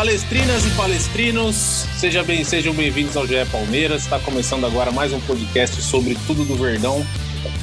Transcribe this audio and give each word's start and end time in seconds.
Palestrinas 0.00 0.64
e 0.64 0.70
palestrinos, 0.70 1.54
seja 1.98 2.24
bem, 2.24 2.42
sejam 2.42 2.72
bem-vindos 2.72 3.18
ao 3.18 3.26
GE 3.26 3.44
Palmeiras. 3.52 4.04
Está 4.04 4.18
começando 4.18 4.64
agora 4.64 4.90
mais 4.90 5.12
um 5.12 5.20
podcast 5.20 5.82
sobre 5.82 6.16
tudo 6.26 6.42
do 6.42 6.56
Verdão. 6.56 7.06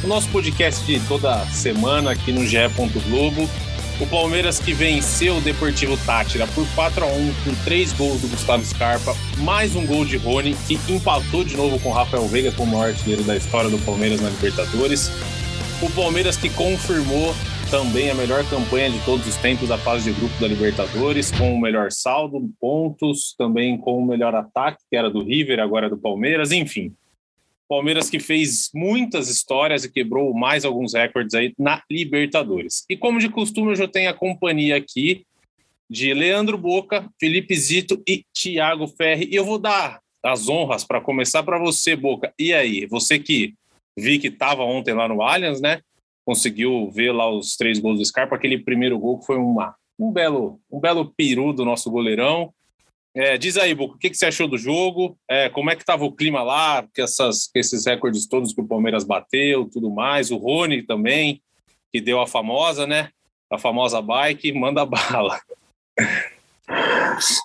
O 0.04 0.08
nosso 0.08 0.30
podcast 0.30 0.86
de 0.86 1.00
toda 1.08 1.44
semana 1.48 2.12
aqui 2.12 2.32
no 2.32 2.46
GE. 2.46 2.58
Globo. 3.10 3.50
O 4.00 4.06
Palmeiras 4.06 4.60
que 4.60 4.72
venceu 4.72 5.38
o 5.38 5.42
Deportivo 5.42 5.98
Tátira 6.06 6.46
por 6.54 6.68
4 6.76 7.06
a 7.06 7.08
1 7.08 7.34
com 7.44 7.56
três 7.64 7.92
gols 7.94 8.22
do 8.22 8.28
Gustavo 8.28 8.64
Scarpa, 8.64 9.18
mais 9.40 9.76
um 9.76 9.84
gol 9.84 10.06
de 10.06 10.18
Rony, 10.18 10.56
que 10.68 10.80
empatou 10.88 11.44
de 11.44 11.58
novo 11.58 11.80
com 11.80 11.92
Rafael 11.92 12.28
Veiga 12.28 12.52
como 12.52 12.78
maior 12.78 12.90
artilheiro 12.90 13.24
da 13.24 13.36
história 13.36 13.68
do 13.68 13.80
Palmeiras 13.80 14.22
na 14.22 14.30
Libertadores. 14.30 15.10
O 15.82 15.90
Palmeiras 15.90 16.38
que 16.38 16.52
confirmou 16.52 17.36
também 17.70 18.10
a 18.10 18.16
melhor 18.16 18.48
campanha 18.50 18.90
de 18.90 19.04
todos 19.04 19.28
os 19.28 19.36
tempos 19.38 19.68
da 19.68 19.78
fase 19.78 20.12
de 20.12 20.18
grupo 20.18 20.40
da 20.40 20.48
Libertadores, 20.48 21.32
com 21.32 21.54
o 21.54 21.60
melhor 21.60 21.92
saldo, 21.92 22.50
pontos, 22.60 23.36
também 23.38 23.78
com 23.78 23.98
o 23.98 24.06
melhor 24.06 24.34
ataque, 24.34 24.84
que 24.90 24.96
era 24.96 25.10
do 25.10 25.22
River, 25.22 25.60
agora 25.60 25.88
é 25.88 25.90
do 25.90 25.98
Palmeiras, 25.98 26.52
enfim. 26.52 26.94
Palmeiras 27.68 28.10
que 28.10 28.20
fez 28.20 28.70
muitas 28.74 29.28
histórias 29.28 29.84
e 29.84 29.92
quebrou 29.92 30.34
mais 30.34 30.64
alguns 30.64 30.94
recordes 30.94 31.36
aí 31.36 31.54
na 31.60 31.84
Libertadores. 31.92 32.86
E 32.90 32.96
como 32.96 33.20
de 33.20 33.28
costume, 33.28 33.72
eu 33.72 33.76
já 33.76 33.88
tenho 33.88 34.10
a 34.10 34.14
companhia 34.14 34.78
aqui 34.78 35.26
de 35.90 36.14
Leandro 36.14 36.58
Boca, 36.58 37.10
Felipe 37.20 37.54
Zito 37.56 38.02
e 38.08 38.24
Thiago 38.34 38.88
Ferri. 38.88 39.28
E 39.30 39.36
eu 39.36 39.44
vou 39.44 39.60
dar 39.60 40.00
as 40.24 40.48
honras 40.48 40.86
para 40.86 41.02
começar 41.02 41.44
para 41.44 41.60
você, 41.60 41.96
Boca. 41.98 42.34
E 42.40 42.54
aí, 42.54 42.86
você 42.86 43.20
que 43.20 43.54
vi 43.98 44.20
que 44.20 44.28
estava 44.28 44.64
ontem 44.64 44.94
lá 44.94 45.08
no 45.08 45.22
Allianz, 45.22 45.60
né? 45.60 45.82
Conseguiu 46.28 46.92
ver 46.92 47.14
lá 47.14 47.30
os 47.32 47.56
três 47.56 47.80
gols 47.80 48.00
do 48.00 48.06
Scarpa. 48.06 48.36
Aquele 48.36 48.58
primeiro 48.58 49.00
gol 49.00 49.18
que 49.18 49.26
foi 49.26 49.38
uma, 49.38 49.74
um, 49.98 50.12
belo, 50.12 50.60
um 50.70 50.78
belo 50.78 51.14
peru 51.16 51.54
do 51.54 51.64
nosso 51.64 51.90
goleirão. 51.90 52.54
É, 53.16 53.38
diz 53.38 53.56
aí, 53.56 53.74
Boca, 53.74 53.96
o 53.96 53.98
que, 53.98 54.10
que 54.10 54.18
você 54.18 54.26
achou 54.26 54.46
do 54.46 54.58
jogo? 54.58 55.18
É, 55.26 55.48
como 55.48 55.72
é 55.72 55.76
que 55.78 55.84
estava 55.84 56.04
o 56.04 56.12
clima 56.12 56.44
lá? 56.44 56.86
Que 56.94 57.02
essas, 57.02 57.50
esses 57.56 57.86
recordes 57.86 58.28
todos 58.28 58.54
que 58.54 58.60
o 58.60 58.68
Palmeiras 58.68 59.06
bateu, 59.06 59.70
tudo 59.72 59.90
mais. 59.90 60.30
O 60.30 60.36
Rony 60.36 60.84
também, 60.84 61.42
que 61.94 62.02
deu 62.02 62.20
a 62.20 62.28
famosa, 62.28 62.86
né? 62.86 63.10
A 63.50 63.58
famosa 63.58 64.02
bike, 64.02 64.52
manda 64.52 64.86
bala. 64.86 65.40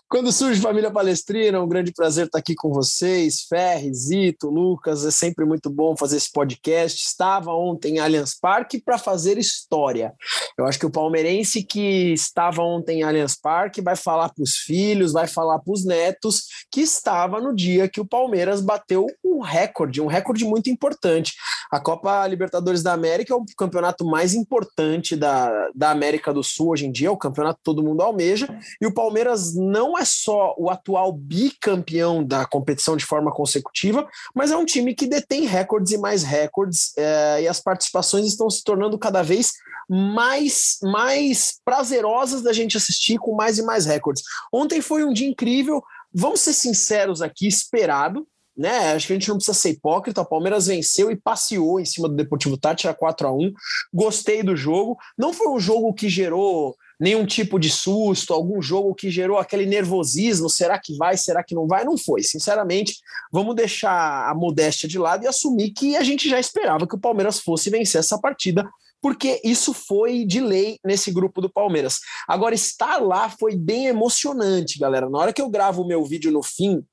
Quando 0.09 0.33
surge 0.33 0.61
Família 0.61 0.91
Palestrina, 0.91 1.57
é 1.57 1.61
um 1.61 1.69
grande 1.69 1.93
prazer 1.93 2.27
estar 2.27 2.39
aqui 2.39 2.55
com 2.55 2.71
vocês, 2.71 3.43
Ferri, 3.49 3.95
Zito, 3.95 4.51
Lucas, 4.51 5.05
é 5.07 5.11
sempre 5.11 5.45
muito 5.45 5.71
bom 5.71 5.97
fazer 5.97 6.19
esse 6.19 6.31
podcast. 6.31 7.03
Estava 7.03 7.53
ontem 7.53 7.97
em 7.97 7.99
Allianz 7.99 8.39
Parque 8.39 8.83
para 8.83 8.99
fazer 8.99 9.39
história. 9.39 10.13
Eu 10.59 10.67
acho 10.67 10.79
que 10.79 10.85
o 10.85 10.91
palmeirense 10.91 11.63
que 11.63 12.13
estava 12.13 12.63
ontem 12.63 13.01
em 13.01 13.03
Allianz 13.03 13.35
Parque 13.35 13.81
vai 13.81 13.97
falar 13.97 14.29
para 14.29 14.43
os 14.43 14.57
filhos, 14.57 15.13
vai 15.13 15.27
falar 15.27 15.59
para 15.61 15.73
os 15.73 15.85
netos 15.85 16.43
que 16.71 16.83
estava 16.83 17.41
no 17.41 17.55
dia 17.55 17.89
que 17.89 18.01
o 18.01 18.07
Palmeiras 18.07 18.61
bateu 18.61 19.07
um 19.25 19.41
recorde, 19.41 20.01
um 20.01 20.07
recorde 20.07 20.45
muito 20.45 20.69
importante. 20.69 21.33
A 21.71 21.81
Copa 21.81 22.27
Libertadores 22.27 22.83
da 22.83 22.93
América 22.93 23.33
é 23.33 23.37
o 23.37 23.45
campeonato 23.57 24.05
mais 24.05 24.35
importante 24.35 25.17
da, 25.17 25.71
da 25.75 25.91
América 25.91 26.35
do 26.35 26.43
Sul 26.43 26.71
hoje 26.71 26.87
em 26.87 26.93
dia, 26.93 27.09
é 27.09 27.11
o 27.11 27.17
campeonato 27.17 27.59
que 27.59 27.65
todo 27.65 27.83
mundo 27.83 28.03
almeja, 28.03 28.47
e 28.81 28.87
o 28.87 28.93
Palmeiras 28.93 29.12
não 29.55 29.99
é 29.99 30.05
só 30.05 30.55
o 30.59 30.71
atual 30.71 31.13
bicampeão 31.13 32.25
da 32.25 32.47
competição 32.47 32.97
de 32.97 33.05
forma 33.05 33.33
consecutiva, 33.33 34.09
mas 34.35 34.51
é 34.51 34.57
um 34.57 34.65
time 34.65 34.95
que 34.95 35.07
detém 35.07 35.45
recordes 35.45 35.93
e 35.93 35.99
mais 35.99 36.23
recordes, 36.23 36.93
é, 36.97 37.43
e 37.43 37.49
as 37.49 37.61
participações 37.61 38.27
estão 38.27 38.49
se 38.49 38.63
tornando 38.63 38.99
cada 38.99 39.23
vez 39.23 39.53
mais, 39.89 40.79
mais 40.83 41.61
prazerosas 41.65 42.43
da 42.43 42.53
gente 42.53 42.77
assistir, 42.77 43.19
com 43.19 43.35
mais 43.35 43.59
e 43.59 43.63
mais 43.63 43.87
recordes. 43.87 44.23
Ontem 44.53 44.81
foi 44.81 45.05
um 45.05 45.13
dia 45.13 45.29
incrível, 45.29 45.83
vamos 46.13 46.41
ser 46.41 46.53
sinceros 46.53 47.21
aqui, 47.21 47.47
esperado, 47.47 48.27
né? 48.57 48.93
Acho 48.93 49.07
que 49.07 49.13
a 49.13 49.17
gente 49.17 49.29
não 49.29 49.37
precisa 49.37 49.59
ser 49.59 49.71
hipócrita. 49.71 50.21
O 50.21 50.27
Palmeiras 50.27 50.67
venceu 50.67 51.11
e 51.11 51.17
passeou 51.17 51.81
em 51.81 51.85
cima 51.85 52.09
do 52.09 52.15
Deportivo 52.15 52.57
Tátira 52.57 52.93
4 52.93 53.27
a 53.27 53.33
1 53.33 53.53
Gostei 53.93 54.43
do 54.43 54.55
jogo. 54.55 54.97
Não 55.17 55.33
foi 55.33 55.49
um 55.49 55.59
jogo 55.59 55.93
que 55.95 56.09
gerou 56.09 56.77
nenhum 57.03 57.27
tipo 57.27 57.59
de 57.59 57.69
susto, 57.69 58.33
algum 58.33 58.63
jogo 58.63 58.95
que 58.95 59.11
gerou 59.11 59.37
aquele 59.37 59.67
nervosismo, 59.67 60.49
será 60.49 60.79
que 60.79 60.97
vai, 60.97 61.17
será 61.17 61.43
que 61.43 61.53
não 61.53 61.67
vai? 61.67 61.85
Não 61.85 61.99
foi, 61.99 62.23
sinceramente. 62.23 62.99
Vamos 63.33 63.57
deixar 63.57 64.31
a 64.31 64.33
modéstia 64.37 64.89
de 64.89 65.01
lado 65.01 65.25
e 65.25 65.27
assumir 65.27 65.73
que 65.73 65.97
a 65.97 66.05
gente 66.05 66.29
já 66.29 66.39
esperava 66.39 66.87
que 66.87 66.95
o 66.95 67.01
Palmeiras 67.01 67.41
fosse 67.41 67.71
vencer 67.71 67.99
essa 67.99 68.21
partida, 68.21 68.71
porque 69.01 69.41
isso 69.43 69.75
foi 69.75 70.25
de 70.25 70.41
lei 70.41 70.79
nesse 70.85 71.11
grupo 71.11 71.41
do 71.41 71.51
Palmeiras. 71.51 71.99
Agora, 72.29 72.55
estar 72.55 72.99
lá 72.99 73.29
foi 73.29 73.57
bem 73.57 73.87
emocionante, 73.87 74.79
galera. 74.79 75.11
Na 75.11 75.19
hora 75.19 75.33
que 75.33 75.43
eu 75.43 75.51
gravo 75.51 75.83
o 75.83 75.89
meu 75.89 76.05
vídeo 76.05 76.31
no 76.31 76.41
fim 76.41 76.85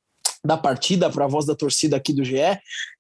da 0.44 0.58
partida 0.58 1.10
para 1.10 1.26
a 1.26 1.28
voz 1.28 1.46
da 1.46 1.56
torcida 1.56 1.98
aqui 1.98 2.14
do 2.14 2.24
GE, 2.24 2.38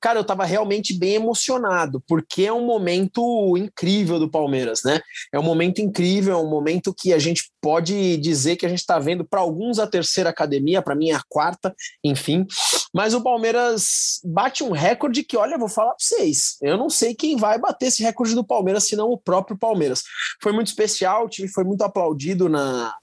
cara, 0.01 0.19
eu 0.19 0.23
estava 0.23 0.45
realmente 0.45 0.93
bem 0.93 1.15
emocionado, 1.15 2.03
porque 2.07 2.43
é 2.43 2.53
um 2.53 2.65
momento 2.65 3.55
incrível 3.57 4.19
do 4.19 4.29
Palmeiras, 4.29 4.83
né? 4.83 4.99
É 5.31 5.39
um 5.39 5.43
momento 5.43 5.79
incrível, 5.79 6.33
é 6.33 6.41
um 6.41 6.49
momento 6.49 6.93
que 6.93 7.13
a 7.13 7.19
gente 7.19 7.51
pode 7.61 8.17
dizer 8.17 8.55
que 8.55 8.65
a 8.65 8.69
gente 8.69 8.79
está 8.79 8.99
vendo 8.99 9.23
para 9.23 9.39
alguns 9.39 9.79
a 9.79 9.87
terceira 9.87 10.29
academia, 10.29 10.81
para 10.81 10.95
mim 10.95 11.09
é 11.09 11.15
a 11.15 11.23
quarta, 11.27 11.73
enfim. 12.03 12.45
Mas 12.93 13.13
o 13.13 13.21
Palmeiras 13.21 14.19
bate 14.23 14.63
um 14.63 14.71
recorde 14.71 15.23
que, 15.23 15.37
olha, 15.37 15.57
vou 15.57 15.69
falar 15.69 15.91
para 15.91 15.99
vocês, 15.99 16.57
eu 16.61 16.77
não 16.77 16.89
sei 16.89 17.15
quem 17.15 17.37
vai 17.37 17.57
bater 17.59 17.87
esse 17.87 18.03
recorde 18.03 18.35
do 18.35 18.43
Palmeiras, 18.43 18.85
senão 18.85 19.09
o 19.09 19.17
próprio 19.17 19.57
Palmeiras. 19.57 20.03
Foi 20.41 20.51
muito 20.51 20.67
especial, 20.67 21.25
o 21.25 21.29
time 21.29 21.47
foi 21.47 21.63
muito 21.63 21.83
aplaudido 21.83 22.49
na 22.49 22.93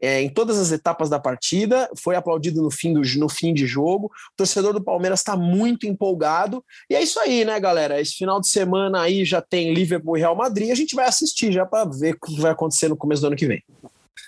é, 0.00 0.22
em 0.22 0.28
todas 0.28 0.58
as 0.58 0.72
etapas 0.72 1.10
da 1.10 1.20
partida, 1.20 1.90
foi 1.96 2.16
aplaudido 2.16 2.62
no 2.62 2.70
fim, 2.70 2.92
do, 2.92 3.02
no 3.18 3.28
fim 3.28 3.52
de 3.52 3.66
jogo. 3.66 4.06
O 4.06 4.36
torcedor 4.36 4.72
do 4.72 4.82
Palmeiras 4.82 5.20
está 5.20 5.36
muito 5.36 5.86
empolgado. 5.86 6.64
E 6.88 6.94
é 6.94 7.02
isso 7.02 7.20
aí, 7.20 7.44
né, 7.44 7.60
galera? 7.60 8.00
Esse 8.00 8.16
final 8.16 8.40
de 8.40 8.48
semana 8.48 9.02
aí 9.02 9.24
já 9.24 9.42
tem 9.42 9.74
Liverpool 9.74 10.16
e 10.16 10.20
Real 10.20 10.34
Madrid. 10.34 10.70
A 10.70 10.74
gente 10.74 10.94
vai 10.94 11.06
assistir 11.06 11.52
já 11.52 11.66
para 11.66 11.88
ver 11.88 12.14
o 12.14 12.26
que 12.26 12.40
vai 12.40 12.52
acontecer 12.52 12.88
no 12.88 12.96
começo 12.96 13.20
do 13.20 13.26
ano 13.28 13.36
que 13.36 13.46
vem. 13.46 13.62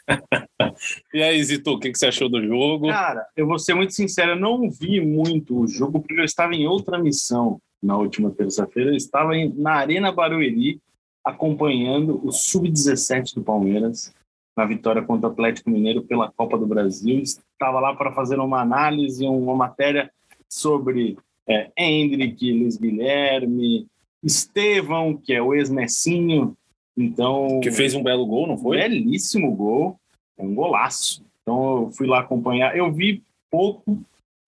e 1.15 1.22
aí, 1.22 1.43
Zito, 1.43 1.71
o 1.71 1.78
que, 1.78 1.91
que 1.91 1.99
você 1.99 2.06
achou 2.06 2.28
do 2.28 2.44
jogo? 2.44 2.89
Cara, 2.89 3.27
eu 3.37 3.47
vou 3.47 3.59
ser 3.59 3.75
muito 3.75 3.94
sincero, 3.94 4.33
eu 4.33 4.41
não 4.41 4.71
vi 4.71 5.00
muito 5.00 5.60
o 5.60 5.66
jogo 5.66 6.00
porque 6.00 6.21
eu 6.21 6.25
estava 6.25 6.54
em 6.54 6.66
outra 6.66 6.99
missão 6.99 7.60
na 7.83 7.97
última 7.97 8.31
terça-feira. 8.31 8.91
Eu 8.91 8.97
estava 8.97 9.37
em, 9.37 9.53
na 9.54 9.72
Arena 9.72 10.12
Barueri 10.12 10.81
acompanhando 11.25 12.21
o 12.27 12.33
Sub-17 12.33 13.34
do 13.34 13.43
Palmeiras 13.43 14.12
na 14.56 14.64
vitória 14.64 15.02
contra 15.02 15.28
o 15.28 15.32
Atlético 15.32 15.70
Mineiro 15.70 16.02
pela 16.02 16.30
Copa 16.30 16.58
do 16.58 16.66
Brasil. 16.66 17.20
Estava 17.20 17.80
lá 17.80 17.94
para 17.94 18.12
fazer 18.12 18.38
uma 18.38 18.60
análise, 18.60 19.26
uma 19.26 19.54
matéria 19.54 20.10
sobre 20.48 21.16
é, 21.48 21.70
Hendrick, 21.76 22.52
Luiz 22.52 22.76
Guilherme, 22.76 23.86
Estevão, 24.22 25.16
que 25.16 25.32
é 25.32 25.42
o 25.42 25.54
ex-Messinho. 25.54 26.56
Então, 26.96 27.60
que 27.60 27.70
fez 27.70 27.94
um 27.94 28.02
belo 28.02 28.26
gol, 28.26 28.46
não 28.46 28.58
foi? 28.58 28.76
Belíssimo 28.76 29.54
gol, 29.56 29.98
um 30.38 30.54
golaço. 30.54 31.24
Então 31.42 31.84
eu 31.84 31.91
fui 31.92 32.06
lá 32.06 32.21
acompanhar. 32.21 32.77
Eu 32.77 32.92
vi 32.92 33.22
pouco, 33.50 33.98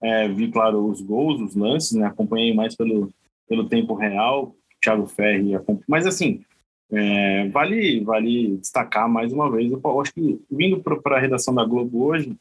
é, 0.02 0.29
vi, 0.29 0.50
claro, 0.50 0.87
os 0.87 1.00
gols, 1.00 1.40
os 1.40 1.56
lances, 1.56 1.93
né? 1.93 2.06
acompanhei 2.06 2.55
mais 2.55 2.76
pelo, 2.76 3.11
pelo 3.49 3.69
tempo 3.69 3.94
real, 3.94 4.55
Thiago 4.82 5.06
Ferri. 5.06 5.52
Mas 5.88 6.06
assim, 6.06 6.44
é, 6.92 7.48
vale, 7.48 8.00
vale 8.00 8.56
destacar 8.58 9.08
mais 9.08 9.32
uma 9.32 9.50
vez, 9.50 9.70
eu 9.70 10.00
acho 10.00 10.12
que 10.12 10.40
vindo 10.50 10.81
para 10.81 11.16
a 11.16 11.20
redação 11.20 11.54
da 11.54 11.64
Globo 11.64 12.04
hoje, 12.04 12.36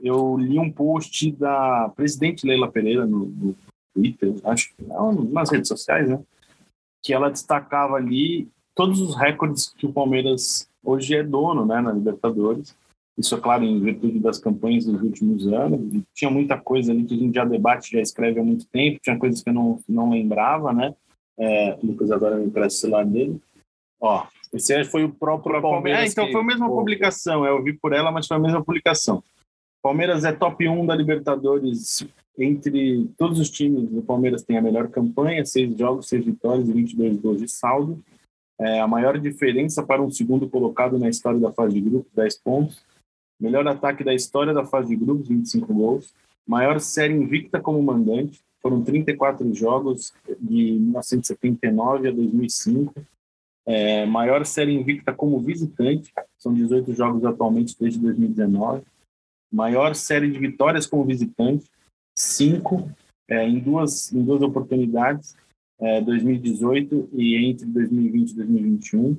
eu 0.00 0.36
li 0.36 0.58
um 0.58 0.70
post 0.70 1.30
da 1.32 1.90
presidente 1.94 2.46
Leila 2.46 2.70
Pereira 2.70 3.06
no, 3.06 3.26
no 3.26 3.54
Twitter, 3.94 4.34
acho 4.44 4.74
que 4.74 4.84
nas 5.30 5.50
redes 5.50 5.68
sociais, 5.68 6.08
né? 6.08 6.20
Que 7.02 7.12
ela 7.12 7.30
destacava 7.30 7.96
ali 7.96 8.48
todos 8.74 9.00
os 9.00 9.14
recordes 9.16 9.72
que 9.76 9.86
o 9.86 9.92
Palmeiras 9.92 10.68
hoje 10.82 11.14
é 11.14 11.22
dono, 11.22 11.64
né, 11.64 11.80
na 11.80 11.92
Libertadores. 11.92 12.74
Isso 13.16 13.34
é 13.34 13.40
claro 13.40 13.62
em 13.62 13.78
virtude 13.78 14.18
das 14.18 14.38
campanhas 14.38 14.86
dos 14.86 15.00
últimos 15.02 15.46
anos. 15.46 15.80
E 15.94 16.02
tinha 16.14 16.30
muita 16.30 16.58
coisa 16.58 16.92
ali 16.92 17.04
que 17.04 17.14
a 17.14 17.18
gente 17.18 17.34
já 17.34 17.44
debate, 17.44 17.92
já 17.92 18.00
escreve 18.00 18.40
há 18.40 18.42
muito 18.42 18.66
tempo. 18.66 19.00
Tinha 19.02 19.18
coisas 19.18 19.42
que 19.42 19.50
eu 19.50 19.54
não, 19.54 19.78
não 19.88 20.10
lembrava, 20.10 20.72
né? 20.72 20.94
É, 21.38 21.78
Lucas 21.82 22.10
agora 22.10 22.36
me 22.36 22.46
empresta 22.46 22.78
o 22.78 22.80
celular 22.80 23.04
dele. 23.04 23.40
Ó, 24.02 24.26
Esse 24.52 24.84
foi 24.84 25.04
o 25.04 25.08
próprio 25.12 25.62
Palmeiras. 25.62 26.02
É, 26.02 26.06
então 26.08 26.26
que- 26.26 26.32
foi 26.32 26.40
a 26.40 26.44
mesma 26.44 26.68
Pô, 26.68 26.76
publicação. 26.76 27.46
Eu 27.46 27.62
vi 27.62 27.72
por 27.72 27.92
ela, 27.92 28.10
mas 28.10 28.26
foi 28.26 28.36
a 28.36 28.40
mesma 28.40 28.62
publicação. 28.62 29.22
Palmeiras 29.82 30.24
é 30.24 30.32
top 30.32 30.68
1 30.68 30.84
da 30.84 30.94
Libertadores. 30.94 32.04
Entre 32.38 33.08
todos 33.16 33.38
os 33.38 33.48
times, 33.50 33.90
o 33.92 34.02
Palmeiras 34.02 34.42
tem 34.42 34.56
a 34.58 34.62
melhor 34.62 34.88
campanha, 34.88 35.44
seis 35.44 35.76
jogos, 35.76 36.08
seis 36.08 36.24
vitórias 36.24 36.68
e 36.68 36.72
22 36.72 37.16
gols 37.18 37.40
de 37.40 37.48
saldo. 37.48 38.02
É 38.60 38.80
a 38.80 38.86
maior 38.86 39.18
diferença 39.18 39.82
para 39.82 40.02
um 40.02 40.10
segundo 40.10 40.48
colocado 40.48 40.98
na 40.98 41.08
história 41.08 41.38
da 41.40 41.52
fase 41.52 41.74
de 41.74 41.80
grupos, 41.80 42.12
10 42.14 42.38
pontos. 42.38 42.84
Melhor 43.40 43.66
ataque 43.66 44.04
da 44.04 44.14
história 44.14 44.52
da 44.54 44.64
fase 44.64 44.88
de 44.88 44.96
grupos, 44.96 45.28
25 45.28 45.72
gols. 45.74 46.14
Maior 46.46 46.78
série 46.80 47.14
invicta 47.14 47.60
como 47.60 47.82
mandante, 47.82 48.40
foram 48.60 48.82
34 48.82 49.52
jogos 49.54 50.12
de 50.40 50.72
1979 50.74 52.08
a 52.08 52.12
2005. 52.12 52.94
É, 53.64 54.04
maior 54.06 54.44
série 54.44 54.72
invicta 54.72 55.12
como 55.12 55.40
visitante, 55.40 56.12
são 56.36 56.52
18 56.52 56.92
jogos 56.94 57.24
atualmente 57.24 57.76
desde 57.78 58.00
2019. 58.00 58.82
Maior 59.52 59.94
série 59.94 60.30
de 60.30 60.38
vitórias 60.38 60.86
como 60.86 61.04
visitante, 61.04 61.70
5 62.18 62.90
é, 63.28 63.46
em, 63.46 63.60
duas, 63.60 64.12
em 64.12 64.24
duas 64.24 64.42
oportunidades, 64.42 65.36
é, 65.78 66.00
2018 66.00 67.10
e 67.12 67.36
entre 67.36 67.66
2020 67.66 68.30
e 68.30 68.34
2021. 68.34 69.18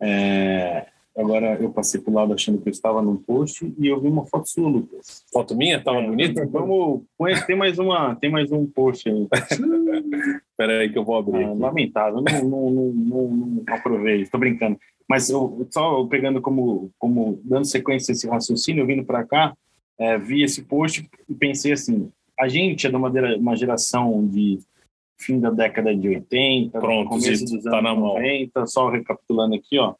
É, 0.00 0.92
agora 1.16 1.56
eu 1.60 1.70
passei 1.70 2.00
para 2.00 2.10
o 2.10 2.14
lado 2.14 2.32
achando 2.32 2.60
que 2.60 2.68
eu 2.68 2.72
estava 2.72 3.00
num 3.00 3.16
post 3.16 3.72
e 3.78 3.86
eu 3.86 4.00
vi 4.00 4.08
uma 4.08 4.26
foto 4.26 4.48
sua, 4.48 4.68
Lucas. 4.68 5.24
Foto 5.32 5.56
minha? 5.56 5.82
Tava 5.82 5.98
É, 5.98 6.06
bonita? 6.06 6.46
Vamos, 6.46 7.02
tem 7.46 7.56
mais 7.56 7.78
uma, 7.78 8.14
tem 8.16 8.30
mais 8.30 8.52
um 8.52 8.66
post 8.66 9.08
aí. 9.08 9.28
Pera 10.56 10.80
aí 10.80 10.90
que 10.90 10.98
eu 10.98 11.04
vou 11.04 11.16
abrir. 11.16 11.44
Ah, 11.44 11.52
lamentável, 11.52 12.22
não, 12.22 12.44
não, 12.44 12.70
não, 12.70 12.92
não, 12.92 13.28
não 13.28 13.64
aprovei, 13.68 14.22
estou 14.22 14.40
brincando. 14.40 14.78
Mas 15.08 15.30
eu, 15.30 15.66
só 15.70 16.04
pegando 16.06 16.40
como, 16.40 16.90
como 16.98 17.40
dando 17.44 17.64
sequência 17.64 18.12
a 18.12 18.14
esse 18.14 18.28
raciocínio, 18.28 18.82
eu 18.82 18.86
vindo 18.86 19.04
para 19.04 19.24
cá, 19.24 19.56
é, 19.98 20.18
vi 20.18 20.42
esse 20.42 20.62
post 20.62 21.08
e 21.28 21.34
pensei 21.34 21.72
assim: 21.72 22.10
a 22.38 22.48
gente 22.48 22.86
é 22.86 22.90
de 22.90 22.96
uma, 22.96 23.08
uma 23.38 23.56
geração 23.56 24.26
de 24.26 24.58
fim 25.18 25.40
da 25.40 25.50
década 25.50 25.94
de 25.94 26.08
80, 26.08 26.78
Pronto, 26.78 27.08
começo 27.08 27.44
dos 27.44 27.64
tá 27.64 27.78
anos 27.78 27.98
mão. 27.98 28.14
90, 28.14 28.66
só 28.66 28.90
recapitulando 28.90 29.54
aqui, 29.54 29.78
ó. 29.78 29.94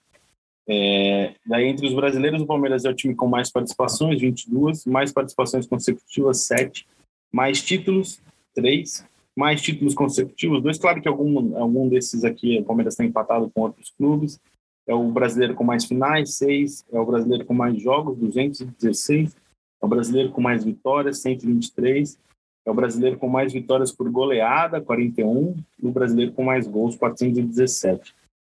É, 0.68 1.34
daí, 1.46 1.66
entre 1.66 1.86
os 1.86 1.94
brasileiros, 1.94 2.42
o 2.42 2.46
Palmeiras 2.46 2.84
é 2.84 2.90
o 2.90 2.94
time 2.94 3.14
com 3.14 3.28
mais 3.28 3.50
participações, 3.50 4.20
22, 4.20 4.84
mais 4.86 5.12
participações 5.12 5.66
consecutivas, 5.66 6.42
7, 6.42 6.86
mais 7.32 7.62
títulos, 7.62 8.20
3, 8.54 9.04
mais 9.36 9.60
títulos 9.60 9.94
consecutivos, 9.94 10.62
dois. 10.62 10.78
Claro 10.78 11.00
que 11.00 11.08
algum, 11.08 11.56
algum 11.56 11.88
desses 11.88 12.24
aqui 12.24 12.58
o 12.58 12.64
Palmeiras 12.64 12.94
está 12.94 13.04
empatado 13.04 13.50
com 13.50 13.60
outros 13.60 13.90
clubes. 13.90 14.40
É 14.86 14.94
o 14.94 15.10
brasileiro 15.10 15.54
com 15.54 15.62
mais 15.62 15.84
finais, 15.84 16.36
6. 16.36 16.86
É 16.90 16.98
o 16.98 17.04
brasileiro 17.04 17.44
com 17.44 17.52
mais 17.52 17.80
jogos, 17.80 18.16
216. 18.18 19.36
É 19.82 19.84
o 19.84 19.88
brasileiro 19.88 20.30
com 20.30 20.40
mais 20.40 20.64
vitórias, 20.64 21.18
123. 21.20 22.18
É 22.64 22.70
o 22.70 22.74
brasileiro 22.74 23.18
com 23.18 23.28
mais 23.28 23.52
vitórias 23.52 23.92
por 23.92 24.08
goleada, 24.10 24.80
41. 24.80 25.56
E 25.82 25.86
o 25.86 25.90
brasileiro 25.90 26.32
com 26.32 26.42
mais 26.42 26.66
gols, 26.66 26.96
417. 26.96 28.14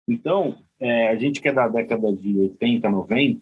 Então, 0.07 0.55
é, 0.79 1.09
a 1.09 1.15
gente 1.15 1.41
que 1.41 1.49
é 1.49 1.53
da 1.53 1.67
década 1.67 2.11
de 2.13 2.37
80, 2.37 2.89
90, 2.89 3.41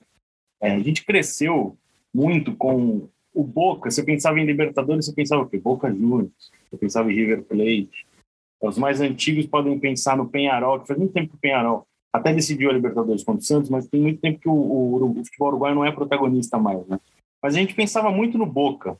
é, 0.61 0.71
a 0.71 0.79
gente 0.79 1.05
cresceu 1.05 1.77
muito 2.13 2.55
com 2.55 3.07
o 3.33 3.43
Boca. 3.43 3.91
Você 3.91 4.03
pensava 4.03 4.39
em 4.39 4.45
Libertadores, 4.45 5.05
você 5.05 5.13
pensava 5.13 5.43
o 5.43 5.49
quê? 5.49 5.57
Boca 5.57 5.89
Juniors. 5.89 6.51
Você 6.69 6.77
pensava 6.77 7.11
em 7.11 7.15
River 7.15 7.43
Plate. 7.43 8.07
Os 8.61 8.77
mais 8.77 8.99
antigos 8.99 9.45
podem 9.45 9.77
pensar 9.79 10.17
no 10.17 10.27
Penharol, 10.27 10.79
que 10.79 10.87
faz 10.87 10.97
muito 10.97 11.13
tempo 11.13 11.29
que 11.29 11.35
o 11.35 11.39
Penharol 11.39 11.85
até 12.11 12.33
decidiu 12.33 12.69
a 12.69 12.73
Libertadores 12.73 13.23
contra 13.23 13.41
o 13.41 13.45
Santos, 13.45 13.69
mas 13.69 13.87
tem 13.87 14.01
muito 14.01 14.19
tempo 14.19 14.39
que 14.39 14.49
o, 14.49 14.53
o, 14.53 15.11
o 15.11 15.25
futebol 15.25 15.49
uruguaio 15.49 15.75
não 15.75 15.85
é 15.85 15.91
protagonista 15.91 16.57
mais, 16.57 16.85
né? 16.87 16.99
Mas 17.41 17.55
a 17.55 17.59
gente 17.59 17.75
pensava 17.75 18.09
muito 18.09 18.37
no 18.37 18.45
Boca, 18.47 18.97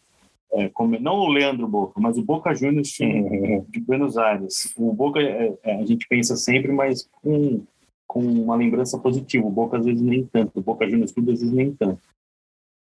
é, 0.51 0.69
como, 0.69 0.99
não 0.99 1.15
o 1.15 1.29
Leandro 1.29 1.67
Boca, 1.67 1.99
mas 1.99 2.17
o 2.17 2.23
Boca 2.23 2.53
Juniors 2.53 2.89
de, 2.89 3.61
de 3.67 3.79
Buenos 3.79 4.17
Aires. 4.17 4.73
O 4.77 4.93
Boca 4.93 5.19
é, 5.19 5.57
é, 5.63 5.75
a 5.81 5.85
gente 5.85 6.07
pensa 6.07 6.35
sempre, 6.35 6.71
mas 6.71 7.09
com, 7.21 7.63
com 8.07 8.19
uma 8.19 8.55
lembrança 8.55 8.97
positiva. 8.97 9.45
O 9.45 9.51
Boca 9.51 9.77
às 9.77 9.85
vezes 9.85 10.01
nem 10.01 10.25
tanto, 10.25 10.59
o 10.59 10.63
Boca 10.63 10.89
Juniors 10.89 11.11
Clube 11.11 11.33
às 11.33 11.41
vezes 11.41 11.53
nem 11.53 11.73
tanto. 11.73 12.01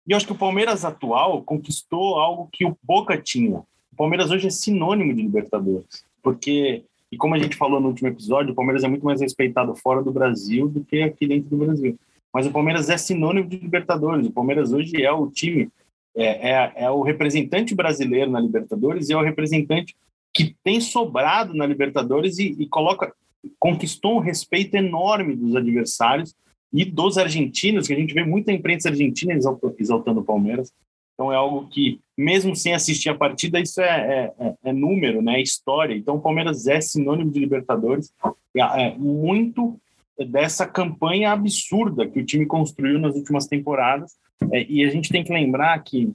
E 0.07 0.13
eu 0.13 0.17
acho 0.17 0.27
que 0.27 0.33
o 0.33 0.39
Palmeiras 0.39 0.85
atual 0.85 1.43
conquistou 1.43 2.19
algo 2.19 2.49
que 2.53 2.65
o 2.65 2.77
Boca 2.83 3.17
tinha. 3.17 3.59
O 3.93 3.97
Palmeiras 3.97 4.31
hoje 4.31 4.47
é 4.47 4.51
sinônimo 4.51 5.15
de 5.15 5.23
Libertadores, 5.23 6.05
porque 6.23 6.85
e 7.11 7.17
como 7.17 7.35
a 7.35 7.39
gente 7.39 7.57
falou 7.57 7.81
no 7.81 7.89
último 7.89 8.09
episódio, 8.09 8.53
o 8.53 8.55
Palmeiras 8.55 8.85
é 8.85 8.89
muito 8.89 9.05
mais 9.05 9.21
respeitado 9.21 9.75
fora 9.75 10.03
do 10.03 10.13
Brasil 10.13 10.69
do 10.69 10.85
que 10.85 11.03
aqui 11.03 11.27
dentro 11.27 11.49
do 11.49 11.57
Brasil. 11.57 11.99
Mas 12.33 12.47
o 12.47 12.53
Palmeiras 12.53 12.91
é 12.91 12.99
sinônimo 12.99 13.49
de 13.49 13.57
Libertadores. 13.57 14.27
O 14.27 14.33
Palmeiras 14.33 14.73
hoje 14.73 15.03
é 15.03 15.11
o 15.11 15.31
time, 15.31 15.71
é, 16.15 16.51
é, 16.51 16.73
é 16.77 16.91
o 16.91 17.01
representante 17.01 17.75
brasileiro 17.75 18.31
na 18.31 18.41
Libertadores 18.41 19.09
e 19.09 19.15
é 19.15 19.17
o 19.17 19.23
representante 19.23 19.97
que 20.35 20.55
tem 20.63 20.81
sobrado 20.81 21.55
na 21.55 21.67
Libertadores 21.67 22.39
e, 22.39 22.55
e 22.59 22.67
coloca, 22.67 23.15
conquistou 23.59 24.17
um 24.17 24.21
respeito 24.21 24.75
enorme 24.75 25.35
dos 25.37 25.55
adversários 25.57 26.35
e 26.73 26.85
dos 26.85 27.17
argentinos, 27.17 27.87
que 27.87 27.95
a 27.95 27.97
gente 27.97 28.13
vê 28.13 28.25
muita 28.25 28.53
imprensa 28.53 28.89
argentina 28.89 29.33
exalta- 29.33 29.75
exaltando 29.79 30.21
o 30.21 30.25
Palmeiras. 30.25 30.73
Então 31.15 31.33
é 31.33 31.37
algo 31.37 31.67
que, 31.69 31.99
mesmo 32.17 32.55
sem 32.55 32.75
assistir 32.75 33.09
a 33.09 33.15
partida, 33.15 33.59
isso 33.59 33.81
é, 33.81 33.85
é- 33.87 34.47
é- 34.47 34.55
é 34.65 34.73
número, 34.73 35.21
né? 35.21 35.39
é 35.39 35.43
história. 35.43 35.95
Então 35.95 36.17
o 36.17 36.21
Palmeiras 36.21 36.67
é 36.67 36.81
sinônimo 36.81 37.31
de 37.31 37.41
Libertadores. 37.41 38.13
É 38.57 38.95
muito 38.97 39.81
dessa 40.27 40.67
campanha 40.67 41.33
absurda 41.33 42.07
que 42.07 42.21
o 42.21 42.25
time 42.25 42.47
construiu 42.47 42.99
nas 42.99 43.15
últimas 43.15 43.47
temporadas. 43.47 44.17
É, 44.53 44.65
e 44.69 44.85
a 44.85 44.91
gente 44.91 45.09
tem 45.09 45.25
que 45.25 45.33
lembrar 45.33 45.79
que 45.83 46.13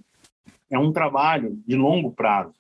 é 0.72 0.80
um 0.80 0.92
trabalho 0.92 1.60
de 1.68 1.76
longo 1.76 2.12
prazo. 2.12 2.54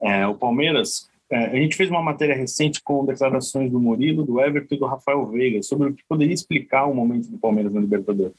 É, 0.00 0.26
o 0.26 0.34
Palmeiras, 0.34 1.08
é, 1.30 1.46
a 1.46 1.56
gente 1.56 1.76
fez 1.76 1.90
uma 1.90 2.02
matéria 2.02 2.36
recente 2.36 2.80
com 2.82 3.04
declarações 3.04 3.70
do 3.70 3.80
Murilo, 3.80 4.24
do 4.24 4.40
Everton 4.40 4.74
e 4.76 4.78
do 4.78 4.86
Rafael 4.86 5.26
Veiga 5.26 5.62
sobre 5.62 5.88
o 5.88 5.94
que 5.94 6.04
poderia 6.08 6.34
explicar 6.34 6.86
o 6.86 6.94
momento 6.94 7.28
do 7.28 7.38
Palmeiras 7.38 7.72
na 7.72 7.80
Libertadores. 7.80 8.36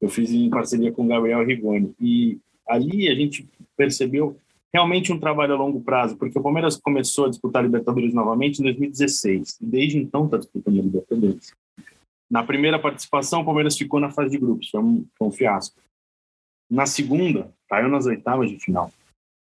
Eu 0.00 0.08
fiz 0.08 0.32
em 0.32 0.50
parceria 0.50 0.90
com 0.90 1.04
o 1.04 1.08
Gabriel 1.08 1.44
Rigoni. 1.44 1.94
E 2.00 2.38
ali 2.68 3.08
a 3.08 3.14
gente 3.14 3.48
percebeu 3.76 4.36
realmente 4.72 5.12
um 5.12 5.20
trabalho 5.20 5.54
a 5.54 5.56
longo 5.56 5.80
prazo, 5.80 6.16
porque 6.16 6.38
o 6.38 6.42
Palmeiras 6.42 6.76
começou 6.76 7.26
a 7.26 7.30
disputar 7.30 7.62
a 7.62 7.66
Libertadores 7.66 8.12
novamente 8.12 8.58
em 8.58 8.64
2016. 8.64 9.58
E 9.60 9.66
desde 9.66 9.98
então 9.98 10.24
está 10.24 10.36
disputando 10.36 10.80
a 10.80 10.82
Libertadores. 10.82 11.52
Na 12.28 12.42
primeira 12.42 12.78
participação, 12.78 13.42
o 13.42 13.44
Palmeiras 13.44 13.78
ficou 13.78 14.00
na 14.00 14.10
fase 14.10 14.30
de 14.30 14.38
grupos, 14.38 14.68
foi 14.68 14.80
um, 14.80 15.06
foi 15.16 15.28
um 15.28 15.30
fiasco. 15.30 15.80
Na 16.68 16.84
segunda, 16.84 17.54
caiu 17.68 17.88
nas 17.88 18.06
oitavas 18.06 18.50
de 18.50 18.58
final. 18.58 18.90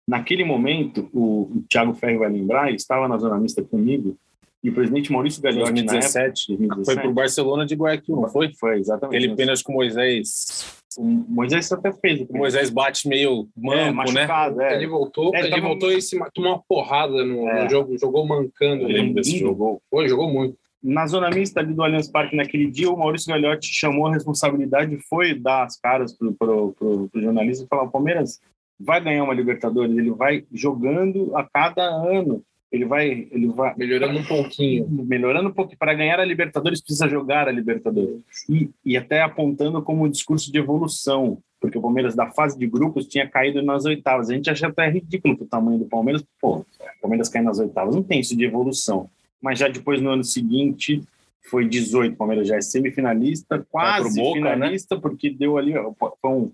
Naquele 0.07 0.43
momento, 0.43 1.09
o, 1.13 1.43
o 1.43 1.63
Thiago 1.69 1.93
Ferri 1.93 2.17
vai 2.17 2.29
lembrar, 2.29 2.67
ele 2.67 2.77
estava 2.77 3.07
na 3.07 3.17
zona 3.17 3.39
mista 3.39 3.63
comigo, 3.63 4.15
e 4.63 4.69
o 4.69 4.73
presidente 4.73 5.11
Maurício 5.11 5.41
Gagliotti, 5.41 5.83
2017, 5.83 6.51
na 6.51 6.53
época, 6.55 6.75
2017, 6.75 6.85
Foi 6.85 7.03
pro 7.03 7.13
Barcelona 7.13 7.65
de 7.65 7.75
Guayaquil, 7.75 8.15
não 8.15 8.29
foi? 8.29 8.51
Foi, 8.53 8.79
exatamente. 8.79 9.15
Aquele 9.17 9.35
pênalti 9.35 9.63
com 9.63 9.73
o 9.73 9.75
Moisés. 9.75 10.81
O 10.97 11.03
Moisés 11.03 11.71
até 11.71 11.91
fez. 11.91 12.21
O 12.27 12.37
Moisés 12.37 12.69
bate 12.69 13.07
meio 13.07 13.47
é, 13.57 13.91
manco, 13.91 14.11
né? 14.11 14.21
machucado, 14.21 14.61
é. 14.61 14.75
Ele 14.75 14.87
voltou, 14.87 15.35
É, 15.35 15.39
ele 15.41 15.49
tava- 15.49 15.61
voltou 15.61 15.91
e 15.91 16.01
se 16.01 16.17
tomou 16.33 16.51
uma 16.53 16.63
porrada 16.67 17.23
no, 17.23 17.47
É. 17.49 17.63
no 17.63 17.69
jogo, 17.69 17.97
jogou 17.97 18.25
mancando. 18.25 18.83
Eu 18.83 18.87
lembro 18.87 19.15
desse 19.15 19.37
jogo. 19.37 19.79
Foi, 19.89 20.07
jogou 20.07 20.31
muito. 20.31 20.57
Na 20.81 21.05
zona 21.05 21.29
mista 21.29 21.59
ali 21.59 21.73
do 21.73 21.83
Allianz 21.83 22.07
Parque 22.07 22.35
naquele 22.35 22.69
dia, 22.69 22.89
o 22.89 22.97
Maurício 22.97 23.27
Gagliotti 23.31 23.67
chamou 23.67 24.07
a 24.07 24.13
responsabilidade 24.13 24.95
e 24.95 24.99
foi 25.09 25.33
dar 25.33 25.65
as 25.65 25.79
caras 25.79 26.13
pro, 26.13 26.33
pro 26.33 27.09
jornalista 27.15 27.65
e 27.65 27.67
falar: 27.67 27.83
o 27.83 27.91
Palmeiras 27.91 28.39
vai 28.79 29.01
ganhar 29.01 29.23
uma 29.23 29.33
Libertadores, 29.33 29.97
ele 29.97 30.11
vai 30.11 30.43
jogando 30.51 31.35
a 31.35 31.43
cada 31.43 31.83
ano. 31.85 32.43
Ele 32.71 32.83
vai, 32.83 33.27
ele 33.31 33.47
vai 33.47 33.73
Melhorando 33.77 34.19
um 34.19 34.23
pouquinho. 34.25 34.85
melhorando 34.89 35.47
um 35.49 35.53
pouco. 35.53 35.77
Para 35.77 35.93
ganhar 35.93 36.19
a 36.19 36.25
Libertadores, 36.25 36.81
precisa 36.81 37.07
jogar 37.07 37.47
a 37.47 37.51
Libertadores. 37.51 38.19
E, 38.49 38.69
e 38.83 38.97
até 38.97 39.21
apontando 39.21 39.81
como 39.81 40.03
um 40.03 40.09
discurso 40.09 40.51
de 40.51 40.57
evolução, 40.59 41.37
porque 41.61 41.77
o 41.77 41.81
Palmeiras, 41.81 42.15
da 42.15 42.31
fase 42.31 42.57
de 42.59 42.67
grupos, 42.67 43.07
tinha 43.07 43.29
caído 43.29 43.61
nas 43.61 43.85
oitavas. 43.85 44.29
A 44.29 44.33
gente 44.33 44.49
acha 44.49 44.67
até 44.67 44.89
ridículo 44.89 45.37
o 45.39 45.45
tamanho 45.45 45.79
do 45.79 45.85
Palmeiras. 45.85 46.23
Pô, 46.41 46.57
o 46.57 46.65
Palmeiras 47.01 47.29
cai 47.29 47.41
nas 47.41 47.59
oitavas, 47.59 47.95
não 47.95 48.03
tem 48.03 48.19
isso 48.19 48.35
de 48.35 48.43
evolução. 48.43 49.09
Mas 49.41 49.57
já 49.59 49.69
depois, 49.69 50.01
no 50.01 50.09
ano 50.09 50.23
seguinte, 50.23 51.01
foi 51.49 51.65
18. 51.69 52.13
O 52.13 52.17
Palmeiras 52.17 52.45
já 52.47 52.57
é 52.57 52.61
semifinalista, 52.61 53.65
quase 53.71 54.19
Boca, 54.19 54.33
finalista, 54.37 54.99
porque 54.99 55.29
deu 55.29 55.57
ali. 55.57 55.73
foi 56.21 56.31
um- 56.31 56.51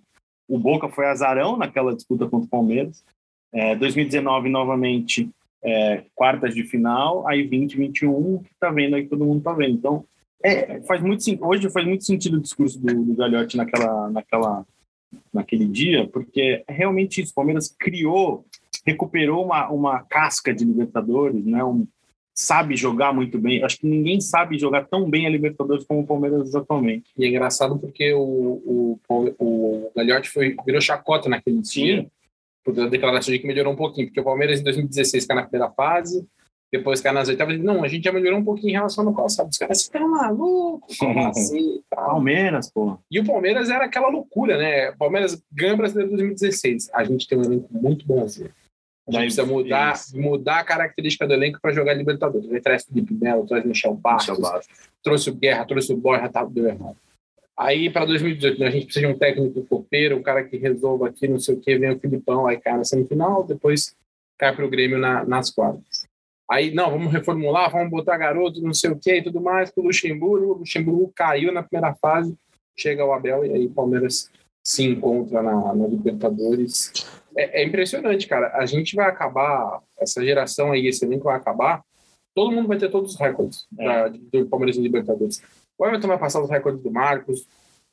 o 0.51 0.59
Boca 0.59 0.89
foi 0.89 1.05
azarão 1.05 1.55
naquela 1.55 1.95
disputa 1.95 2.27
contra 2.27 2.45
o 2.45 2.49
Palmeiras. 2.49 3.05
É, 3.53 3.73
2019, 3.73 4.49
novamente, 4.49 5.29
é, 5.63 6.03
quartas 6.13 6.53
de 6.53 6.65
final, 6.65 7.25
aí 7.25 7.43
20, 7.47 7.77
21, 7.77 8.39
que 8.39 8.49
tá 8.59 8.69
vendo 8.69 8.97
aí 8.97 9.07
todo 9.07 9.23
mundo 9.23 9.41
tá 9.41 9.53
vendo. 9.53 9.75
Então, 9.75 10.03
é, 10.43 10.81
faz 10.81 11.01
muito 11.01 11.23
hoje 11.45 11.69
faz 11.69 11.87
muito 11.87 12.03
sentido 12.03 12.35
o 12.35 12.41
discurso 12.41 12.77
do, 12.81 13.05
do 13.05 13.15
Gagliotti 13.15 13.55
naquela, 13.55 14.09
naquela, 14.09 14.65
naquele 15.33 15.65
dia, 15.67 16.05
porque 16.09 16.65
é 16.67 16.73
realmente 16.73 17.21
isso. 17.21 17.31
O 17.31 17.35
Palmeiras 17.35 17.73
criou, 17.79 18.45
recuperou 18.85 19.45
uma, 19.45 19.69
uma 19.69 20.03
casca 20.03 20.53
de 20.53 20.65
Libertadores, 20.65 21.45
né? 21.45 21.63
Um, 21.63 21.87
sabe 22.41 22.75
jogar 22.75 23.13
muito 23.13 23.37
bem. 23.37 23.63
Acho 23.63 23.77
que 23.77 23.87
ninguém 23.87 24.19
sabe 24.19 24.57
jogar 24.57 24.85
tão 24.87 25.09
bem 25.09 25.27
a 25.27 25.29
Libertadores 25.29 25.85
como 25.85 26.01
o 26.01 26.07
Palmeiras 26.07 26.53
atualmente. 26.55 27.11
E 27.17 27.25
é 27.25 27.27
engraçado 27.27 27.77
porque 27.77 28.13
o, 28.13 28.19
o, 28.19 28.99
o 29.39 29.91
Gagliotti 29.95 30.29
foi, 30.29 30.55
virou 30.65 30.81
chacota 30.81 31.29
naquele 31.29 31.61
dia, 31.61 32.07
por 32.63 32.79
a 32.79 32.87
declaração 32.87 33.33
de 33.33 33.39
que 33.39 33.47
melhorou 33.47 33.73
um 33.73 33.77
pouquinho, 33.77 34.07
porque 34.07 34.19
o 34.19 34.23
Palmeiras 34.23 34.59
em 34.59 34.63
2016 34.63 35.25
cai 35.25 35.35
na 35.35 35.43
primeira 35.43 35.71
fase, 35.71 36.25
depois 36.71 37.01
cai 37.01 37.11
nas 37.11 37.27
oitavas, 37.27 37.59
não, 37.59 37.83
a 37.83 37.87
gente 37.87 38.05
já 38.05 38.13
melhorou 38.13 38.39
um 38.39 38.45
pouquinho 38.45 38.69
em 38.69 38.73
relação 38.73 39.05
ao 39.05 39.13
passado. 39.13 39.49
Os 39.49 39.57
caras, 39.57 39.81
você 39.83 39.91
tá 39.91 40.07
maluco? 40.07 40.87
Como 40.97 41.19
assim? 41.27 41.81
Palmeiras, 41.89 42.71
pô. 42.71 42.97
E 43.09 43.19
o 43.19 43.25
Palmeiras 43.25 43.69
era 43.69 43.85
aquela 43.85 44.09
loucura, 44.09 44.57
né? 44.57 44.91
Palmeiras 44.93 45.41
ganha 45.51 45.75
brasileiro 45.75 46.11
2016. 46.11 46.89
A 46.93 47.03
gente 47.03 47.27
tem 47.27 47.37
um 47.37 47.43
elenco 47.43 47.67
muito 47.71 48.05
bonzinho. 48.05 48.51
A 49.17 49.21
gente 49.21 49.35
precisa 49.35 49.45
mudar, 49.45 49.93
isso. 49.93 50.19
mudar 50.19 50.59
a 50.59 50.63
característica 50.63 51.27
do 51.27 51.33
elenco 51.33 51.59
para 51.61 51.73
jogar 51.73 51.93
Libertadores. 51.93 52.49
Ele 52.49 52.61
traz 52.61 52.85
Felipe 52.85 53.13
Melo, 53.13 53.45
traz 53.45 53.65
Michel 53.65 53.93
Bastos, 53.93 54.37
trouxe 55.03 55.29
o 55.29 55.35
Guerra, 55.35 55.65
trouxe 55.65 55.93
o 55.93 55.97
Borja, 55.97 56.29
tá, 56.29 56.43
deu 56.45 56.67
errado. 56.67 56.97
Aí 57.57 57.89
para 57.89 58.05
2018, 58.05 58.59
né, 58.59 58.67
a 58.67 58.71
gente 58.71 58.85
precisa 58.85 59.07
de 59.07 59.13
um 59.13 59.17
técnico 59.17 59.63
copeiro, 59.65 60.17
um 60.17 60.23
cara 60.23 60.43
que 60.43 60.57
resolva 60.57 61.07
aqui, 61.07 61.27
não 61.27 61.39
sei 61.39 61.55
o 61.55 61.59
que, 61.59 61.77
vem 61.77 61.91
o 61.91 61.99
Filipão, 61.99 62.47
aí 62.47 62.57
cai 62.59 62.75
na 62.77 62.83
semifinal, 62.83 63.43
depois 63.43 63.95
cai 64.37 64.55
para 64.55 64.65
o 64.65 64.69
Grêmio 64.69 64.97
na- 64.97 65.23
nas 65.25 65.51
quartas. 65.51 66.07
Aí, 66.49 66.73
não, 66.73 66.89
vamos 66.89 67.13
reformular, 67.13 67.71
vamos 67.71 67.89
botar 67.89 68.17
garoto, 68.17 68.61
não 68.61 68.73
sei 68.73 68.89
o 68.89 68.99
que 68.99 69.15
e 69.15 69.23
tudo 69.23 69.39
mais, 69.39 69.71
pro 69.71 69.83
Luxemburgo. 69.83 70.47
O 70.53 70.57
Luxemburgo 70.57 71.11
caiu 71.15 71.51
na 71.51 71.63
primeira 71.63 71.93
fase, 71.95 72.35
chega 72.75 73.05
o 73.05 73.13
Abel 73.13 73.45
e 73.45 73.53
aí 73.53 73.65
o 73.67 73.69
Palmeiras 73.69 74.29
se 74.63 74.83
encontra 74.83 75.41
na, 75.41 75.73
na 75.73 75.87
Libertadores. 75.87 76.91
É, 77.35 77.61
é 77.61 77.65
impressionante, 77.65 78.27
cara. 78.27 78.51
A 78.57 78.65
gente 78.65 78.95
vai 78.95 79.07
acabar, 79.09 79.81
essa 79.99 80.23
geração 80.23 80.71
aí, 80.71 80.87
esse 80.87 81.05
elenco 81.05 81.25
vai 81.25 81.35
acabar, 81.35 81.81
todo 82.35 82.51
mundo 82.51 82.67
vai 82.67 82.77
ter 82.77 82.89
todos 82.89 83.13
os 83.13 83.19
recordes 83.19 83.65
É. 83.77 83.85
da- 83.85 84.07
do 84.09 84.45
Palmeiras 84.47 84.77
em 84.77 84.81
Libertadores. 84.81 85.41
O 85.77 85.85
Everton 85.85 86.07
vai 86.07 86.17
passar 86.19 86.41
os 86.41 86.49
recordes 86.49 86.81
do 86.83 86.91
Marcos, 86.91 87.47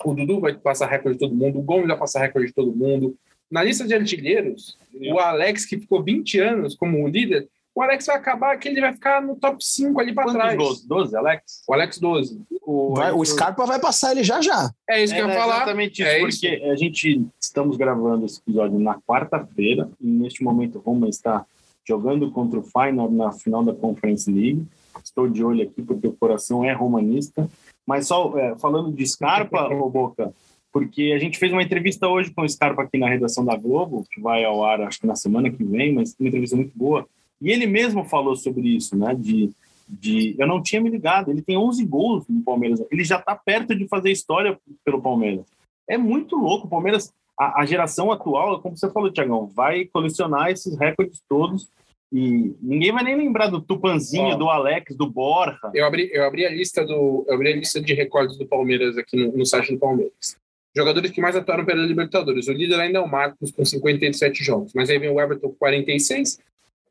o 0.05 0.15
Dudu 0.15 0.41
vai 0.41 0.55
passar 0.55 0.87
recorde 0.89 1.19
de 1.19 1.21
todo 1.27 1.35
mundo, 1.35 1.59
o 1.59 1.63
Gomes 1.63 1.89
vai 1.89 1.97
passar 1.99 2.21
recorde 2.21 2.49
de 2.49 2.55
todo 2.55 2.75
mundo. 2.75 3.17
Na 3.51 3.63
lista 3.63 3.87
de 3.87 3.95
artilheiros, 3.95 4.77
o 4.95 5.19
Alex, 5.19 5.65
que 5.65 5.79
ficou 5.79 6.03
20 6.03 6.39
anos 6.39 6.75
como 6.77 7.09
líder, 7.09 7.49
o 7.79 7.83
Alex 7.83 8.07
vai 8.07 8.17
acabar 8.17 8.59
que 8.59 8.69
ele 8.69 8.81
vai 8.81 8.93
ficar 8.93 9.23
no 9.23 9.37
top 9.37 9.65
5 9.65 10.01
ali 10.01 10.13
para 10.13 10.33
trás. 10.33 10.57
gols? 10.57 10.85
12, 10.85 11.17
Alex? 11.17 11.63
O 11.69 11.73
Alex 11.73 11.99
12. 12.01 12.43
O, 12.63 12.95
Vai- 12.97 13.13
o 13.13 13.25
Scarpa 13.25 13.65
vai 13.67 13.79
passar 13.81 14.11
ele 14.11 14.25
já 14.25 14.43
já. 14.43 14.69
É 14.91 15.01
isso 15.01 15.15
que 15.15 15.21
eu 15.21 15.29
ia 15.29 15.35
falar. 15.35 15.57
exatamente 15.59 16.03
isso, 16.03 16.11
É 16.11 16.19
porque 16.19 16.47
a 16.71 16.75
gente 16.75 17.25
estamos 17.41 17.77
gravando 17.77 18.27
esse 18.27 18.41
episódio 18.41 18.81
na 18.81 18.97
quarta-feira 19.01 19.89
e 20.01 20.09
neste 20.09 20.43
momento 20.43 20.81
Roma 20.81 21.09
está 21.09 21.47
jogando 21.87 22.31
contra 22.33 22.59
o 22.59 22.65
Feyenoord 22.65 23.15
na 23.15 23.31
final 23.31 23.63
da 23.63 23.73
Conference 23.73 24.29
League. 24.29 24.67
Estou 25.03 25.29
de 25.29 25.45
olho 25.45 25.63
aqui 25.63 25.81
porque 25.81 26.09
o 26.09 26.13
coração 26.13 26.65
é 26.65 26.73
romanista. 26.73 27.49
Mas 27.87 28.09
só 28.09 28.37
é, 28.37 28.57
falando 28.57 28.91
de 28.93 29.07
Scarpa, 29.07 29.69
ô 29.73 29.89
Boca, 29.89 30.33
porque 30.73 31.13
a 31.15 31.19
gente 31.19 31.39
fez 31.39 31.53
uma 31.53 31.63
entrevista 31.63 32.09
hoje 32.09 32.33
com 32.33 32.43
o 32.43 32.49
Scarpa 32.49 32.83
aqui 32.83 32.99
na 32.99 33.09
redação 33.09 33.45
da 33.45 33.57
Globo, 33.57 34.05
que 34.11 34.21
vai 34.21 34.45
ao 34.45 34.65
ar 34.65 34.81
acho 34.83 35.01
que 35.01 35.07
na 35.07 35.15
semana 35.15 35.49
que 35.49 35.63
vem, 35.63 35.95
mas 35.95 36.15
uma 36.19 36.29
entrevista 36.29 36.57
muito 36.57 36.77
boa. 36.77 37.07
E 37.41 37.51
ele 37.51 37.67
mesmo 37.67 38.05
falou 38.05 38.35
sobre 38.37 38.69
isso, 38.69 38.97
né? 38.97 39.15
De, 39.15 39.51
de 39.89 40.35
eu 40.39 40.47
não 40.47 40.63
tinha 40.63 40.81
me 40.81 40.91
ligado. 40.91 41.31
Ele 41.31 41.43
tem 41.43 41.57
11 41.57 41.85
gols 41.85 42.25
no 42.29 42.43
Palmeiras. 42.43 42.83
Ele 42.91 43.05
já 43.05 43.19
está 43.19 43.35
perto 43.35 43.75
de 43.75 43.87
fazer 43.89 44.11
história 44.11 44.59
pelo 44.85 45.01
Palmeiras. 45.01 45.47
É 45.89 45.97
muito 45.97 46.37
louco. 46.37 46.67
O 46.67 46.71
Palmeiras, 46.71 47.13
a, 47.39 47.63
a 47.63 47.67
geração 47.67 48.11
atual, 48.11 48.61
como 48.61 48.77
você 48.77 48.91
falou, 48.91 49.11
Tiagão, 49.11 49.47
vai 49.47 49.85
colecionar 49.87 50.51
esses 50.51 50.77
recordes 50.77 51.23
todos. 51.29 51.69
E 52.11 52.55
ninguém 52.63 52.91
vai 52.91 53.05
nem 53.05 53.17
lembrar 53.17 53.49
do 53.49 53.61
Tupanzinho, 53.61 54.35
Ó. 54.35 54.37
do 54.37 54.49
Alex, 54.49 54.97
do 54.97 55.11
Borja. 55.11 55.71
Eu 55.75 55.87
abri, 55.87 56.11
eu 56.13 56.25
abri 56.25 56.47
a 56.47 56.51
lista 56.51 56.85
do, 56.85 57.25
eu 57.29 57.35
abri 57.35 57.53
a 57.53 57.57
lista 57.57 57.81
de 57.81 57.93
recordes 57.93 58.39
do 58.39 58.47
Palmeiras 58.47 58.97
aqui 58.97 59.17
no, 59.17 59.37
no 59.37 59.45
site 59.45 59.73
do 59.73 59.79
Palmeiras. 59.79 60.39
Jogadores 60.75 61.11
que 61.11 61.21
mais 61.21 61.37
atuaram 61.37 61.65
pela 61.65 61.85
Libertadores. 61.85 62.49
O 62.49 62.53
líder 62.53 62.81
ainda 62.81 62.99
é 62.99 63.03
o 63.03 63.09
Marcos 63.09 63.51
com 63.51 63.65
57 63.65 64.43
jogos, 64.43 64.73
mas 64.75 64.89
aí 64.89 64.99
vem 64.99 65.11
o 65.11 65.21
Everton 65.21 65.49
com 65.49 65.55
46. 65.57 66.39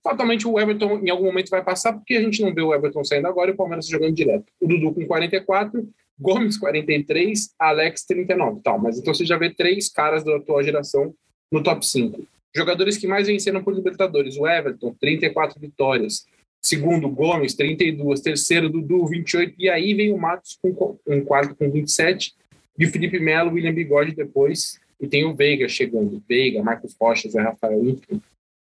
Fatalmente 0.04 0.48
o 0.48 0.60
Everton 0.60 1.00
em 1.00 1.10
algum 1.10 1.26
momento 1.26 1.50
vai 1.50 1.64
passar 1.64 1.94
porque 1.94 2.16
a 2.16 2.22
gente 2.22 2.42
não 2.42 2.54
vê 2.54 2.62
o 2.62 2.74
Everton 2.74 3.04
saindo 3.04 3.28
agora 3.28 3.52
e 3.52 3.54
o 3.54 3.58
Palmeiras 3.58 3.88
jogando 3.88 4.14
direto. 4.14 4.46
O 4.62 4.68
Dudu 4.68 4.94
com 4.94 5.06
44, 5.06 5.88
Gomes 6.20 6.58
43, 6.58 7.54
Alex 7.60 8.04
39. 8.06 8.62
Tal, 8.64 8.80
mas 8.80 8.98
então 8.98 9.14
você 9.14 9.26
já 9.26 9.38
vê 9.38 9.54
três 9.54 9.90
caras 9.90 10.24
da 10.24 10.36
atual 10.38 10.64
geração 10.64 11.14
no 11.52 11.62
top 11.62 11.86
5. 11.86 12.26
Jogadores 12.56 12.98
que 12.98 13.06
mais 13.08 13.28
venceram 13.28 13.64
por 13.64 13.74
Libertadores. 13.76 14.38
O 14.38 14.48
Everton, 14.48 14.96
34 15.00 15.60
vitórias. 15.60 16.26
Segundo, 16.62 17.08
Gomes, 17.10 17.54
32. 17.54 18.20
Terceiro, 18.22 18.70
Dudu, 18.70 19.06
28. 19.06 19.54
E 19.60 19.70
aí 19.70 19.94
vem 19.94 20.12
o 20.12 20.18
Matos 20.18 20.58
com 20.62 20.74
co- 20.74 21.00
um 21.08 21.22
quarto 21.22 21.54
com 21.56 21.70
27. 21.70 22.34
E 22.80 22.86
o 22.86 22.90
Felipe 22.90 23.20
Melo, 23.20 23.52
William 23.54 23.74
Bigode 23.74 24.14
depois. 24.16 24.80
E 25.00 25.08
tem 25.08 25.24
o 25.24 25.36
Veiga 25.36 25.70
chegando. 25.70 26.22
Veiga, 26.28 26.64
Marcos 26.64 26.96
Rocha, 27.00 27.30
Zé 27.30 27.42
Rafael. 27.42 27.96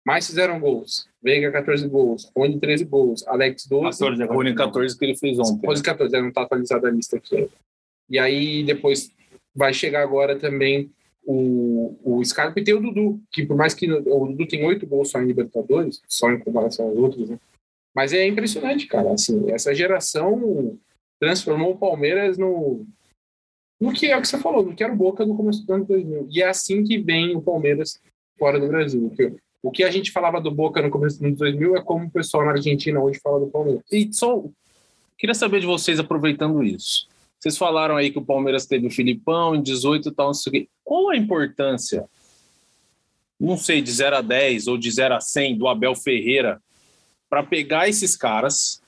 Mais 0.07 0.25
fizeram 0.25 0.57
gols. 0.57 1.05
Veiga, 1.21 1.51
14 1.51 1.85
gols. 1.89 2.31
Rony, 2.33 2.57
13 2.61 2.85
gols. 2.85 3.27
Alex, 3.27 3.67
12. 3.67 3.99
14 3.99 4.23
agora. 4.23 4.37
Rony 4.37 4.55
14 4.55 4.97
que 4.97 5.03
ele 5.03 5.17
fez 5.17 5.37
ontem. 5.37 5.69
11 5.69 5.81
e 5.81 5.83
14, 5.83 6.21
não 6.21 6.29
está 6.29 6.43
atualizada 6.43 6.87
a 6.87 6.91
lista 6.91 7.17
aqui. 7.17 7.49
E 8.09 8.17
aí 8.17 8.63
depois 8.63 9.11
vai 9.53 9.73
chegar 9.73 10.01
agora 10.01 10.39
também 10.39 10.89
o, 11.25 11.99
o 12.05 12.23
Scarpa 12.23 12.57
e 12.57 12.63
tem 12.63 12.73
o 12.73 12.79
Dudu, 12.79 13.21
que 13.29 13.45
por 13.45 13.57
mais 13.57 13.73
que 13.73 13.91
o 13.91 14.27
Dudu 14.27 14.47
tem 14.47 14.63
oito 14.63 14.87
gols 14.87 15.09
só 15.09 15.21
em 15.21 15.25
Libertadores, 15.25 16.01
só 16.07 16.31
em 16.31 16.39
comparação 16.39 16.87
aos 16.87 16.97
outros, 16.97 17.29
né? 17.29 17.37
Mas 17.93 18.13
é 18.13 18.25
impressionante, 18.25 18.87
cara. 18.87 19.11
Assim, 19.11 19.51
essa 19.51 19.75
geração 19.75 20.79
transformou 21.19 21.73
o 21.73 21.77
Palmeiras 21.77 22.37
no, 22.37 22.85
no 23.77 23.91
que 23.91 24.05
é 24.05 24.15
o 24.15 24.21
que 24.21 24.27
você 24.29 24.37
falou, 24.37 24.63
no 24.63 24.73
que 24.73 24.85
era 24.85 24.93
o 24.93 24.95
Boca 24.95 25.25
no 25.25 25.35
começo 25.35 25.65
do 25.65 25.73
ano 25.73 25.83
2000. 25.83 26.29
E 26.31 26.41
é 26.41 26.47
assim 26.47 26.81
que 26.81 26.97
vem 26.97 27.35
o 27.35 27.41
Palmeiras 27.41 27.99
fora 28.39 28.57
do 28.57 28.69
Brasil. 28.69 29.11
O 29.61 29.71
que 29.71 29.83
a 29.83 29.91
gente 29.91 30.11
falava 30.11 30.39
do 30.39 30.51
Boca 30.51 30.81
no 30.81 30.89
começo 30.89 31.19
do 31.19 31.25
ano 31.25 31.35
2000 31.35 31.77
é 31.77 31.81
como 31.81 32.05
o 32.05 32.11
pessoal 32.11 32.45
na 32.45 32.51
Argentina 32.51 32.99
hoje 32.99 33.19
fala 33.19 33.39
do 33.39 33.47
Palmeiras. 33.47 33.83
E 33.91 34.11
só 34.13 34.43
queria 35.17 35.33
saber 35.33 35.59
de 35.59 35.65
vocês, 35.65 35.99
aproveitando 35.99 36.63
isso. 36.63 37.07
Vocês 37.39 37.57
falaram 37.57 37.95
aí 37.95 38.11
que 38.11 38.19
o 38.19 38.25
Palmeiras 38.25 38.65
teve 38.65 38.87
o 38.87 38.91
Filipão 38.91 39.55
em 39.55 39.61
18 39.61 40.09
e 40.09 40.11
tal, 40.11 40.27
não 40.27 40.33
sei. 40.33 40.69
Qual 40.83 41.09
a 41.09 41.17
importância, 41.17 42.05
não 43.39 43.57
sei, 43.57 43.81
de 43.81 43.91
0 43.91 44.17
a 44.17 44.21
10 44.21 44.67
ou 44.67 44.77
de 44.77 44.89
0 44.89 45.15
a 45.15 45.21
100 45.21 45.57
do 45.57 45.67
Abel 45.67 45.95
Ferreira 45.95 46.61
para 47.29 47.43
pegar 47.43 47.89
esses 47.89 48.15
caras, 48.15 48.81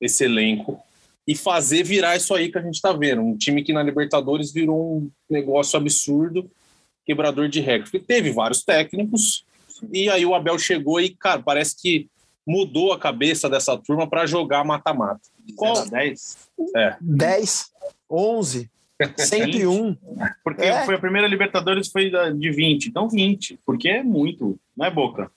esse 0.00 0.24
elenco, 0.24 0.80
e 1.26 1.34
fazer 1.34 1.82
virar 1.82 2.16
isso 2.16 2.34
aí 2.34 2.50
que 2.50 2.58
a 2.58 2.62
gente 2.62 2.74
está 2.74 2.92
vendo? 2.92 3.20
Um 3.20 3.36
time 3.36 3.62
que 3.62 3.72
na 3.72 3.82
Libertadores 3.82 4.52
virou 4.52 4.98
um 4.98 5.10
negócio 5.28 5.76
absurdo, 5.76 6.48
quebrador 7.04 7.48
de 7.48 7.60
recorde. 7.60 7.98
Teve 7.98 8.30
vários 8.30 8.62
técnicos, 8.62 9.44
e 9.92 10.08
aí 10.10 10.24
o 10.24 10.34
Abel 10.34 10.58
chegou 10.58 11.00
e, 11.00 11.10
cara, 11.10 11.42
parece 11.42 11.76
que 11.80 12.08
mudou 12.46 12.92
a 12.92 12.98
cabeça 12.98 13.48
dessa 13.48 13.76
turma 13.76 14.08
para 14.08 14.26
jogar 14.26 14.64
mata-mata. 14.64 15.20
Qual- 15.56 15.74
0 15.76 15.88
a 15.88 15.90
10. 15.90 16.36
10, 17.00 17.72
11, 18.10 18.70
sempre 19.16 19.66
um. 19.66 19.96
Porque 20.44 20.62
É. 20.62 20.84
foi 20.84 20.94
a 20.94 21.00
primeira 21.00 21.26
Libertadores 21.26 21.88
foi 21.88 22.10
de 22.34 22.50
20. 22.50 22.86
Então 22.86 23.08
20, 23.08 23.58
porque 23.66 23.88
é 23.88 24.02
muito, 24.02 24.58
não 24.76 24.86
é 24.86 24.90
Boca? 24.90 25.30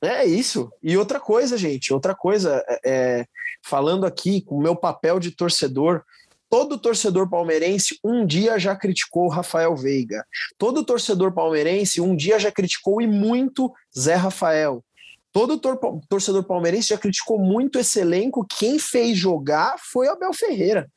É 0.00 0.24
isso. 0.24 0.70
E 0.82 0.96
outra 0.96 1.18
coisa, 1.18 1.56
gente, 1.58 1.92
outra 1.92 2.14
coisa, 2.14 2.62
é, 2.68 2.80
é, 2.84 3.26
falando 3.64 4.06
aqui 4.06 4.40
com 4.42 4.56
o 4.56 4.62
meu 4.62 4.76
papel 4.76 5.18
de 5.18 5.30
torcedor, 5.32 6.04
todo 6.52 6.76
torcedor 6.76 7.30
palmeirense 7.30 7.98
um 8.04 8.26
dia 8.26 8.58
já 8.58 8.76
criticou 8.76 9.26
Rafael 9.26 9.74
Veiga. 9.74 10.22
Todo 10.58 10.84
torcedor 10.84 11.32
palmeirense 11.32 11.98
um 11.98 12.14
dia 12.14 12.38
já 12.38 12.52
criticou 12.52 13.00
e 13.00 13.06
muito 13.06 13.72
Zé 13.98 14.16
Rafael. 14.16 14.84
Todo 15.32 15.56
tor- 15.56 15.80
torcedor 16.10 16.44
palmeirense 16.44 16.88
já 16.88 16.98
criticou 16.98 17.38
muito 17.38 17.78
esse 17.78 17.98
elenco. 18.00 18.44
Quem 18.58 18.78
fez 18.78 19.16
jogar 19.16 19.76
foi 19.78 20.08
Abel 20.08 20.34
Ferreira. 20.34 20.90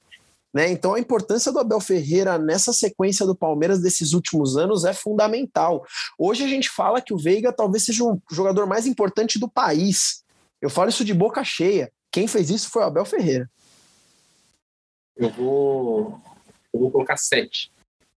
Né? 0.54 0.70
Então 0.72 0.94
a 0.94 1.00
importância 1.00 1.54
do 1.54 1.60
Abel 1.60 1.80
Ferreira 1.80 2.38
nessa 2.38 2.74
sequência 2.74 3.26
do 3.26 3.34
Palmeiras 3.34 3.80
desses 3.80 4.12
últimos 4.12 4.58
anos 4.58 4.84
é 4.84 4.92
fundamental. 4.92 5.86
Hoje 6.20 6.44
a 6.44 6.50
gente 6.50 6.70
fala 6.70 7.00
que 7.00 7.14
o 7.14 7.18
Veiga 7.18 7.54
talvez 7.54 7.86
seja 7.86 8.04
o 8.04 8.22
jogador 8.30 8.68
mais 8.68 8.86
importante 8.86 9.40
do 9.40 9.48
país. 9.48 10.22
Eu 10.62 10.70
falo 10.70 10.90
isso 10.90 11.06
de 11.06 11.14
boca 11.14 11.46
cheia. 11.46 11.90
Quem 12.12 12.28
fez 12.28 12.50
isso 12.50 12.70
foi 12.70 12.82
o 12.82 12.88
Abel 12.88 13.06
Ferreira. 13.06 13.50
Eu 15.18 15.30
vou, 15.30 16.20
eu 16.74 16.80
vou 16.80 16.92
colocar 16.92 17.18
7 17.18 17.72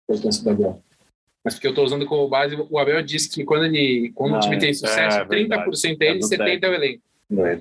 importância 0.09 0.43
do 0.43 0.51
Abel. 0.51 0.83
Mas 1.45 1.55
porque 1.55 1.67
eu 1.67 1.71
estou 1.71 1.85
usando 1.85 2.07
como 2.07 2.29
base, 2.29 2.57
o 2.57 2.79
Abel 2.79 3.03
disse 3.03 3.29
que 3.31 3.45
quando, 3.45 3.67
ele, 3.67 4.11
quando 4.15 4.37
o 4.37 4.41
time 4.41 4.57
é- 4.57 4.59
tem 4.59 4.75
sucesso, 4.75 5.19
é 5.19 5.25
verdade. 5.25 5.65
30% 5.65 6.03
é 6.03 6.07
ele, 6.07 6.17
É 6.17 6.21
do 6.21 6.27
70% 6.27 6.65
é 6.65 6.69
o 6.69 6.75
elenco. 6.75 7.03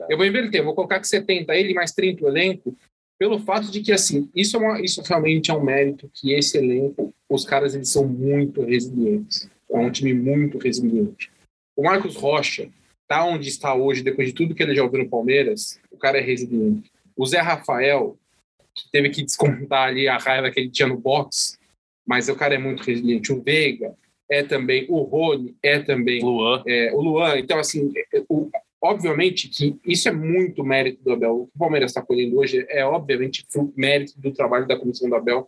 Eu 0.10 0.18
vou 0.18 0.26
inverter, 0.26 0.62
eu 0.62 0.66
vou 0.66 0.74
colocar 0.74 1.00
que 1.00 1.08
70 1.08 1.56
ele 1.56 1.74
mais 1.74 1.92
30 1.92 2.24
o 2.24 2.28
elenco, 2.28 2.76
pelo 3.20 3.40
fato 3.40 3.70
de 3.70 3.82
que, 3.82 3.92
assim, 3.92 4.30
isso, 4.34 4.56
é 4.56 4.60
uma, 4.60 4.82
isso 4.82 5.02
realmente 5.02 5.52
é 5.52 5.54
um 5.54 5.64
mérito 5.64 6.10
que 6.14 6.34
esse 6.34 6.58
elenco, 6.58 7.14
os 7.30 7.44
caras, 7.46 7.76
eles 7.76 7.90
são 7.90 8.08
muito 8.08 8.62
resilientes. 8.62 9.50
É 9.70 9.78
um 9.78 9.92
time 9.92 10.14
muito 10.14 10.58
resiliente. 10.58 11.30
O 11.76 11.84
Marcos 11.84 12.16
Rocha, 12.16 12.70
tá 13.08 13.26
onde 13.26 13.50
está 13.50 13.74
hoje, 13.74 14.04
depois 14.04 14.28
de 14.28 14.34
tudo 14.34 14.56
que 14.56 14.64
ele 14.64 14.76
já 14.76 14.84
ouviu 14.84 15.04
no 15.04 15.10
Palmeiras, 15.10 15.80
o 15.92 15.98
cara 15.98 16.18
é 16.18 16.22
resiliente. 16.22 16.92
O 17.16 17.26
Zé 17.26 17.40
Rafael, 17.40 18.18
que 18.78 18.92
teve 18.92 19.10
que 19.10 19.24
descontar 19.24 19.88
ali 19.88 20.08
a 20.08 20.18
raiva 20.18 20.52
que 20.52 20.60
ele 20.60 20.70
tinha 20.70 20.88
no 20.88 20.98
box, 20.98 21.58
mas 22.08 22.30
o 22.30 22.36
cara 22.36 22.56
é 22.56 22.58
muito 22.58 22.84
resiliente. 22.84 23.34
O 23.34 23.42
Veiga 23.42 23.94
é 24.30 24.44
também, 24.44 24.86
o 24.90 25.02
Rony 25.02 25.56
é 25.64 25.80
também, 25.80 26.22
Luan. 26.22 26.64
é, 26.68 26.92
o 26.94 27.02
Luan. 27.02 27.38
Então, 27.40 27.60
assim, 27.60 27.92
é, 28.14 28.24
o- 28.30 28.50
obviamente 28.82 29.48
que 29.50 29.76
isso 29.86 30.08
é 30.08 30.12
muito 30.12 30.64
mérito 30.64 31.04
do 31.04 31.12
Abel. 31.14 31.42
O 31.42 31.46
que 31.48 31.52
o 31.56 31.60
Palmeiras 31.60 31.92
está 31.92 32.02
colhendo 32.02 32.38
hoje 32.38 32.66
é, 32.70 32.86
obviamente, 32.86 33.46
mérito 33.76 34.14
do 34.20 34.32
trabalho 34.32 34.68
da 34.68 34.78
comissão 34.78 35.10
do 35.10 35.16
Abel, 35.16 35.48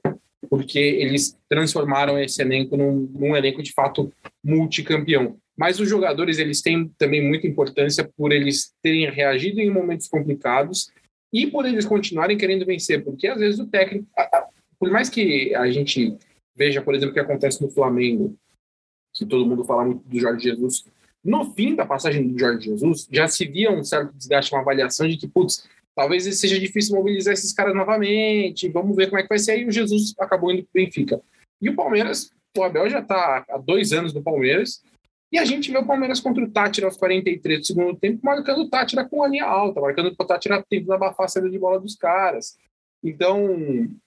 porque 0.50 0.79
eles 0.79 1.38
transformaram 1.48 2.17
esse 2.17 2.41
elenco 2.41 2.75
num, 2.75 3.09
num 3.13 3.36
elenco 3.36 3.62
de 3.62 3.71
fato 3.74 4.12
multicampeão. 4.43 5.38
Mas 5.57 5.79
os 5.79 5.89
jogadores 5.89 6.39
eles 6.39 6.62
têm 6.62 6.89
também 6.98 7.21
muita 7.21 7.45
importância 7.45 8.09
por 8.17 8.31
eles 8.31 8.74
terem 8.81 9.09
reagido 9.12 9.59
em 9.59 9.69
momentos 9.69 10.07
complicados 10.07 10.89
e 11.31 11.48
por 11.48 11.65
eles 11.65 11.86
continuarem 11.86 12.38
querendo 12.38 12.65
vencer, 12.65 13.03
porque 13.03 13.27
às 13.27 13.39
vezes 13.39 13.59
o 13.59 13.67
técnico, 13.67 14.07
por 14.79 14.89
mais 14.89 15.09
que 15.09 15.53
a 15.55 15.69
gente 15.69 16.17
veja, 16.55 16.81
por 16.81 16.95
exemplo, 16.95 17.12
o 17.12 17.13
que 17.13 17.19
acontece 17.19 17.62
no 17.62 17.69
Flamengo, 17.69 18.36
que 19.13 19.25
todo 19.25 19.45
mundo 19.45 19.63
fala 19.63 19.86
muito 19.86 20.03
do 20.07 20.19
Jorge 20.19 20.43
Jesus, 20.43 20.86
no 21.24 21.53
fim 21.53 21.75
da 21.75 21.86
passagem 21.86 22.27
do 22.27 22.39
Jorge 22.39 22.69
Jesus, 22.69 23.07
já 23.12 23.27
se 23.27 23.45
via 23.45 23.71
um 23.71 23.83
certo 23.83 24.13
desgaste, 24.13 24.53
uma 24.53 24.62
avaliação 24.62 25.07
de 25.07 25.17
que, 25.17 25.27
putz, 25.27 25.67
talvez 25.95 26.24
seja 26.38 26.59
difícil 26.59 26.95
mobilizar 26.95 27.33
esses 27.33 27.53
caras 27.53 27.75
novamente, 27.75 28.69
vamos 28.69 28.95
ver 28.95 29.07
como 29.07 29.19
é 29.19 29.24
que 29.24 29.29
vai 29.29 29.39
ser. 29.39 29.51
Aí 29.51 29.67
o 29.67 29.71
Jesus 29.71 30.13
acabou 30.19 30.51
indo 30.51 30.63
para 30.63 30.81
o 30.81 30.86
Benfica. 30.86 31.21
E 31.62 31.69
o 31.69 31.75
Palmeiras, 31.75 32.31
o 32.57 32.63
Abel 32.63 32.89
já 32.89 33.00
está 33.00 33.45
há 33.50 33.57
dois 33.57 33.91
anos 33.91 34.13
no 34.13 34.24
Palmeiras, 34.24 34.81
e 35.31 35.38
a 35.38 35.45
gente 35.45 35.71
vê 35.71 35.77
o 35.77 35.86
Palmeiras 35.86 36.19
contra 36.19 36.43
o 36.43 36.50
Tátira 36.50 36.88
aos 36.88 36.98
43 36.98 37.59
do 37.59 37.65
segundo 37.65 37.95
tempo, 37.95 38.19
marcando 38.24 38.62
o 38.62 38.69
Tátira 38.69 39.07
com 39.07 39.24
a 39.24 39.27
linha 39.27 39.45
alta, 39.45 39.79
marcando 39.81 40.07
o 40.07 40.15
Tátira 40.25 40.63
tentando 40.69 40.93
abafar 40.93 41.25
a 41.25 41.29
saída 41.29 41.50
de 41.50 41.59
bola 41.59 41.79
dos 41.79 41.95
caras. 41.95 42.57
Então, 43.03 43.48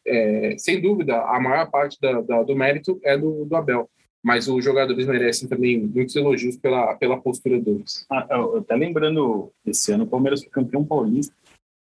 é, 0.07 0.55
sem 0.59 0.81
dúvida, 0.81 1.21
a 1.23 1.41
maior 1.41 1.71
parte 1.71 1.99
da- 2.00 2.21
da- 2.21 2.43
do 2.43 2.55
mérito 2.55 3.00
é 3.02 3.17
do, 3.17 3.45
do 3.45 3.57
Abel. 3.57 3.88
Mas 4.25 4.47
os 4.49 4.62
jogadores 4.64 5.07
merecem 5.07 5.49
também 5.49 5.81
muitos 5.81 6.14
elogios 6.14 6.57
pela, 6.57 6.95
pela 6.97 7.21
postura 7.21 7.59
deles. 7.61 8.07
Ah, 8.11 8.26
eu- 8.31 8.59
até 8.59 8.75
lembrando, 8.76 9.50
esse 9.67 9.91
ano 9.93 10.05
o 10.05 10.07
Palmeiras 10.07 10.43
foi 10.43 10.50
campeão 10.50 10.85
paulista 10.85 11.35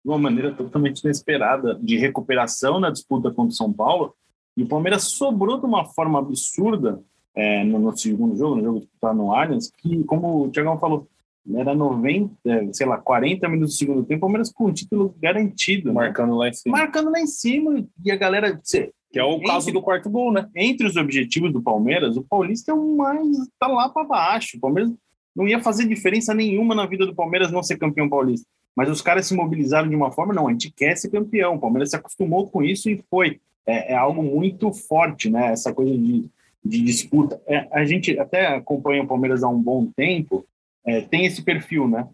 de 0.04 0.12
uma 0.12 0.18
maneira 0.18 0.52
totalmente 0.54 1.00
inesperada, 1.04 1.76
de 1.82 1.98
recuperação 1.98 2.80
na 2.80 2.90
disputa 2.92 3.30
contra 3.32 3.52
o 3.54 3.56
São 3.56 3.72
Paulo, 3.72 4.14
e 4.58 4.64
o 4.64 4.68
Palmeiras 4.68 5.04
sobrou 5.04 5.60
de 5.60 5.66
uma 5.66 5.86
forma 5.86 6.20
absurda 6.20 7.02
é, 7.36 7.64
no, 7.64 7.80
no 7.80 7.96
segundo 7.98 8.36
jogo, 8.38 8.56
no 8.56 8.64
jogo 8.64 8.80
que 8.82 8.88
está 8.94 9.14
no 9.14 9.34
Allianz, 9.34 9.72
que, 9.78 10.04
como 10.06 10.44
o 10.46 10.50
Tiagão 10.50 10.78
falou, 10.80 11.08
era 11.56 11.76
90, 11.76 12.34
é, 12.46 12.74
sei 12.74 12.88
lá, 12.88 12.98
40 12.98 13.48
minutos 13.50 13.76
do 13.76 13.78
segundo 13.78 14.04
tempo, 14.04 14.18
o 14.18 14.22
Palmeiras 14.22 14.52
com 14.52 14.66
o 14.66 14.74
título 14.74 15.14
garantido, 15.22 15.90
né? 15.90 15.94
Marcando 15.94 16.36
lá 16.36 16.50
em 16.50 16.54
cima. 16.54 16.78
marcando 16.78 17.12
lá 17.12 17.20
em 17.20 17.28
cima, 17.28 17.86
e 18.04 18.12
a 18.12 18.16
galera... 18.16 18.60
cê- 18.64 18.92
Que 19.12 19.20
é 19.20 19.24
o 19.24 19.40
caso 19.44 19.72
do 19.72 19.82
quarto 19.82 20.10
gol, 20.10 20.32
né? 20.32 20.50
entre 20.56 20.88
os 20.88 20.96
objetivos 20.96 21.54
do 21.54 21.62
Palmeiras, 21.62 22.18
o 22.18 22.24
Paulista 22.24 22.72
é 22.72 22.74
o 22.74 22.96
mais 22.98 23.28
tá 23.60 23.68
lá 23.68 23.88
para 23.90 24.04
baixo. 24.06 24.58
O 24.58 24.60
Palmeiras 24.60 24.92
não 25.36 25.48
ia 25.48 25.62
fazer 25.62 25.86
diferença 25.88 26.34
nenhuma 26.34 26.74
na 26.74 26.86
vida 26.88 27.06
do 27.06 27.14
Palmeiras 27.14 27.52
não 27.52 27.62
ser 27.62 27.78
campeão 27.78 28.10
paulista. 28.10 28.48
Mas 28.76 28.90
os 28.90 29.02
caras 29.02 29.26
se 29.28 29.36
mobilizaram 29.36 29.88
de 29.88 29.96
uma 29.96 30.12
forma, 30.12 30.34
não, 30.34 30.48
a 30.48 30.52
gente 30.52 30.72
quer 30.72 30.98
ser 30.98 31.10
campeão. 31.10 31.56
O 31.56 31.60
Palmeiras 31.60 31.92
se 31.92 31.96
acostumou 31.96 32.48
com 32.50 32.64
isso 32.64 32.90
e 32.90 33.02
foi. 33.10 33.40
É, 33.68 33.94
é 33.94 33.96
algo 33.96 34.22
muito 34.24 34.72
forte, 34.74 35.30
né? 35.30 35.52
Essa 35.52 35.74
coisa 35.74 35.92
de, 35.98 36.30
de 36.66 36.82
disputa. 36.82 37.40
É, 37.46 37.68
a 37.72 37.86
gente 37.86 38.18
até 38.18 38.48
acompanha 38.48 39.04
o 39.04 39.08
Palmeiras 39.08 39.44
há 39.44 39.48
um 39.48 39.62
bom 39.62 39.86
tempo, 39.96 40.46
é, 40.86 41.02
tem 41.02 41.26
esse 41.26 41.44
perfil, 41.44 41.88
né? 41.88 42.08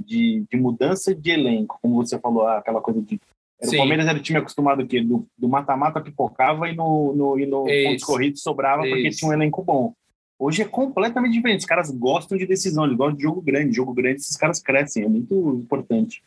De, 0.00 0.44
de 0.50 0.56
mudança 0.56 1.14
de 1.14 1.30
elenco, 1.30 1.78
como 1.82 1.96
você 1.96 2.18
falou, 2.18 2.46
ah, 2.46 2.58
aquela 2.58 2.80
coisa 2.80 3.02
de 3.02 3.20
era 3.60 3.72
o. 3.72 3.76
Palmeiras 3.76 4.06
era 4.06 4.18
o 4.18 4.22
time 4.22 4.38
acostumado 4.38 4.86
que 4.86 5.00
do 5.00 5.48
mata-mata 5.48 6.00
pipocava 6.00 6.68
e 6.68 6.76
no, 6.76 7.12
no, 7.12 7.38
e 7.38 7.44
no 7.44 7.68
Isso. 7.68 7.88
pontos 7.88 8.04
corridos 8.04 8.42
sobrava 8.42 8.82
porque 8.82 9.08
Isso. 9.08 9.18
tinha 9.18 9.30
um 9.30 9.34
elenco 9.34 9.62
bom. 9.62 9.92
Hoje 10.38 10.62
é 10.62 10.64
completamente 10.64 11.32
diferente. 11.32 11.60
Os 11.60 11.66
caras 11.66 11.90
gostam 11.90 12.38
de 12.38 12.46
decisão, 12.46 12.84
eles 12.84 12.96
gostam 12.96 13.16
de 13.16 13.24
jogo 13.24 13.42
grande. 13.42 13.74
Jogo 13.74 13.92
grande, 13.92 14.20
esses 14.20 14.36
caras 14.36 14.62
crescem, 14.62 15.02
é 15.02 15.08
muito 15.08 15.34
importante. 15.56 16.22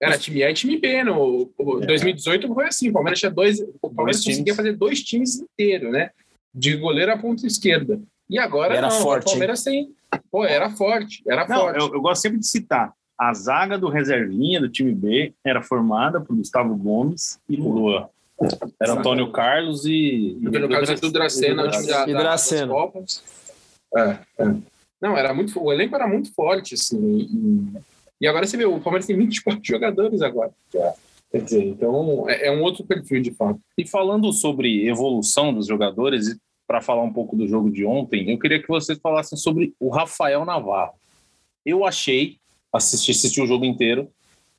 Era 0.00 0.16
time 0.16 0.42
A 0.42 0.50
e 0.50 0.54
time 0.54 0.78
B. 0.78 1.04
No 1.04 1.50
o 1.58 1.80
2018 1.80 2.52
foi 2.54 2.66
assim: 2.66 2.88
o 2.88 2.92
Palmeiras 2.92 3.20
tinha 3.20 3.30
dois. 3.30 3.60
O 3.60 3.90
Palmeiras 3.90 4.22
times. 4.22 4.38
conseguia 4.38 4.54
fazer 4.54 4.72
dois 4.72 5.02
times 5.02 5.38
inteiros, 5.38 5.92
né? 5.92 6.10
De 6.56 6.74
goleiro 6.76 7.12
a 7.12 7.18
ponta 7.18 7.46
esquerda. 7.46 8.00
E 8.28 8.38
agora 8.38 8.74
Era 8.74 8.88
não, 8.88 9.00
forte, 9.00 9.26
o 9.26 9.30
Palmeiras 9.30 9.62
tem. 9.62 9.94
Pô, 10.30 10.44
era 10.44 10.70
forte, 10.70 11.22
era 11.28 11.46
Não, 11.46 11.60
forte. 11.60 11.78
eu, 11.78 11.94
eu 11.94 12.00
gosto 12.00 12.22
sempre 12.22 12.38
de 12.38 12.46
citar. 12.46 12.92
A 13.18 13.32
zaga 13.34 13.78
do 13.78 13.88
reservinha 13.88 14.60
do 14.60 14.68
time 14.68 14.92
B 14.92 15.32
era 15.44 15.62
formada 15.62 16.20
por 16.20 16.34
Gustavo 16.34 16.74
Gomes 16.74 17.38
e. 17.48 17.56
Lua. 17.56 18.10
Era 18.80 18.92
Antônio 18.92 19.30
Carlos 19.30 19.86
e. 19.86 20.38
Porque 20.42 20.58
no 20.58 20.68
caso 20.68 21.00
do 21.00 21.10
Dracena, 21.10 21.64
o 21.64 21.70
time 21.70 21.86
da, 21.86 22.02
E 22.08 22.12
da, 22.12 22.12
das 22.12 22.22
Dracena. 22.22 22.72
Copas. 22.72 23.22
É, 23.96 24.18
é. 24.38 24.54
Não, 25.00 25.16
era 25.16 25.32
muito, 25.32 25.62
o 25.62 25.72
elenco 25.72 25.94
era 25.94 26.08
muito 26.08 26.32
forte, 26.34 26.74
assim. 26.74 26.98
E, 26.98 27.78
e 28.20 28.26
agora 28.26 28.46
você 28.46 28.56
vê, 28.56 28.64
o 28.64 28.80
Palmeiras 28.80 29.06
tem 29.06 29.16
24 29.16 29.60
jogadores 29.64 30.20
agora. 30.20 30.50
Quer 31.30 31.42
dizer, 31.42 31.64
então 31.64 32.28
é, 32.28 32.48
é 32.48 32.52
um 32.52 32.62
outro 32.62 32.84
perfil 32.84 33.22
de 33.22 33.32
fato. 33.32 33.60
E 33.76 33.86
falando 33.86 34.32
sobre 34.32 34.86
evolução 34.86 35.52
dos 35.52 35.66
jogadores, 35.66 36.28
e 36.28 36.38
para 36.66 36.80
falar 36.80 37.02
um 37.02 37.12
pouco 37.12 37.36
do 37.36 37.46
jogo 37.46 37.70
de 37.70 37.84
ontem, 37.84 38.30
eu 38.30 38.38
queria 38.38 38.60
que 38.60 38.68
vocês 38.68 38.98
falassem 38.98 39.38
sobre 39.38 39.74
o 39.78 39.88
Rafael 39.88 40.44
Navarro. 40.44 40.94
Eu 41.64 41.84
achei, 41.84 42.38
assisti, 42.72 43.12
assisti 43.12 43.40
o 43.40 43.46
jogo 43.46 43.64
inteiro, 43.64 44.10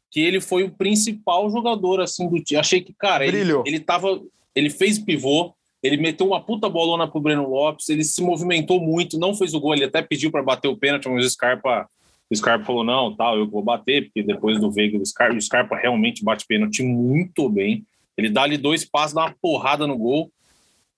que 0.10 0.22
ele 0.22 0.40
foi 0.40 0.64
o 0.64 0.72
principal 0.72 1.50
jogador 1.50 2.00
assim 2.00 2.30
do 2.30 2.42
time. 2.42 2.60
Achei 2.60 2.82
que, 2.82 2.94
cara, 2.94 3.26
ele, 3.26 3.40
ele 3.66 3.80
tava. 3.80 4.22
Ele 4.56 4.70
fez 4.70 4.98
pivô, 4.98 5.54
ele 5.84 5.98
meteu 5.98 6.28
uma 6.28 6.42
puta 6.42 6.68
bolona 6.68 7.08
pro 7.08 7.22
Breno 7.22 7.48
Lopes, 7.48 7.90
ele 7.90 8.04
se 8.04 8.22
movimentou 8.24 8.80
muito, 8.80 9.20
não 9.20 9.36
fez 9.36 9.54
o 9.54 9.60
gol, 9.60 9.74
ele 9.74 9.84
até 9.84 10.02
pediu 10.02 10.32
para 10.32 10.42
bater 10.42 10.68
o 10.68 10.78
pênalti, 10.78 11.08
mas 11.08 11.24
o 11.24 11.30
Scarpa, 11.30 11.88
o 12.30 12.36
Scarpa 12.36 12.66
falou: 12.66 12.84
não, 12.84 13.16
tal, 13.16 13.38
eu 13.38 13.46
que 13.46 13.52
vou 13.52 13.62
bater, 13.62 14.06
porque 14.06 14.24
depois 14.24 14.60
do 14.60 14.72
Veiga, 14.72 14.98
o 14.98 15.06
Scarpa, 15.06 15.36
o 15.36 15.42
Scarpa 15.42 15.76
realmente 15.76 16.24
bate 16.24 16.46
pênalti 16.48 16.82
muito 16.82 17.48
bem. 17.50 17.86
Ele 18.18 18.30
dá 18.30 18.44
ali 18.44 18.58
dois 18.58 18.84
passos, 18.84 19.14
dá 19.14 19.26
uma 19.26 19.36
porrada 19.40 19.86
no 19.86 19.96
gol 19.96 20.32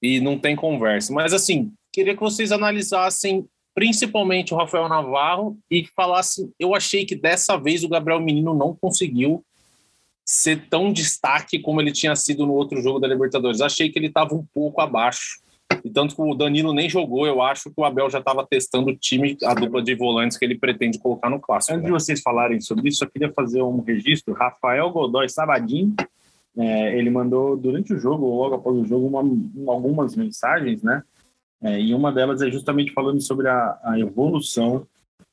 e 0.01 0.19
não 0.19 0.37
tem 0.37 0.55
conversa. 0.55 1.13
Mas 1.13 1.33
assim, 1.33 1.71
queria 1.91 2.15
que 2.15 2.21
vocês 2.21 2.51
analisassem 2.51 3.47
principalmente 3.73 4.53
o 4.53 4.57
Rafael 4.57 4.89
Navarro 4.89 5.57
e 5.69 5.85
falassem. 5.95 6.51
Eu 6.59 6.75
achei 6.75 7.05
que 7.05 7.15
dessa 7.15 7.57
vez 7.57 7.83
o 7.83 7.89
Gabriel 7.89 8.19
Menino 8.19 8.53
não 8.53 8.75
conseguiu 8.75 9.43
ser 10.25 10.67
tão 10.69 10.91
destaque 10.91 11.59
como 11.59 11.81
ele 11.81 11.91
tinha 11.91 12.15
sido 12.15 12.45
no 12.45 12.53
outro 12.53 12.81
jogo 12.81 12.99
da 12.99 13.07
Libertadores. 13.07 13.61
Achei 13.61 13.89
que 13.89 13.97
ele 13.97 14.07
estava 14.07 14.35
um 14.35 14.45
pouco 14.53 14.81
abaixo. 14.81 15.39
E 15.83 15.89
tanto 15.89 16.15
que 16.15 16.21
o 16.21 16.35
Danilo 16.35 16.73
nem 16.73 16.89
jogou, 16.89 17.25
eu 17.25 17.41
acho 17.41 17.69
que 17.69 17.75
o 17.77 17.85
Abel 17.85 18.09
já 18.09 18.19
estava 18.19 18.45
testando 18.45 18.89
o 18.89 18.95
time, 18.95 19.37
a 19.43 19.53
dupla 19.53 19.81
de 19.81 19.95
volantes 19.95 20.37
que 20.37 20.43
ele 20.43 20.57
pretende 20.57 20.99
colocar 20.99 21.29
no 21.29 21.39
clássico. 21.39 21.73
Antes 21.73 21.83
né? 21.83 21.87
de 21.87 21.93
vocês 21.93 22.21
falarem 22.21 22.59
sobre 22.59 22.89
isso, 22.89 23.03
eu 23.03 23.09
queria 23.09 23.31
fazer 23.31 23.61
um 23.61 23.81
registro. 23.81 24.33
Rafael 24.33 24.89
Godoy 24.89 25.29
Sabadim, 25.29 25.95
é, 26.59 26.97
ele 26.97 27.09
mandou 27.09 27.55
durante 27.55 27.93
o 27.93 27.99
jogo, 27.99 28.25
ou 28.25 28.37
logo 28.43 28.55
após 28.55 28.75
o 28.77 28.85
jogo, 28.85 29.07
uma- 29.07 29.21
um- 29.21 29.71
algumas 29.71 30.15
mensagens, 30.15 30.83
né? 30.83 31.01
É, 31.61 31.79
e 31.79 31.93
uma 31.93 32.11
delas 32.11 32.41
é 32.41 32.49
justamente 32.51 32.93
falando 32.93 33.21
sobre 33.21 33.47
a, 33.47 33.77
a 33.83 33.99
evolução 33.99 34.85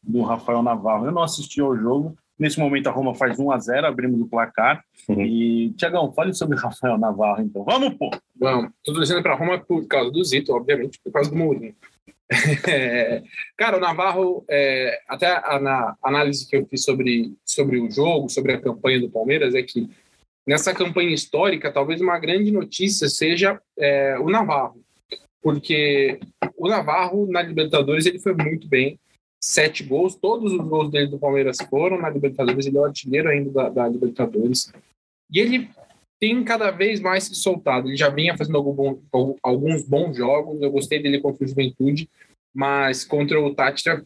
do 0.02 0.22
Rafael 0.22 0.62
Navarro. 0.62 1.06
Eu 1.06 1.12
não 1.12 1.22
assisti 1.22 1.60
ao 1.60 1.76
jogo. 1.76 2.16
Nesse 2.38 2.58
momento, 2.60 2.86
a 2.88 2.92
Roma 2.92 3.14
faz 3.14 3.38
1 3.38 3.50
a 3.50 3.58
0 3.58 3.86
abrimos 3.86 4.20
o 4.20 4.26
placar. 4.26 4.84
Uhum. 5.08 5.22
E, 5.22 5.70
Tiagão, 5.76 6.12
fale 6.12 6.32
sobre 6.34 6.56
Rafael 6.58 6.98
Navarro, 6.98 7.42
então. 7.42 7.64
Vamos, 7.64 7.94
pô! 7.94 8.10
Vamos, 8.38 8.70
tô 8.84 8.92
torcendo 8.92 9.22
para 9.22 9.34
Roma 9.34 9.58
por 9.58 9.86
causa 9.86 10.10
do 10.10 10.22
Zito, 10.24 10.52
obviamente, 10.52 11.00
por 11.02 11.12
causa 11.12 11.30
do 11.30 11.36
Mourinho. 11.36 11.74
É, 12.68 13.22
cara, 13.56 13.76
o 13.76 13.80
Navarro, 13.80 14.44
é, 14.50 14.98
até 15.08 15.28
a, 15.44 15.60
na 15.60 15.96
análise 16.02 16.48
que 16.48 16.56
eu 16.56 16.66
fiz 16.66 16.82
sobre, 16.82 17.32
sobre 17.44 17.78
o 17.78 17.88
jogo, 17.88 18.28
sobre 18.28 18.52
a 18.52 18.60
campanha 18.60 19.00
do 19.00 19.08
Palmeiras, 19.08 19.54
é 19.54 19.62
que 19.62 19.88
nessa 20.46 20.74
campanha 20.74 21.12
histórica, 21.12 21.72
talvez 21.72 22.00
uma 22.00 22.18
grande 22.18 22.50
notícia 22.50 23.09
seja 23.09 23.61
é, 23.78 24.18
o 24.18 24.30
Navarro, 24.30 24.80
porque 25.42 26.20
o 26.56 26.68
Navarro 26.68 27.26
na 27.30 27.42
Libertadores 27.42 28.06
ele 28.06 28.18
foi 28.18 28.35
muito 28.35 28.68
bem, 28.68 28.98
sete 29.42 29.82
gols, 29.82 30.14
todos 30.14 30.52
os 30.52 30.61
gols 30.66 30.90
dele 30.90 31.09
do 31.09 31.18
Palmeiras 31.18 31.59
foram 31.68 31.98
na 31.98 32.09
Libertadores, 32.09 32.66
ele 32.66 32.78
é 32.78 32.80
o 32.80 32.85
artilheiro 32.85 33.28
ainda 33.28 33.50
da, 33.50 33.68
da 33.68 33.88
Libertadores, 33.88 34.72
e 35.30 35.40
ele 35.40 35.68
tem 36.18 36.42
cada 36.44 36.70
vez 36.70 37.00
mais 37.00 37.24
se 37.24 37.35
soltado. 37.35 37.88
Ele 37.88 37.96
já 37.96 38.09
vinha 38.09 38.37
fazendo 38.37 38.56
algum 38.56 38.98
alguns 39.42 39.82
bons 39.85 40.16
jogos. 40.16 40.61
Eu 40.62 40.70
gostei 40.70 41.02
dele 41.02 41.20
contra 41.20 41.44
o 41.44 41.48
Juventude, 41.48 42.09
mas 42.54 43.04
contra 43.04 43.40
o 43.40 43.54
Tátira, 43.54 44.04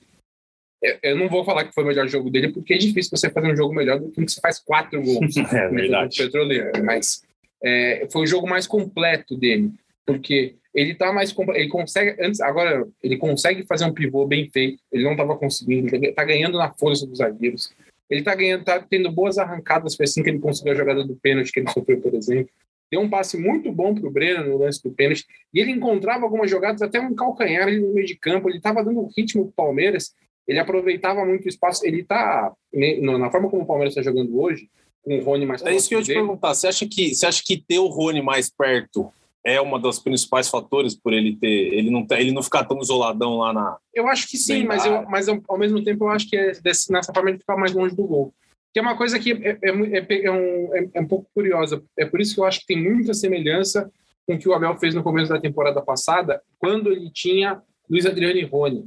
eu- 1.02 1.16
não 1.16 1.28
vou 1.28 1.44
falar 1.44 1.64
que 1.64 1.74
foi 1.74 1.84
o 1.84 1.86
melhor 1.86 2.08
jogo 2.08 2.30
dele, 2.30 2.52
porque 2.52 2.74
é 2.74 2.78
difícil 2.78 3.10
você 3.16 3.30
fazer 3.30 3.52
um 3.52 3.56
jogo 3.56 3.74
melhor 3.74 3.98
do 4.00 4.10
que 4.10 4.20
um 4.20 4.24
que 4.24 4.32
você 4.32 4.40
faz 4.40 4.58
quatro 4.58 5.02
gols. 5.02 5.34
É 5.52 5.68
no 5.68 5.74
verdade. 5.74 6.16
Petroleiro. 6.16 6.70
Mas 6.84 7.22
é, 7.62 8.06
foi 8.10 8.22
o 8.22 8.26
jogo 8.26 8.48
mais 8.48 8.66
completo 8.66 9.36
dele, 9.36 9.70
porque 10.06 10.54
ele 10.74 10.94
tá 10.94 11.12
mais 11.12 11.34
ele 11.54 11.68
consegue 11.68 12.16
antes 12.22 12.40
agora 12.40 12.86
ele 13.02 13.16
consegue 13.16 13.64
fazer 13.66 13.84
um 13.84 13.92
pivô 13.92 14.26
bem 14.26 14.48
feito. 14.48 14.80
Ele 14.92 15.04
não 15.04 15.12
estava 15.12 15.36
conseguindo, 15.36 15.94
ele 15.94 16.12
tá 16.12 16.24
ganhando 16.24 16.56
na 16.58 16.70
força 16.72 17.06
dos 17.06 17.18
zagueiros. 17.18 17.72
Ele 18.08 18.22
tá 18.22 18.34
ganhando, 18.34 18.64
tá 18.64 18.80
tendo 18.80 19.10
boas 19.10 19.38
arrancadas, 19.38 19.94
foi 19.94 20.04
assim 20.04 20.22
que 20.22 20.30
ele 20.30 20.38
conseguiu 20.40 20.72
a 20.72 20.76
jogada 20.76 21.04
do 21.04 21.14
pênalti 21.16 21.52
que 21.52 21.60
ele 21.60 21.70
sofreu, 21.70 22.00
por 22.00 22.12
exemplo. 22.14 22.50
Deu 22.90 23.00
um 23.00 23.08
passe 23.08 23.36
muito 23.38 23.70
bom 23.70 23.94
pro 23.94 24.10
Breno 24.10 24.44
no 24.48 24.58
lance 24.58 24.82
do 24.82 24.90
pênalti. 24.90 25.24
E 25.54 25.60
ele 25.60 25.70
encontrava 25.70 26.24
algumas 26.24 26.50
jogadas, 26.50 26.82
até 26.82 26.98
um 27.00 27.14
calcanhar 27.14 27.68
ali 27.68 27.78
no 27.78 27.94
meio 27.94 28.04
de 28.04 28.16
campo. 28.16 28.48
Ele 28.48 28.56
estava 28.56 28.82
dando 28.82 29.08
ritmo 29.16 29.44
pro 29.44 29.52
Palmeiras. 29.52 30.12
Ele 30.50 30.58
aproveitava 30.58 31.24
muito 31.24 31.44
o 31.44 31.48
espaço. 31.48 31.86
Ele 31.86 32.02
tá, 32.02 32.52
né, 32.74 33.00
na 33.00 33.30
forma 33.30 33.48
como 33.48 33.62
o 33.62 33.66
Palmeiras 33.66 33.96
está 33.96 34.02
jogando 34.02 34.36
hoje, 34.40 34.68
com 35.04 35.16
o 35.16 35.22
Rony 35.22 35.46
mais 35.46 35.62
É 35.64 35.72
isso 35.74 35.88
que 35.88 35.94
eu 35.94 36.00
ia 36.00 36.04
te 36.04 36.08
dele, 36.08 36.18
perguntar. 36.20 36.52
Você 36.54 36.66
acha 36.66 36.86
que 36.88 37.14
você 37.14 37.24
acha 37.24 37.40
que 37.46 37.56
ter 37.56 37.78
o 37.78 37.86
Rony 37.86 38.20
mais 38.20 38.50
perto 38.50 39.12
é 39.46 39.60
uma 39.60 39.78
das 39.80 40.00
principais 40.00 40.48
fatores 40.50 40.94
por 40.94 41.12
ele 41.14 41.36
ter 41.36 41.46
ele 41.72 41.88
não 41.88 42.04
ele 42.10 42.32
não 42.32 42.42
ficar 42.42 42.64
tão 42.64 42.78
isoladão 42.80 43.38
lá 43.38 43.52
na 43.52 43.78
Eu 43.94 44.08
acho 44.08 44.28
que 44.28 44.36
sim, 44.36 44.64
mas, 44.64 44.84
eu, 44.84 45.08
mas 45.08 45.28
eu- 45.28 45.40
ao 45.48 45.56
mesmo 45.56 45.82
tempo 45.82 46.04
eu 46.04 46.08
acho 46.10 46.28
que 46.28 46.36
é 46.36 46.52
desse- 46.60 46.92
nessa 46.92 47.12
forma 47.14 47.30
ele 47.30 47.38
fica 47.38 47.56
mais 47.56 47.72
longe 47.72 47.94
do 47.94 48.04
gol. 48.04 48.34
Que 48.72 48.80
é 48.80 48.82
uma 48.82 48.96
coisa 48.96 49.18
que 49.20 49.32
é, 49.32 49.56
é, 49.62 49.98
é 49.98 50.00
pe- 50.02 50.22
é 50.24 50.30
um, 50.32 50.74
é- 50.76 50.88
é 50.94 51.00
um 51.00 51.06
pouco 51.06 51.26
curiosa. 51.32 51.82
É 51.96 52.04
por 52.04 52.20
isso 52.20 52.34
que 52.34 52.40
eu 52.40 52.44
acho 52.44 52.60
que 52.60 52.66
tem 52.66 52.82
muita 52.82 53.14
semelhança 53.14 53.90
com 54.26 54.34
o 54.34 54.38
que 54.38 54.48
o 54.48 54.52
Abel 54.52 54.76
fez 54.76 54.94
no 54.94 55.02
começo 55.02 55.30
da 55.32 55.40
temporada 55.40 55.80
passada, 55.80 56.42
quando 56.58 56.90
ele 56.92 57.08
tinha 57.12 57.62
Luiz 57.88 58.04
Adriano 58.04 58.38
e 58.38 58.44
Rony. 58.44 58.84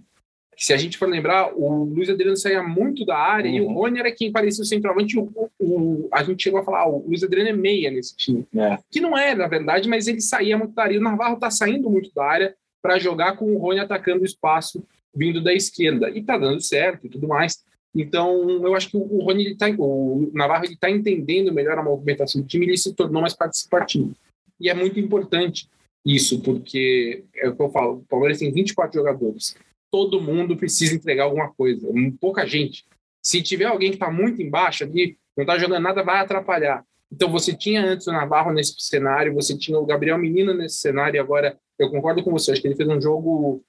Se 0.57 0.73
a 0.73 0.77
gente 0.77 0.97
for 0.97 1.07
lembrar, 1.09 1.53
o 1.55 1.83
Luiz 1.85 2.09
Adriano 2.09 2.37
saía 2.37 2.61
muito 2.63 3.05
da 3.05 3.17
área 3.17 3.49
e 3.49 3.59
o 3.61 3.65
Uhum. 3.67 3.73
Rony 3.73 3.99
era 3.99 4.11
quem 4.11 4.31
parecia 4.31 4.61
o 4.63 4.65
centroavante. 4.65 5.17
O, 5.17 5.29
o- 5.59 6.07
a 6.11 6.23
gente 6.23 6.43
chegou 6.43 6.59
a 6.59 6.63
falar, 6.63 6.81
ah, 6.81 6.89
o 6.89 7.05
Luiz 7.07 7.23
Adriano 7.23 7.49
é 7.49 7.53
meia 7.53 7.89
nesse 7.91 8.15
time 8.15 8.45
É. 8.55 8.77
que 8.91 8.99
não 9.01 9.17
é, 9.17 9.33
na 9.35 9.47
verdade, 9.47 9.89
mas 9.89 10.07
ele 10.07 10.21
saía 10.21 10.57
muito 10.57 10.73
da 10.73 10.83
área. 10.83 10.99
O 10.99 11.03
Navarro 11.03 11.35
está 11.35 11.49
saindo 11.51 11.89
muito 11.89 12.11
da 12.13 12.23
área 12.25 12.55
para 12.81 12.99
jogar 12.99 13.35
com 13.37 13.53
o 13.53 13.57
Rony 13.57 13.79
atacando 13.79 14.21
o 14.21 14.25
espaço 14.25 14.83
vindo 15.15 15.41
da 15.43 15.53
esquerda. 15.53 16.09
E 16.09 16.19
está 16.19 16.37
dando 16.37 16.61
certo 16.61 17.05
e 17.07 17.09
tudo 17.09 17.27
mais. 17.27 17.63
Então, 17.95 18.49
eu 18.65 18.73
acho 18.75 18.89
que 18.89 18.97
o 18.97 19.19
Rony, 19.23 19.45
ele 19.45 19.55
tá, 19.55 19.67
o 19.77 20.29
Navarro 20.33 20.65
está 20.65 20.89
entendendo 20.89 21.53
melhor 21.53 21.77
a 21.77 21.83
movimentação 21.83 22.41
do 22.41 22.47
time 22.47 22.65
e 22.65 22.69
ele 22.69 22.77
se 22.77 22.93
tornou 22.93 23.21
mais 23.21 23.35
participativo. 23.35 24.13
E 24.59 24.69
é 24.69 24.73
muito 24.73 24.99
importante 24.99 25.67
isso, 26.05 26.41
porque 26.41 27.23
é 27.35 27.47
o 27.49 27.55
que 27.55 27.61
eu 27.61 27.69
falo: 27.69 27.97
o 27.99 28.05
Palmeiras 28.09 28.39
tem 28.39 28.51
24 28.51 28.97
jogadores. 28.99 29.55
Todo 29.93 30.19
mundo 30.19 30.57
precisa 30.57 30.95
entregar 30.95 31.25
alguma 31.25 31.53
coisa, 31.53 31.87
pouca 32.19 32.47
gente. 32.47 32.83
Se 33.21 33.43
tiver 33.43 33.65
alguém 33.65 33.91
que 33.91 33.97
está 33.97 34.09
muito 34.09 34.41
embaixo 34.41 34.83
ali, 34.83 35.19
não 35.37 35.43
está 35.43 35.55
jogando 35.59 35.83
nada, 35.83 36.01
vai 36.01 36.19
atrapalhar. 36.19 36.83
Então 37.11 37.29
você 37.29 37.55
tinha 37.55 37.85
antes 37.85 38.07
o 38.07 38.11
Navarro 38.11 38.51
nesse 38.51 38.73
cenário, 38.79 39.35
você 39.35 39.55
tinha 39.55 39.77
o 39.77 39.85
Gabriel 39.85 40.17
Menino 40.17 40.51
nesse 40.51 40.77
cenário, 40.77 41.15
e 41.15 41.19
agora 41.19 41.55
eu 41.77 41.91
concordo 41.91 42.23
com 42.23 42.31
você, 42.31 42.51
acho 42.51 42.59
que 42.61 42.67
ele 42.67 42.75
fez 42.75 42.89
um 42.89 42.99
jogo. 42.99 43.63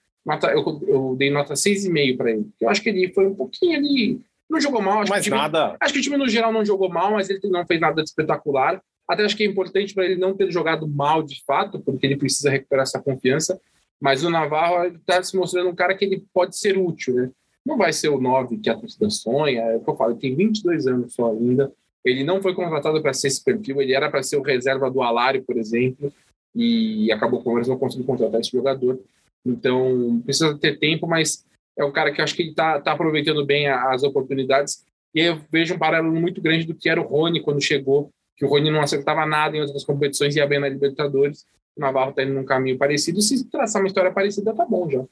Eu, 0.55 0.81
eu 0.89 1.15
dei 1.19 1.31
nota 1.31 1.53
6,5 1.53 2.17
para 2.17 2.31
ele. 2.31 2.49
Eu 2.59 2.71
acho 2.71 2.83
que 2.83 2.89
ele 2.89 3.13
foi 3.13 3.27
um 3.27 3.35
pouquinho 3.35 3.77
ali. 3.77 4.21
Não 4.49 4.59
jogou 4.59 4.81
mal, 4.81 5.01
acho, 5.01 5.05
que 5.05 5.11
o, 5.11 5.15
mais 5.15 5.25
time, 5.25 5.37
nada. 5.37 5.77
acho 5.79 5.93
que 5.93 5.99
o 5.99 6.03
time 6.03 6.17
no 6.17 6.27
geral 6.27 6.51
não 6.51 6.65
jogou 6.65 6.89
mal, 6.89 7.13
mas 7.13 7.29
ele 7.29 7.41
não 7.45 7.67
fez 7.67 7.79
nada 7.79 8.03
de 8.03 8.09
espetacular. 8.09 8.83
Até 9.07 9.23
acho 9.25 9.37
que 9.37 9.43
é 9.43 9.47
importante 9.47 9.93
para 9.93 10.07
ele 10.07 10.17
não 10.17 10.35
ter 10.35 10.51
jogado 10.51 10.89
mal 10.89 11.23
de 11.23 11.45
fato, 11.45 11.79
porque 11.81 12.07
ele 12.07 12.17
precisa 12.17 12.49
recuperar 12.49 12.85
essa 12.85 12.99
confiança. 12.99 13.61
Mas 14.05 14.23
o 14.23 14.29
Navarro 14.29 14.85
está 14.85 15.23
se 15.23 15.35
mostrando 15.35 15.71
um 15.71 15.75
cara 15.75 15.97
que 15.97 16.05
ele 16.05 16.23
pode 16.31 16.59
ser 16.59 16.77
útil, 16.77 17.14
né? 17.14 17.31
Não 17.64 17.79
vai 17.79 17.90
ser 17.90 18.11
o 18.11 18.21
9 18.21 18.59
que 18.59 18.69
a 18.69 18.77
torcida 18.77 19.09
sonha, 19.09 19.62
é 19.62 19.77
o 19.77 19.81
que 19.81 19.88
eu 19.88 19.97
falo, 19.97 20.12
ele 20.12 20.21
tem 20.21 20.37
22 20.37 20.87
anos 20.87 21.14
só 21.14 21.33
ainda. 21.33 21.73
Ele 22.05 22.23
não 22.23 22.43
foi 22.43 22.55
contratado 22.55 23.01
para 23.01 23.14
ser 23.14 23.29
esse 23.29 23.43
perfil, 23.43 23.81
ele 23.81 23.95
era 23.95 24.11
para 24.11 24.23
ser 24.23 24.37
o 24.37 24.43
reserva 24.43 24.90
do 24.90 25.01
Alário, 25.01 25.43
por 25.43 25.57
exemplo, 25.57 26.12
e 26.55 27.11
acabou 27.12 27.43
com 27.43 27.57
eles 27.57 27.67
não 27.67 27.79
conseguiu 27.79 28.05
contratar 28.05 28.43
esse 28.43 28.51
jogador. 28.51 29.01
Então, 29.43 30.21
precisa 30.23 30.55
ter 30.59 30.79
tempo, 30.79 31.07
mas 31.07 31.43
é 31.75 31.83
um 31.83 31.90
cara 31.90 32.12
que 32.12 32.21
acho 32.21 32.37
que 32.37 32.43
ele 32.43 32.51
está 32.51 32.79
tá 32.83 32.93
aproveitando 32.93 33.43
bem 33.47 33.69
as 33.69 34.03
oportunidades. 34.03 34.85
E 35.14 35.21
eu 35.21 35.40
vejo 35.51 35.77
um 35.77 35.79
paralelo 35.79 36.12
muito 36.12 36.43
grande 36.43 36.67
do 36.67 36.75
que 36.75 36.90
era 36.90 37.01
o 37.01 37.07
Rony 37.07 37.40
quando 37.40 37.64
chegou, 37.64 38.11
que 38.37 38.45
o 38.45 38.49
Rony 38.49 38.71
não 38.71 38.83
acertava 38.83 39.25
nada 39.25 39.57
em 39.57 39.62
outras 39.62 39.83
competições, 39.83 40.37
ia 40.37 40.47
bem 40.47 40.61
na 40.61 40.69
Libertadores. 40.69 41.47
Navarro 41.77 42.11
está 42.11 42.23
indo 42.23 42.35
num 42.35 42.45
caminho 42.45 42.79
parecido. 42.79 43.21
Se 43.21 43.45
traçar 43.45 43.83
uma 43.83 43.89
história 43.89 44.13
parecida, 44.13 44.55
tá 44.55 44.65
bom 44.65 44.89
já. 44.91 45.03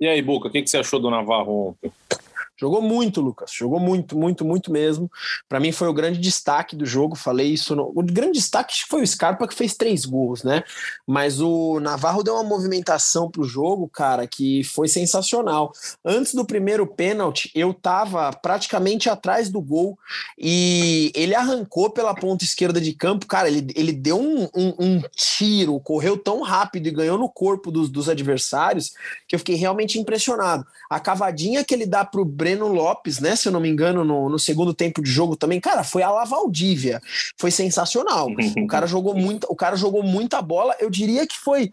E 0.00 0.06
aí, 0.06 0.20
Boca, 0.20 0.48
o 0.48 0.50
que, 0.50 0.62
que 0.62 0.70
você 0.70 0.78
achou 0.78 1.00
do 1.00 1.10
Navarro 1.10 1.68
ontem? 1.68 1.92
Jogou 2.62 2.80
muito, 2.80 3.20
Lucas. 3.20 3.50
Jogou 3.52 3.80
muito, 3.80 4.16
muito, 4.16 4.44
muito 4.44 4.70
mesmo. 4.70 5.10
Para 5.48 5.58
mim 5.58 5.72
foi 5.72 5.88
o 5.88 5.92
grande 5.92 6.20
destaque 6.20 6.76
do 6.76 6.86
jogo. 6.86 7.16
Falei 7.16 7.48
isso. 7.48 7.74
No... 7.74 7.90
O 7.92 8.04
grande 8.04 8.34
destaque 8.34 8.84
foi 8.88 9.02
o 9.02 9.06
Scarpa 9.06 9.48
que 9.48 9.54
fez 9.54 9.74
três 9.74 10.04
gols, 10.04 10.44
né? 10.44 10.62
Mas 11.04 11.40
o 11.40 11.80
Navarro 11.80 12.22
deu 12.22 12.34
uma 12.34 12.44
movimentação 12.44 13.28
pro 13.28 13.42
jogo, 13.42 13.88
cara, 13.88 14.28
que 14.28 14.62
foi 14.62 14.86
sensacional. 14.86 15.72
Antes 16.04 16.34
do 16.34 16.44
primeiro 16.44 16.86
pênalti, 16.86 17.50
eu 17.52 17.74
tava 17.74 18.32
praticamente 18.32 19.10
atrás 19.10 19.50
do 19.50 19.60
gol 19.60 19.98
e 20.38 21.10
ele 21.16 21.34
arrancou 21.34 21.90
pela 21.90 22.14
ponta 22.14 22.44
esquerda 22.44 22.80
de 22.80 22.92
campo. 22.92 23.26
Cara, 23.26 23.48
ele, 23.48 23.72
ele 23.74 23.92
deu 23.92 24.20
um, 24.20 24.44
um, 24.54 24.74
um 24.78 25.02
tiro, 25.16 25.80
correu 25.80 26.16
tão 26.16 26.42
rápido 26.42 26.86
e 26.86 26.92
ganhou 26.92 27.18
no 27.18 27.28
corpo 27.28 27.72
dos, 27.72 27.90
dos 27.90 28.08
adversários 28.08 28.92
que 29.26 29.34
eu 29.34 29.40
fiquei 29.40 29.56
realmente 29.56 29.98
impressionado. 29.98 30.64
A 30.88 31.00
cavadinha 31.00 31.64
que 31.64 31.74
ele 31.74 31.86
dá 31.86 32.04
pro 32.04 32.24
Breno 32.24 32.51
Lopes, 32.60 33.20
né? 33.20 33.36
Se 33.36 33.48
eu 33.48 33.52
não 33.52 33.60
me 33.60 33.68
engano, 33.68 34.04
no, 34.04 34.28
no 34.28 34.38
segundo 34.38 34.74
tempo 34.74 35.02
de 35.02 35.10
jogo 35.10 35.36
também, 35.36 35.60
cara, 35.60 35.84
foi 35.84 36.02
a 36.02 36.10
La 36.10 36.24
Valdívia. 36.24 37.00
Foi 37.36 37.50
sensacional. 37.50 38.28
O 38.62 38.66
cara 38.66 38.86
jogou 38.86 39.14
muito, 39.14 39.46
o 39.48 39.56
cara 39.56 39.76
jogou 39.76 40.02
muita 40.02 40.40
bola. 40.40 40.74
Eu 40.78 40.88
diria 40.88 41.26
que 41.26 41.38
foi. 41.38 41.72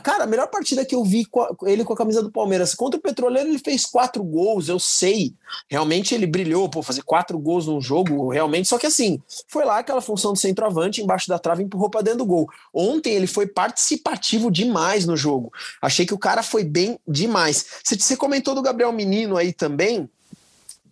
Cara, 0.00 0.24
a 0.24 0.26
melhor 0.26 0.46
partida 0.48 0.84
que 0.84 0.94
eu 0.94 1.04
vi 1.04 1.24
com 1.24 1.40
a- 1.42 1.54
ele 1.64 1.84
com 1.84 1.92
a 1.92 1.96
camisa 1.96 2.22
do 2.22 2.30
Palmeiras. 2.30 2.74
Contra 2.74 2.98
o 2.98 3.02
Petroleiro, 3.02 3.48
ele 3.48 3.58
fez 3.58 3.84
quatro 3.84 4.24
gols, 4.24 4.68
eu 4.68 4.78
sei. 4.78 5.34
Realmente 5.68 6.14
ele 6.14 6.26
brilhou, 6.26 6.68
pô, 6.68 6.82
fazer 6.82 7.02
quatro 7.02 7.38
gols 7.38 7.66
num 7.66 7.80
jogo, 7.80 8.30
realmente. 8.30 8.68
Só 8.68 8.78
que 8.78 8.86
assim, 8.86 9.20
foi 9.48 9.64
lá 9.64 9.78
aquela 9.78 10.00
função 10.00 10.32
de 10.32 10.40
centroavante, 10.40 11.02
embaixo 11.02 11.28
da 11.28 11.38
trave, 11.38 11.62
empurrou 11.62 11.90
pra 11.90 12.00
dentro 12.00 12.20
do 12.20 12.26
gol. 12.26 12.48
Ontem 12.72 13.12
ele 13.14 13.26
foi 13.26 13.46
participativo 13.46 14.50
demais 14.50 15.04
no 15.06 15.16
jogo. 15.16 15.52
Achei 15.80 16.06
que 16.06 16.14
o 16.14 16.18
cara 16.18 16.42
foi 16.42 16.64
bem 16.64 16.98
demais. 17.06 17.66
Você, 17.84 17.96
você 17.98 18.16
comentou 18.16 18.54
do 18.54 18.62
Gabriel 18.62 18.92
Menino 18.92 19.36
aí 19.36 19.52
também. 19.52 20.08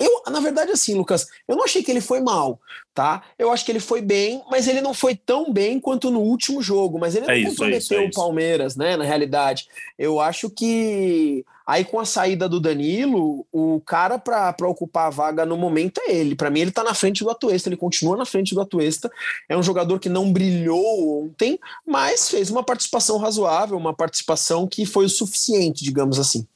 Eu, 0.01 0.23
na 0.33 0.41
verdade, 0.41 0.73
assim, 0.73 0.95
Lucas, 0.95 1.29
eu 1.47 1.55
não 1.55 1.65
achei 1.65 1.83
que 1.83 1.91
ele 1.91 2.01
foi 2.01 2.21
mal, 2.21 2.59
tá? 2.95 3.23
Eu 3.39 3.53
acho 3.53 3.67
que 3.67 3.71
ele 3.71 3.81
foi 3.81 4.01
bem, 4.01 4.43
mas 4.51 4.67
ele 4.67 4.81
não 4.81 4.95
foi 4.95 5.15
tão 5.15 5.53
bem 5.53 5.79
quanto 5.79 6.11
no 6.11 6.21
último 6.21 6.63
jogo. 6.63 6.99
Mas 6.99 7.15
ele 7.15 7.27
É 7.27 7.29
não 7.29 7.35
isso, 7.35 7.47
é 7.47 7.51
comprometeu 7.51 7.79
isso, 7.79 7.95
é 7.95 8.01
o. 8.01 8.11
Palmeiras, 8.11 8.77
né? 8.77 8.97
Na 8.97 9.05
realidade, 9.05 9.69
eu 9.99 10.19
acho 10.19 10.49
que 10.49 11.45
aí 11.67 11.85
com 11.85 12.01
a 12.01 12.05
saída 12.07 12.49
do 12.49 12.59
Danilo, 12.59 13.47
o 13.53 13.81
cara 13.85 14.19
para 14.19 14.67
ocupar 14.67 15.07
a 15.07 15.11
vaga 15.11 15.45
no 15.45 15.57
momento 15.57 16.01
é 16.01 16.13
ele. 16.13 16.35
Para 16.35 16.51
mim, 16.51 16.61
ele 16.61 16.73
tá 16.73 16.83
na 16.83 16.95
frente 16.95 17.23
do 17.23 17.31
Atuesta, 17.31 17.69
ele 17.69 17.77
continua 17.77 18.17
na 18.17 18.25
frente 18.25 18.55
do 18.55 18.61
Atuesta. 18.61 19.11
É 19.49 19.57
um 19.57 19.63
jogador 19.63 20.01
que 20.01 20.09
não 20.09 20.33
brilhou 20.33 21.25
ontem, 21.25 21.61
mas 21.87 22.31
fez 22.31 22.51
uma 22.51 22.65
participação 22.65 23.19
razoável, 23.19 23.77
uma 23.77 23.95
participação 23.95 24.67
que 24.67 24.87
foi 24.87 25.05
o 25.05 25.11
suficiente, 25.11 25.85
digamos 25.85 26.19
assim. 26.19 26.47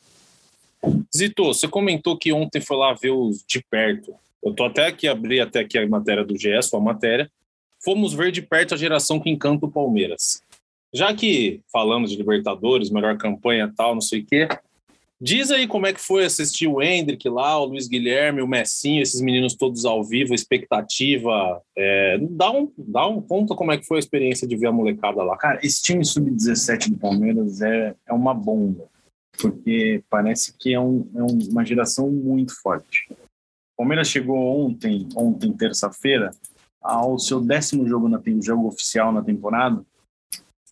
Zito, 1.16 1.44
você 1.44 1.68
comentou 1.68 2.18
que 2.18 2.32
ontem 2.32 2.60
foi 2.60 2.76
lá 2.76 2.92
ver 2.92 3.10
os 3.10 3.44
de 3.46 3.62
perto. 3.70 4.14
Eu 4.42 4.52
tô 4.52 4.64
até 4.64 4.86
aqui, 4.86 5.08
abri 5.08 5.40
até 5.40 5.60
aqui 5.60 5.78
a 5.78 5.88
matéria 5.88 6.24
do 6.24 6.36
GE, 6.36 6.60
sua 6.62 6.80
matéria. 6.80 7.30
Fomos 7.82 8.12
ver 8.12 8.32
de 8.32 8.42
perto 8.42 8.74
a 8.74 8.76
geração 8.76 9.20
que 9.20 9.30
encanta 9.30 9.66
o 9.66 9.70
Palmeiras. 9.70 10.42
Já 10.92 11.12
que 11.14 11.60
falamos 11.72 12.10
de 12.10 12.16
Libertadores, 12.16 12.90
melhor 12.90 13.16
campanha 13.16 13.72
tal, 13.76 13.94
não 13.94 14.00
sei 14.00 14.20
o 14.20 14.26
quê, 14.26 14.48
diz 15.20 15.50
aí 15.50 15.66
como 15.66 15.86
é 15.86 15.92
que 15.92 16.00
foi 16.00 16.24
assistir 16.24 16.66
o 16.66 16.82
Hendrick 16.82 17.28
lá, 17.28 17.58
o 17.58 17.64
Luiz 17.64 17.88
Guilherme, 17.88 18.42
o 18.42 18.46
Messinho, 18.46 19.02
esses 19.02 19.20
meninos 19.20 19.54
todos 19.54 19.84
ao 19.84 20.04
vivo, 20.04 20.34
expectativa. 20.34 21.60
é, 21.76 22.18
dá, 22.30 22.50
um, 22.50 22.70
dá 22.76 23.06
um 23.06 23.20
conta 23.20 23.54
como 23.54 23.72
é 23.72 23.78
que 23.78 23.86
foi 23.86 23.96
a 23.96 24.00
experiência 24.00 24.46
de 24.46 24.56
ver 24.56 24.68
a 24.68 24.72
molecada 24.72 25.22
lá. 25.22 25.36
Cara, 25.36 25.58
esse 25.62 25.82
time 25.82 26.04
sub-17 26.04 26.90
do 26.90 26.98
Palmeiras 26.98 27.60
é, 27.60 27.94
é 28.06 28.12
uma 28.12 28.34
bomba, 28.34 28.84
porque 29.40 30.02
parece 30.08 30.52
que 30.56 30.74
é, 30.74 30.80
um- 30.80 31.08
é 31.14 31.22
um- 31.22 31.50
uma 31.50 31.64
geração 31.64 32.10
muito 32.10 32.54
forte. 32.60 33.06
O 33.10 33.78
Palmeiras 33.78 34.08
chegou 34.08 34.36
ontem, 34.64 35.08
ontem 35.16 35.52
terça-feira, 35.52 36.30
ao 36.80 37.18
seu 37.18 37.40
décimo 37.40 37.86
jogo, 37.88 38.08
na, 38.08 38.20
jogo 38.40 38.68
oficial 38.68 39.12
na 39.12 39.22
temporada, 39.22 39.84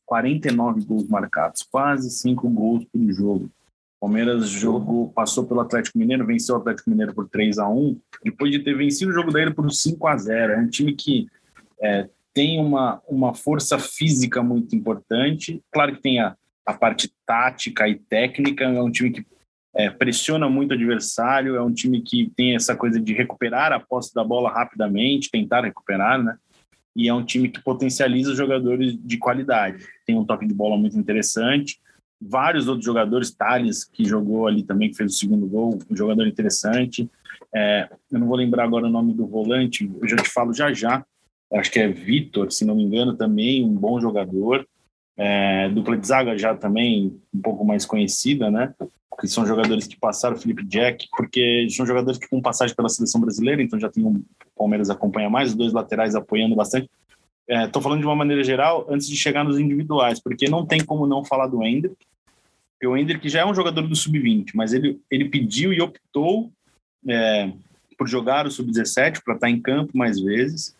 49 0.06 0.84
gols 0.84 1.08
marcados, 1.08 1.62
quase 1.62 2.10
5 2.10 2.48
gols 2.48 2.84
por 2.84 3.00
jogo. 3.12 3.46
O 3.96 4.06
Palmeiras 4.06 4.48
jogou, 4.48 5.10
passou 5.10 5.46
pelo 5.46 5.60
Atlético 5.60 5.98
Mineiro, 5.98 6.26
venceu 6.26 6.56
o 6.56 6.58
Atlético 6.58 6.90
Mineiro 6.90 7.14
por 7.14 7.28
3 7.28 7.58
a 7.58 7.68
1 7.68 7.98
depois 8.22 8.50
de 8.50 8.58
ter 8.58 8.76
vencido 8.76 9.10
o 9.10 9.14
jogo 9.14 9.32
dele 9.32 9.54
por 9.54 9.70
5 9.72 10.06
a 10.06 10.16
0 10.16 10.52
É 10.52 10.58
um 10.58 10.68
time 10.68 10.92
que 10.94 11.28
é, 11.80 12.08
tem 12.34 12.60
uma, 12.60 13.00
uma 13.08 13.32
força 13.34 13.78
física 13.78 14.42
muito 14.42 14.74
importante. 14.76 15.62
Claro 15.70 15.94
que 15.96 16.02
tem 16.02 16.20
a, 16.20 16.36
a 16.64 16.72
parte 16.72 17.12
tática 17.26 17.88
e 17.88 17.96
técnica, 17.96 18.64
é 18.64 18.82
um 18.82 18.90
time 18.90 19.10
que 19.10 19.26
é, 19.74 19.90
pressiona 19.90 20.48
muito 20.48 20.72
o 20.72 20.74
adversário, 20.74 21.56
é 21.56 21.62
um 21.62 21.72
time 21.72 22.02
que 22.02 22.30
tem 22.36 22.54
essa 22.54 22.76
coisa 22.76 23.00
de 23.00 23.12
recuperar 23.12 23.72
a 23.72 23.80
posse 23.80 24.14
da 24.14 24.22
bola 24.22 24.50
rapidamente, 24.50 25.30
tentar 25.30 25.62
recuperar, 25.62 26.22
né? 26.22 26.36
E 26.94 27.08
é 27.08 27.14
um 27.14 27.24
time 27.24 27.48
que 27.48 27.62
potencializa 27.62 28.32
os 28.32 28.36
jogadores 28.36 28.96
de 29.02 29.16
qualidade. 29.16 29.86
Tem 30.06 30.16
um 30.16 30.24
toque 30.24 30.46
de 30.46 30.52
bola 30.52 30.76
muito 30.76 30.98
interessante. 30.98 31.80
Vários 32.20 32.68
outros 32.68 32.84
jogadores, 32.84 33.30
Thales, 33.30 33.82
que 33.84 34.04
jogou 34.04 34.46
ali 34.46 34.62
também, 34.62 34.90
que 34.90 34.96
fez 34.96 35.14
o 35.14 35.18
segundo 35.18 35.46
gol, 35.46 35.78
um 35.90 35.96
jogador 35.96 36.26
interessante. 36.26 37.10
É, 37.54 37.88
eu 38.10 38.20
não 38.20 38.26
vou 38.26 38.36
lembrar 38.36 38.64
agora 38.64 38.86
o 38.86 38.90
nome 38.90 39.14
do 39.14 39.26
volante, 39.26 39.90
eu 40.00 40.08
já 40.08 40.16
te 40.16 40.28
falo 40.28 40.52
já 40.52 40.72
já. 40.72 41.04
Acho 41.52 41.70
que 41.70 41.78
é 41.78 41.88
Vitor, 41.88 42.50
se 42.50 42.64
não 42.64 42.74
me 42.74 42.82
engano, 42.82 43.16
também 43.16 43.64
um 43.64 43.74
bom 43.74 44.00
jogador. 44.00 44.66
É, 45.24 45.68
dupla 45.68 45.96
de 45.96 46.04
zaga 46.04 46.36
já 46.36 46.52
também 46.52 47.16
um 47.32 47.40
pouco 47.40 47.64
mais 47.64 47.86
conhecida, 47.86 48.50
né? 48.50 48.74
Que 49.20 49.28
são 49.28 49.46
jogadores 49.46 49.86
que 49.86 49.96
passaram, 49.96 50.36
Felipe 50.36 50.64
Jack, 50.64 51.06
porque 51.16 51.68
são 51.70 51.86
jogadores 51.86 52.18
que 52.18 52.28
com 52.28 52.42
passagem 52.42 52.74
pela 52.74 52.88
seleção 52.88 53.20
brasileira, 53.20 53.62
então 53.62 53.78
já 53.78 53.88
tem 53.88 54.04
um 54.04 54.20
Palmeiras 54.56 54.90
acompanha 54.90 55.30
mais, 55.30 55.50
os 55.50 55.54
dois 55.54 55.72
laterais 55.72 56.16
apoiando 56.16 56.56
bastante. 56.56 56.90
Estou 57.48 57.80
é, 57.80 57.82
falando 57.82 58.00
de 58.00 58.06
uma 58.06 58.16
maneira 58.16 58.42
geral, 58.42 58.86
antes 58.88 59.06
de 59.06 59.16
chegar 59.16 59.44
nos 59.44 59.58
individuais, 59.58 60.20
porque 60.20 60.48
não 60.48 60.66
tem 60.66 60.84
como 60.84 61.06
não 61.06 61.24
falar 61.24 61.46
do 61.46 61.62
Ender, 61.62 61.92
porque 62.72 62.86
o 62.86 62.96
Ender 62.96 63.20
que 63.20 63.28
já 63.28 63.40
é 63.40 63.46
um 63.46 63.54
jogador 63.54 63.86
do 63.86 63.94
sub-20, 63.94 64.50
mas 64.54 64.72
ele, 64.72 65.00
ele 65.08 65.28
pediu 65.28 65.72
e 65.72 65.80
optou 65.80 66.50
é, 67.08 67.52
por 67.96 68.08
jogar 68.08 68.44
o 68.44 68.50
sub-17 68.50 69.22
para 69.22 69.34
estar 69.34 69.38
tá 69.38 69.50
em 69.50 69.60
campo 69.60 69.96
mais 69.96 70.20
vezes. 70.20 70.74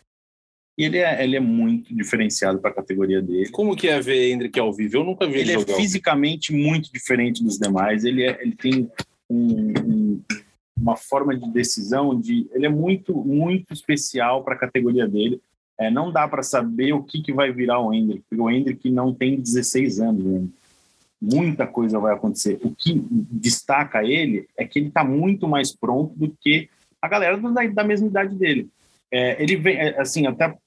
E 0.77 0.85
ele 0.85 0.97
é, 0.97 1.23
ele 1.23 1.35
é 1.35 1.39
muito 1.39 1.95
diferenciado 1.95 2.59
para 2.59 2.71
a 2.71 2.73
categoria 2.73 3.21
dele. 3.21 3.49
Como 3.49 3.75
que 3.75 3.87
é 3.87 3.99
ver 3.99 4.31
Hendrick 4.31 4.59
ao 4.59 4.73
vivo? 4.73 4.97
Eu 4.97 5.03
nunca 5.03 5.27
vi 5.27 5.39
ele. 5.39 5.51
Ele 5.51 5.61
é 5.61 5.75
fisicamente 5.75 6.51
muito 6.51 6.91
diferente 6.91 7.43
dos 7.43 7.59
demais. 7.59 8.03
Ele, 8.03 8.23
é, 8.23 8.41
ele 8.41 8.55
tem 8.55 8.89
um, 9.29 9.73
um, 9.79 10.21
uma 10.75 10.95
forma 10.95 11.37
de 11.37 11.47
decisão 11.51 12.19
de. 12.19 12.47
Ele 12.51 12.65
é 12.65 12.69
muito, 12.69 13.15
muito 13.15 13.71
especial 13.71 14.43
para 14.43 14.55
a 14.55 14.59
categoria 14.59 15.07
dele. 15.07 15.39
É, 15.79 15.91
não 15.91 16.11
dá 16.11 16.27
para 16.27 16.41
saber 16.41 16.93
o 16.93 17.03
que, 17.03 17.21
que 17.21 17.33
vai 17.33 17.51
virar 17.51 17.79
o 17.79 17.93
Hendrick, 17.93 18.23
porque 18.29 18.41
o 18.41 18.49
Hendrick 18.49 18.89
não 18.89 19.13
tem 19.13 19.39
16 19.39 19.99
anos. 19.99 20.23
Né? 20.23 20.47
Muita 21.21 21.67
coisa 21.67 21.99
vai 21.99 22.13
acontecer. 22.13 22.59
O 22.63 22.73
que 22.73 22.93
destaca 23.09 24.03
ele 24.03 24.47
é 24.57 24.65
que 24.65 24.79
ele 24.79 24.87
está 24.87 25.03
muito 25.03 25.47
mais 25.47 25.71
pronto 25.71 26.13
do 26.15 26.35
que 26.41 26.67
a 27.01 27.07
galera 27.07 27.37
da, 27.37 27.67
da 27.67 27.83
mesma 27.83 28.07
idade 28.07 28.35
dele. 28.35 28.69
É, 29.13 29.39
ele 29.39 29.55
vem, 29.55 29.75
é, 29.77 30.01
assim, 30.01 30.25
até 30.25 30.57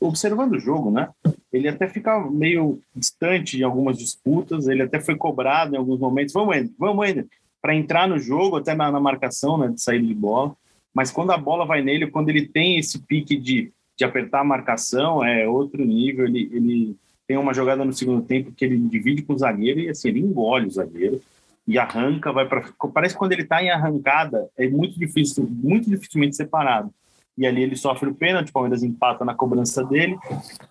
observando 0.00 0.54
o 0.54 0.58
jogo, 0.58 0.90
né? 0.90 1.10
Ele 1.52 1.68
até 1.68 1.86
fica 1.86 2.18
meio 2.30 2.80
distante 2.96 3.58
em 3.58 3.62
algumas 3.62 3.98
disputas, 3.98 4.66
ele 4.66 4.82
até 4.82 4.98
foi 4.98 5.16
cobrado 5.16 5.74
em 5.74 5.78
alguns 5.78 6.00
momentos. 6.00 6.32
Vamos, 6.32 6.56
Ender, 6.56 6.72
vamos, 6.78 7.06
Ender, 7.06 7.26
para 7.60 7.74
entrar 7.74 8.08
no 8.08 8.18
jogo, 8.18 8.56
até 8.56 8.74
na, 8.74 8.90
na, 8.90 8.98
marcação, 8.98 9.58
né, 9.58 9.68
de 9.68 9.82
saída 9.82 10.06
de 10.06 10.14
bola. 10.14 10.56
Mas 10.94 11.10
quando 11.10 11.30
a 11.32 11.36
bola 11.36 11.66
vai 11.66 11.82
nele, 11.82 12.10
quando 12.10 12.30
ele 12.30 12.48
tem 12.48 12.78
esse 12.78 12.98
pique 12.98 13.36
de, 13.36 13.70
de 13.98 14.04
apertar 14.04 14.40
a 14.40 14.44
marcação, 14.44 15.22
é 15.22 15.46
outro 15.46 15.84
nível. 15.84 16.24
Ele, 16.24 16.48
ele 16.50 16.96
tem 17.28 17.36
uma 17.36 17.52
jogada 17.52 17.84
no 17.84 17.92
segundo 17.92 18.22
tempo 18.22 18.50
que 18.50 18.64
ele 18.64 18.78
divide 18.78 19.22
com 19.22 19.34
o 19.34 19.38
zagueiro 19.38 19.78
e 19.78 19.90
assim, 19.90 20.08
ele 20.08 20.20
engole 20.20 20.68
o 20.68 20.70
zagueiro 20.70 21.20
e 21.68 21.78
arranca, 21.78 22.32
vai 22.32 22.48
para. 22.48 22.64
Parece 22.94 23.14
que 23.14 23.18
quando 23.18 23.32
ele 23.32 23.42
está 23.42 23.62
em 23.62 23.68
arrancada, 23.68 24.48
é 24.56 24.66
muito 24.68 24.98
difícil, 24.98 25.46
muito 25.46 25.90
dificilmente 25.90 26.34
separado 26.34 26.90
e 27.38 27.46
ali 27.46 27.62
ele 27.62 27.76
sofre 27.76 28.08
o 28.08 28.14
pênalti, 28.14 28.50
o 28.50 28.52
Palmeiras 28.52 28.82
empata 28.82 29.24
na 29.24 29.34
cobrança 29.34 29.84
dele. 29.84 30.16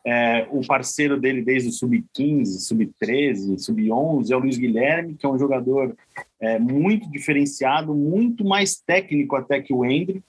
É, 0.06 0.48
o 0.52 0.65
parceiro 0.65 1.19
dele 1.19 1.41
desde 1.41 1.69
o 1.69 1.72
sub-15, 1.72 2.45
sub-13, 2.45 3.58
sub-11 3.58 4.30
é 4.30 4.36
o 4.36 4.39
Luiz 4.39 4.58
Guilherme, 4.58 5.15
que 5.15 5.26
é 5.26 5.30
um 5.30 5.39
jogador 5.39 5.95
é, 6.39 6.60
muito 6.60 7.10
diferenciado, 7.10 7.93
muito 7.95 8.45
mais 8.45 8.76
técnico 8.76 9.36
até 9.36 9.62
que 9.62 9.74
o 9.74 9.86
Hendry. 9.86 10.22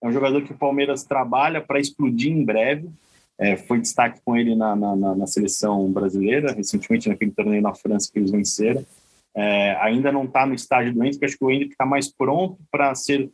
É 0.00 0.08
um 0.08 0.12
jogador 0.12 0.42
que 0.42 0.52
o 0.52 0.58
Palmeiras 0.58 1.04
trabalha 1.04 1.60
para 1.60 1.78
explodir 1.78 2.32
em 2.32 2.44
breve. 2.44 2.88
É, 3.38 3.56
foi 3.56 3.80
destaque 3.80 4.20
com 4.24 4.36
ele 4.36 4.54
na, 4.54 4.74
na, 4.74 4.96
na, 4.96 5.26
seleção 5.26 5.90
brasileira, 5.90 6.52
recentemente 6.52 7.08
naquele 7.08 7.30
torneio 7.32 7.62
na 7.62 7.74
França 7.74 8.10
que 8.12 8.18
eles 8.18 8.30
venceram. 8.30 8.84
É, 9.34 9.76
ainda 9.80 10.12
não 10.12 10.24
está 10.24 10.46
no 10.46 10.54
estágio 10.54 10.92
do 10.92 11.02
Hendrick, 11.02 11.24
acho 11.24 11.38
que 11.38 11.44
o 11.44 11.50
Hendrick 11.50 11.72
está 11.72 11.86
mais 11.86 12.12
pronto 12.12 12.58
para 12.70 12.94
ser 12.94 13.30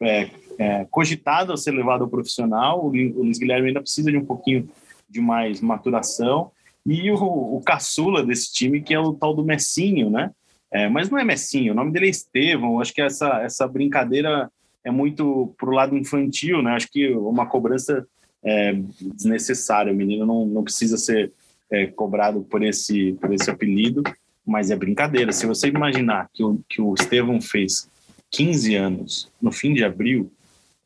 é, 0.00 0.30
é, 0.58 0.86
cogitado 0.90 1.52
a 1.52 1.56
ser 1.56 1.72
levado 1.72 2.04
ao 2.04 2.10
profissional. 2.10 2.84
O, 2.84 2.88
o 2.88 3.22
Luiz 3.22 3.38
Guilherme 3.38 3.68
ainda 3.68 3.80
precisa 3.80 4.10
de 4.10 4.16
um 4.16 4.24
pouquinho 4.24 4.68
de 5.08 5.20
mais 5.20 5.60
maturação. 5.60 6.50
E 6.84 7.10
o, 7.10 7.16
o 7.16 7.60
caçula 7.64 8.24
desse 8.24 8.52
time, 8.52 8.80
que 8.80 8.94
é 8.94 9.00
o 9.00 9.12
tal 9.12 9.34
do 9.34 9.44
Messinho, 9.44 10.08
né? 10.08 10.30
É, 10.70 10.88
mas 10.88 11.08
não 11.08 11.18
é 11.18 11.24
Messinho, 11.24 11.72
o 11.72 11.76
nome 11.76 11.92
dele 11.92 12.06
é 12.06 12.10
Estevão. 12.10 12.80
Acho 12.80 12.92
que 12.92 13.00
essa, 13.00 13.40
essa 13.42 13.66
brincadeira 13.66 14.50
é 14.84 14.90
muito 14.90 15.54
pro 15.58 15.72
lado 15.72 15.96
infantil, 15.96 16.62
né? 16.62 16.72
Acho 16.72 16.90
que 16.90 17.08
uma 17.10 17.46
cobrança 17.46 18.06
é 18.44 18.72
desnecessária. 19.00 19.92
O 19.92 19.96
menino 19.96 20.24
não, 20.24 20.46
não 20.46 20.62
precisa 20.62 20.96
ser 20.96 21.32
é, 21.70 21.86
cobrado 21.86 22.42
por 22.42 22.62
esse, 22.62 23.14
por 23.14 23.32
esse 23.32 23.50
apelido, 23.50 24.02
mas 24.44 24.70
é 24.70 24.76
brincadeira. 24.76 25.32
Se 25.32 25.46
você 25.46 25.68
imaginar 25.68 26.30
que 26.32 26.44
o, 26.44 26.60
que 26.68 26.80
o 26.80 26.94
Estevão 26.94 27.40
fez 27.40 27.88
15 28.30 28.74
anos 28.74 29.28
no 29.40 29.52
fim 29.52 29.74
de 29.74 29.84
abril, 29.84 30.30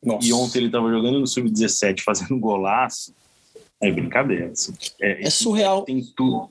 Nossa. 0.03 0.27
e 0.27 0.33
ontem 0.33 0.59
ele 0.59 0.67
estava 0.67 0.91
jogando 0.91 1.21
no 1.21 1.27
Sub-17 1.27 2.01
fazendo 2.03 2.39
golaço, 2.39 3.15
é 3.81 3.91
brincadeira. 3.91 4.51
Assim. 4.51 4.75
É, 5.01 5.27
é, 5.27 5.31
surreal. 5.31 5.85
Tem 5.85 6.03
tudo. 6.17 6.51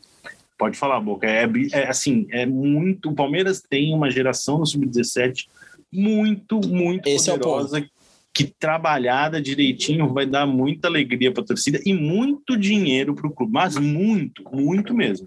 Pode 0.57 0.77
falar, 0.77 0.99
Boca. 0.99 1.25
É, 1.27 1.47
é, 1.71 1.87
assim, 1.87 2.27
é 2.31 2.45
muito. 2.45 3.09
O 3.09 3.15
Palmeiras 3.15 3.61
tem 3.61 3.93
uma 3.93 4.09
geração 4.09 4.57
no 4.57 4.65
Sub-17 4.65 5.47
muito, 5.91 6.59
muito 6.67 7.07
Esse 7.07 7.31
poderosa. 7.31 7.77
É 7.77 7.81
o 7.81 7.83
ponto 7.83 7.98
que 8.33 8.45
trabalhada 8.59 9.41
direitinho 9.41 10.13
vai 10.13 10.25
dar 10.25 10.45
muita 10.45 10.87
alegria 10.87 11.31
para 11.31 11.43
a 11.43 11.45
torcida 11.45 11.79
e 11.85 11.93
muito 11.93 12.55
dinheiro 12.55 13.15
para 13.15 13.27
o 13.27 13.33
clube, 13.33 13.51
mas 13.51 13.75
muito, 13.75 14.43
muito 14.51 14.93
mesmo. 14.93 15.25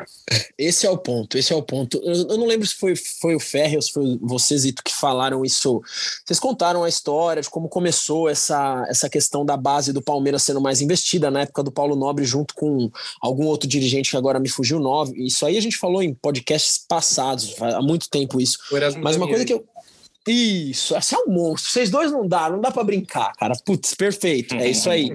Esse 0.56 0.86
é 0.86 0.90
o 0.90 0.96
ponto, 0.96 1.36
esse 1.36 1.52
é 1.52 1.56
o 1.56 1.62
ponto. 1.62 2.00
Eu, 2.02 2.14
eu 2.28 2.38
não 2.38 2.46
lembro 2.46 2.66
se 2.66 2.74
foi, 2.74 2.94
foi 2.94 3.34
o 3.34 3.40
Ferre 3.40 3.76
ou 3.76 3.82
se 3.82 3.92
foi 3.92 4.18
vocês, 4.20 4.64
Ito, 4.64 4.82
que 4.84 4.94
falaram 4.94 5.44
isso. 5.44 5.82
Vocês 6.24 6.38
contaram 6.38 6.84
a 6.84 6.88
história 6.88 7.42
de 7.42 7.50
como 7.50 7.68
começou 7.68 8.28
essa, 8.28 8.86
essa 8.88 9.10
questão 9.10 9.44
da 9.44 9.56
base 9.56 9.92
do 9.92 10.00
Palmeiras 10.00 10.42
sendo 10.42 10.60
mais 10.60 10.80
investida 10.80 11.30
na 11.30 11.42
época 11.42 11.62
do 11.62 11.72
Paulo 11.72 11.96
Nobre, 11.96 12.24
junto 12.24 12.54
com 12.54 12.90
algum 13.20 13.46
outro 13.46 13.68
dirigente 13.68 14.10
que 14.10 14.16
agora 14.16 14.38
me 14.38 14.48
fugiu 14.48 14.78
o 14.78 14.82
nome. 14.82 15.26
Isso 15.26 15.44
aí 15.44 15.58
a 15.58 15.60
gente 15.60 15.76
falou 15.76 16.02
em 16.02 16.14
podcasts 16.14 16.84
passados, 16.88 17.60
há 17.60 17.82
muito 17.82 18.08
tempo 18.08 18.40
isso. 18.40 18.58
Mas 19.02 19.16
uma 19.16 19.26
coisa 19.28 19.44
que 19.44 19.52
eu 19.52 19.71
isso, 20.26 20.96
esse 20.96 21.14
é 21.14 21.18
um 21.18 21.28
monstro. 21.28 21.70
Vocês 21.70 21.90
dois 21.90 22.12
não 22.12 22.26
dá, 22.26 22.48
não 22.48 22.60
dá 22.60 22.70
para 22.70 22.84
brincar, 22.84 23.32
cara. 23.34 23.54
Putz, 23.64 23.94
perfeito. 23.94 24.54
É 24.54 24.68
isso 24.68 24.88
aí. 24.88 25.12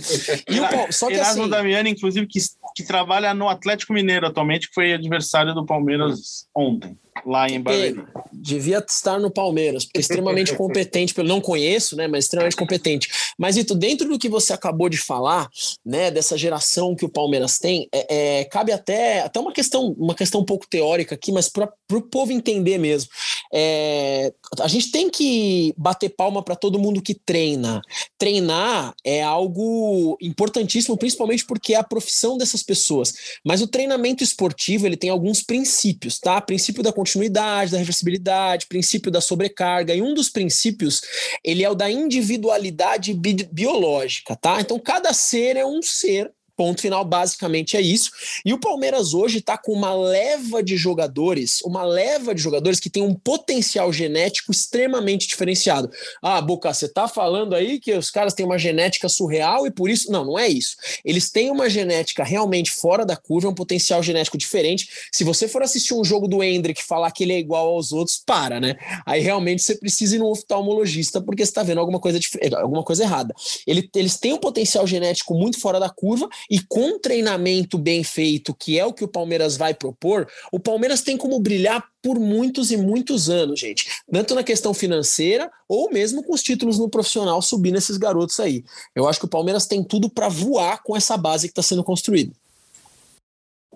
E 0.50 0.60
o, 0.60 0.92
só 0.92 1.08
que 1.08 1.14
Erasmo 1.14 1.44
assim, 1.44 1.50
Damiani, 1.50 1.92
inclusive, 1.92 2.28
que, 2.28 2.40
que 2.76 2.84
trabalha 2.84 3.34
no 3.34 3.48
Atlético 3.48 3.94
Mineiro 3.94 4.28
atualmente, 4.28 4.68
que 4.68 4.74
foi 4.74 4.94
adversário 4.94 5.54
do 5.54 5.66
Palmeiras 5.66 6.48
ontem 6.54 6.98
lá 7.26 7.48
em 7.48 7.62
Barueri. 7.62 8.04
Devia 8.32 8.80
estar 8.80 9.20
no 9.20 9.32
Palmeiras, 9.32 9.86
porque 9.86 9.98
é 9.98 10.02
extremamente 10.02 10.54
competente, 10.56 11.14
pelo 11.14 11.28
não 11.28 11.42
conheço, 11.42 11.96
né, 11.96 12.08
mas 12.08 12.26
extremamente 12.26 12.56
competente. 12.56 13.10
Mas 13.38 13.58
Ito, 13.58 13.76
dentro 13.76 14.08
do 14.08 14.20
que 14.20 14.30
você 14.30 14.54
acabou 14.54 14.90
de 14.90 14.98
falar, 14.98 15.50
né, 15.86 16.12
dessa 16.12 16.38
geração 16.38 16.96
que 16.96 17.06
o 17.06 17.10
Palmeiras 17.10 17.58
tem, 17.58 17.88
é, 17.94 18.40
é 18.40 18.46
cabe 18.46 18.72
até 18.72 19.22
até 19.22 19.40
uma 19.40 19.52
questão 19.52 19.96
uma 19.98 20.16
questão 20.16 20.42
um 20.42 20.46
pouco 20.46 20.68
teórica 20.68 21.16
aqui, 21.16 21.32
mas 21.32 21.50
para 21.50 21.72
o 21.92 22.02
povo 22.02 22.32
entender 22.32 22.78
mesmo. 22.78 23.10
É, 23.54 24.34
a 24.60 24.68
gente 24.68 24.92
tem 24.92 25.10
que 25.10 25.74
bater 25.78 26.10
palma 26.10 26.42
para 26.44 26.56
todo 26.56 26.80
mundo 26.80 27.02
que 27.02 27.14
treina. 27.14 27.82
Treinar 28.18 28.94
é 29.04 29.24
algo 29.24 30.18
importantíssimo, 30.22 30.98
principalmente 30.98 31.46
porque 31.46 31.74
é 31.74 31.78
a 31.78 31.84
profissão 31.84 32.38
dessas 32.38 32.64
pessoas. 32.64 33.14
Mas 33.46 33.62
o 33.62 33.68
treinamento 33.68 34.24
esportivo 34.24 34.86
ele 34.86 34.98
tem 34.98 35.10
alguns 35.10 35.42
princípios, 35.42 36.20
tá? 36.20 36.40
Princípio 36.42 36.84
da 36.84 36.94
continuidade, 36.94 37.72
da 37.72 37.78
reversibilidade, 37.78 38.68
princípio 38.68 39.12
da 39.12 39.22
sobrecarga, 39.22 39.94
e 39.94 40.02
um 40.02 40.14
dos 40.14 40.30
princípios, 40.30 41.02
ele 41.44 41.64
é 41.64 41.70
o 41.70 41.76
da 41.76 41.90
individualidade 41.90 43.14
bi 43.14 43.38
biológica, 43.52 44.36
tá? 44.36 44.60
Então, 44.60 44.80
cada 44.80 45.14
ser 45.14 45.56
é 45.56 45.66
um 45.66 45.82
ser 45.82 46.32
Ponto 46.58 46.82
final, 46.82 47.06
basicamente 47.06 47.78
é 47.78 47.82
isso. 47.82 48.10
E 48.44 48.52
o 48.52 48.60
Palmeiras 48.60 49.14
hoje 49.14 49.38
está 49.38 49.56
com 49.60 49.72
uma 49.72 49.94
leva 49.94 50.64
de 50.64 50.76
jogadores, 50.76 51.62
uma 51.62 51.84
leva 51.84 52.34
de 52.34 52.42
jogadores 52.42 52.80
que 52.80 52.90
tem 52.90 53.04
um 53.04 53.14
potencial 53.14 53.94
genético 53.94 54.52
extremamente 54.52 55.28
diferenciado. 55.28 55.92
Ah, 56.20 56.42
Boca, 56.42 56.74
você 56.74 56.88
está 56.88 57.08
falando 57.08 57.54
aí 57.54 57.80
que 57.80 57.94
os 57.94 58.10
caras 58.10 58.34
têm 58.34 58.44
uma 58.44 58.58
genética 58.58 59.08
surreal 59.08 59.68
e 59.68 59.72
por 59.72 59.88
isso. 59.88 60.12
Não, 60.12 60.26
não 60.26 60.40
é 60.40 60.48
isso. 60.48 60.78
Eles 61.06 61.30
têm 61.30 61.52
uma 61.52 61.70
genética 61.70 62.24
realmente 62.24 62.72
fora 62.72 63.06
da 63.06 63.16
curva, 63.16 63.50
um 63.50 63.54
potencial 63.54 64.02
genético 64.02 64.36
diferente. 64.36 64.90
Se 65.12 65.24
você 65.24 65.48
for 65.48 65.62
assistir 65.62 65.94
um 65.94 66.04
jogo 66.04 66.28
do 66.28 66.44
Hendrick 66.44 66.82
e 66.82 66.84
falar 66.84 67.12
que 67.12 67.24
ele 67.24 67.34
é 67.34 67.40
igual 67.40 67.68
aos 67.68 67.92
outros, 67.92 68.20
para, 68.26 68.60
né? 68.60 68.78
Aí 69.06 69.22
realmente 69.22 69.62
você 69.62 69.76
precisa 69.76 70.16
ir 70.16 70.20
no 70.20 70.32
oftalmologista 70.32 71.22
porque 71.22 71.46
você 71.46 71.52
está 71.52 71.62
vendo 71.62 71.80
alguma 71.80 72.00
coisa, 72.00 72.20
alguma 72.56 72.84
coisa 72.84 73.04
errada. 73.04 73.36
Ele, 73.68 73.88
eles 73.96 74.18
têm 74.18 74.34
um 74.34 74.40
potencial 74.40 74.88
genético 74.88 75.36
muito 75.36 75.60
fora 75.60 75.80
da 75.80 75.90
curva 75.90 76.28
e 76.50 76.60
com 76.62 77.00
treinamento 77.00 77.78
bem 77.78 78.04
feito, 78.04 78.54
que 78.54 78.80
é 78.80 78.86
o 78.86 78.94
que 78.94 79.04
o 79.04 79.08
Palmeiras 79.08 79.58
vai 79.58 79.74
propor, 79.74 80.28
o 80.52 80.60
Palmeiras 80.60 81.02
tem 81.02 81.18
como 81.18 81.40
brilhar 81.40 81.84
por 82.02 82.20
muitos 82.20 82.72
e 82.72 82.78
muitos 82.78 83.30
anos, 83.30 83.60
gente. 83.60 83.88
Tanto 84.12 84.36
na 84.36 84.44
questão 84.44 84.74
financeira 84.74 85.52
ou 85.68 85.92
mesmo 85.92 86.24
com 86.24 86.34
os 86.34 86.42
títulos 86.42 86.80
no 86.80 86.90
profissional 86.90 87.42
subindo 87.42 87.78
esses 87.78 87.98
garotos 87.98 88.40
aí. 88.40 88.64
Eu 88.96 89.08
acho 89.08 89.20
que 89.20 89.26
o 89.26 89.30
Palmeiras 89.30 89.66
tem 89.66 89.84
tudo 89.84 90.10
para 90.10 90.30
voar 90.30 90.82
com 90.84 90.96
essa 90.96 91.18
base 91.18 91.48
que 91.48 91.52
está 91.52 91.62
sendo 91.62 91.84
construída. 91.84 92.34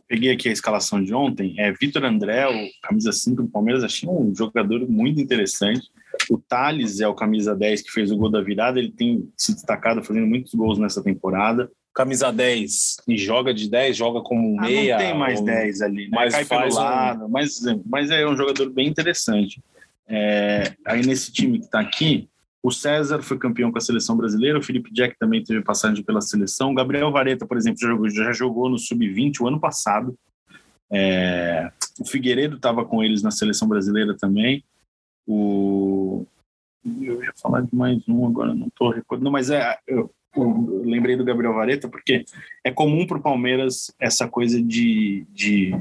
Peguei 0.08 0.32
aqui 0.32 0.50
a 0.50 0.52
escalação 0.52 1.02
de 1.02 1.14
ontem. 1.14 1.56
É 1.58 1.72
Vitor 1.72 2.04
André, 2.04 2.46
o 2.46 2.70
camisa 2.82 3.14
5 3.14 3.44
do 3.44 3.50
Palmeiras, 3.50 3.82
achei 3.82 4.10
um 4.10 4.36
jogador 4.36 4.86
muito 4.90 5.22
interessante. 5.22 5.90
o 6.30 6.38
Thales 6.38 7.00
é 7.00 7.08
o 7.08 7.16
camisa 7.16 7.56
10 7.56 7.82
que 7.82 7.92
fez 7.92 8.12
o 8.12 8.18
gol 8.18 8.30
da 8.30 8.42
virada, 8.42 8.78
ele 8.78 8.92
tem 8.92 9.30
se 9.38 9.54
destacado 9.54 10.04
fazendo 10.04 10.28
muitos 10.28 10.54
gols 10.54 10.78
nessa 10.78 11.02
temporada. 11.02 11.72
Camisa 11.94 12.32
10 12.32 12.98
e 13.08 13.18
joga 13.18 13.54
de 13.54 13.70
10, 13.70 13.98
joga 13.98 14.22
como 14.22 14.54
um 14.54 14.60
Ah, 14.60 14.64
meia. 14.64 14.98
não 14.98 15.04
tem 15.06 15.18
mais 15.18 15.40
ou- 15.40 15.46
10 15.46 15.82
ali, 15.82 16.04
né? 16.04 16.10
mas 16.14 16.34
Cai 16.34 16.46
faz 16.46 16.74
pelo 16.76 16.86
um- 16.86 16.88
lado, 16.88 17.30
mas, 17.30 17.60
mas 17.86 18.10
é 18.10 18.26
um 18.28 18.36
jogador 18.36 18.70
bem 18.70 18.88
interessante. 18.88 19.62
É, 20.08 20.74
aí 20.86 21.06
nesse 21.06 21.32
time 21.32 21.60
que 21.60 21.66
está 21.66 21.80
aqui, 21.80 22.30
o 22.64 22.72
César 22.72 23.22
foi 23.22 23.38
campeão 23.38 23.72
com 23.72 23.78
a 23.78 23.82
seleção 23.82 24.16
brasileira, 24.16 24.60
o 24.60 24.64
Felipe 24.64 24.92
Jack 24.94 25.18
também 25.20 25.44
teve 25.44 25.62
passagem 25.64 26.04
pela 26.04 26.22
seleção, 26.22 26.72
o 26.72 26.76
Gabriel 26.76 27.12
Vareta, 27.12 27.46
por 27.46 27.58
exemplo, 27.58 27.80
já 27.82 27.88
jogou, 27.88 28.10
já 28.10 28.32
jogou 28.34 28.70
no 28.70 28.78
Sub-20 28.78 29.42
o 29.42 29.48
ano 29.48 29.60
passado. 29.60 30.16
É, 30.92 31.72
o 32.00 32.06
Figueiredo 32.06 32.58
estava 32.58 32.84
com 32.86 33.04
eles 33.04 33.22
na 33.24 33.32
seleção 33.32 33.68
brasileira 33.68 34.16
também. 34.18 34.64
O 35.28 36.26
eu 37.02 37.24
ia 37.24 37.32
falar 37.42 37.62
de 37.62 37.76
mais 37.76 38.02
um 38.10 38.26
agora, 38.26 38.54
não 38.56 38.68
estou 38.68 38.90
recordando, 38.90 39.32
mas 39.32 39.50
é 39.52 39.78
eu, 39.88 40.12
lembrei 40.36 41.16
do 41.16 41.26
Gabriel 41.26 41.54
Vareta 41.54 41.90
porque 41.90 42.24
é 42.64 42.72
comum 42.72 43.06
para 43.06 43.18
o 43.18 43.22
Palmeiras 43.22 43.94
essa 44.00 44.28
coisa 44.28 44.62
de, 44.62 45.26
de 45.30 45.76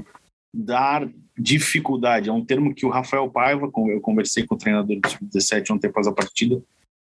dar 0.53 1.09
dificuldade. 1.39 2.29
É 2.29 2.33
um 2.33 2.45
termo 2.45 2.75
que 2.75 2.85
o 2.85 2.91
Rafael 2.91 3.31
Paiva, 3.31 3.71
eu 3.89 4.01
conversei 4.01 4.45
com 4.45 4.55
o 4.55 4.59
treinador 4.59 4.99
do 4.99 5.09
Sub-17 5.09 5.71
ontem 5.71 5.89
após 5.89 6.07
a 6.07 6.13
partida, 6.13 6.61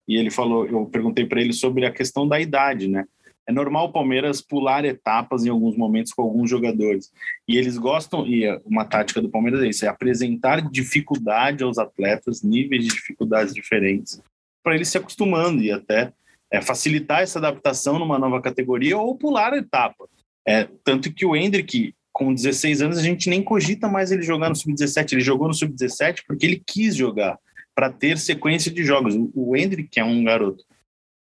e 0.08 0.18
ele 0.18 0.30
falou, 0.30 0.66
eu 0.66 0.86
perguntei 0.86 1.26
para 1.26 1.42
ele 1.42 1.54
sobre 1.54 1.86
a 1.86 1.92
questão 1.92 2.28
da 2.28 2.40
idade, 2.40 2.88
né? 2.88 3.06
É 3.48 3.52
normal 3.52 3.88
o 3.88 3.92
Palmeiras 3.92 4.42
pular 4.42 4.84
etapas 4.86 5.46
em 5.46 5.50
alguns 5.50 5.78
momentos 5.78 6.12
com 6.12 6.24
alguns 6.24 6.50
jogadores. 6.50 7.12
E 7.48 7.58
eles 7.58 7.78
gostam, 7.78 8.26
e 8.26 8.44
é 8.44 8.60
uma 8.66 8.86
tática 8.86 9.22
do 9.22 9.30
Palmeiras 9.30 9.62
é 9.62 9.68
isso, 9.68 9.86
é 9.86 9.88
apresentar 9.88 10.62
dificuldade 10.62 11.64
aos 11.64 11.78
atletas, 11.78 12.42
níveis 12.42 12.84
de 12.84 12.90
dificuldades 12.90 13.54
diferentes, 13.54 14.20
para 14.64 14.76
eles 14.76 14.90
se 14.90 14.98
acostumando 14.98 15.62
e 15.62 15.72
até 15.72 16.12
é, 16.52 16.62
facilitar 16.62 17.22
essa 17.22 17.40
adaptação 17.40 18.00
numa 18.00 18.20
nova 18.20 18.42
categoria 18.42 18.98
ou 18.98 19.18
pular 19.18 19.54
a 19.54 19.58
etapa. 19.58 20.08
É, 20.48 20.68
tanto 20.84 21.12
que 21.14 21.26
o 21.26 21.36
Hendrick, 21.36 21.94
com 22.14 22.34
16 22.34 22.82
anos, 22.82 22.98
a 22.98 23.02
gente 23.02 23.30
nem 23.30 23.44
cogita 23.44 23.88
mais 23.88 24.12
ele 24.12 24.22
jogar 24.22 24.50
no 24.50 24.56
Sub-17. 24.56 25.14
Ele 25.14 25.22
jogou 25.22 25.48
no 25.48 25.54
Sub-17 25.54 26.22
porque 26.28 26.46
ele 26.46 26.64
quis 26.66 26.96
jogar, 26.96 27.38
para 27.74 27.90
ter 27.92 28.18
sequência 28.18 28.72
de 28.72 28.84
jogos. 28.84 29.16
O- 29.34 29.56
Hendrick 29.56 30.00
é 30.00 30.04
um 30.04 30.24
garoto 30.24 30.64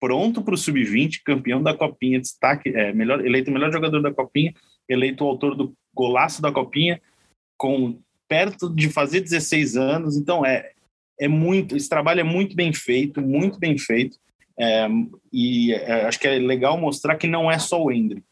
pronto 0.00 0.42
para 0.42 0.54
o 0.54 0.56
Sub-20, 0.56 1.22
campeão 1.24 1.60
da 1.60 1.74
Copinha, 1.74 2.20
destaque, 2.20 2.68
é, 2.68 2.92
melhor, 2.92 3.24
eleito 3.26 3.50
o 3.50 3.52
melhor 3.54 3.72
jogador 3.72 4.00
da 4.00 4.14
Copinha, 4.14 4.54
eleito 4.88 5.24
o 5.24 5.26
autor 5.26 5.56
do 5.56 5.74
golaço 5.92 6.40
da 6.40 6.52
Copinha, 6.52 7.00
com 7.56 7.98
perto 8.28 8.72
de 8.72 8.88
fazer 8.88 9.20
16 9.20 9.76
anos. 9.76 10.16
Então, 10.16 10.46
é, 10.46 10.70
é 11.18 11.26
muito, 11.26 11.76
esse 11.76 11.88
trabalho 11.88 12.20
é 12.20 12.24
muito 12.24 12.54
bem 12.54 12.72
feito, 12.72 13.20
muito 13.20 13.58
bem 13.58 13.76
feito. 13.76 14.16
É, 14.58 14.88
e 15.32 15.72
é, 15.72 16.06
acho 16.06 16.18
que 16.18 16.26
é 16.26 16.38
legal 16.38 16.78
mostrar 16.78 17.16
que 17.16 17.26
não 17.26 17.50
é 17.50 17.58
só 17.58 17.82
o 17.82 17.92
Hendrick. 17.92 18.26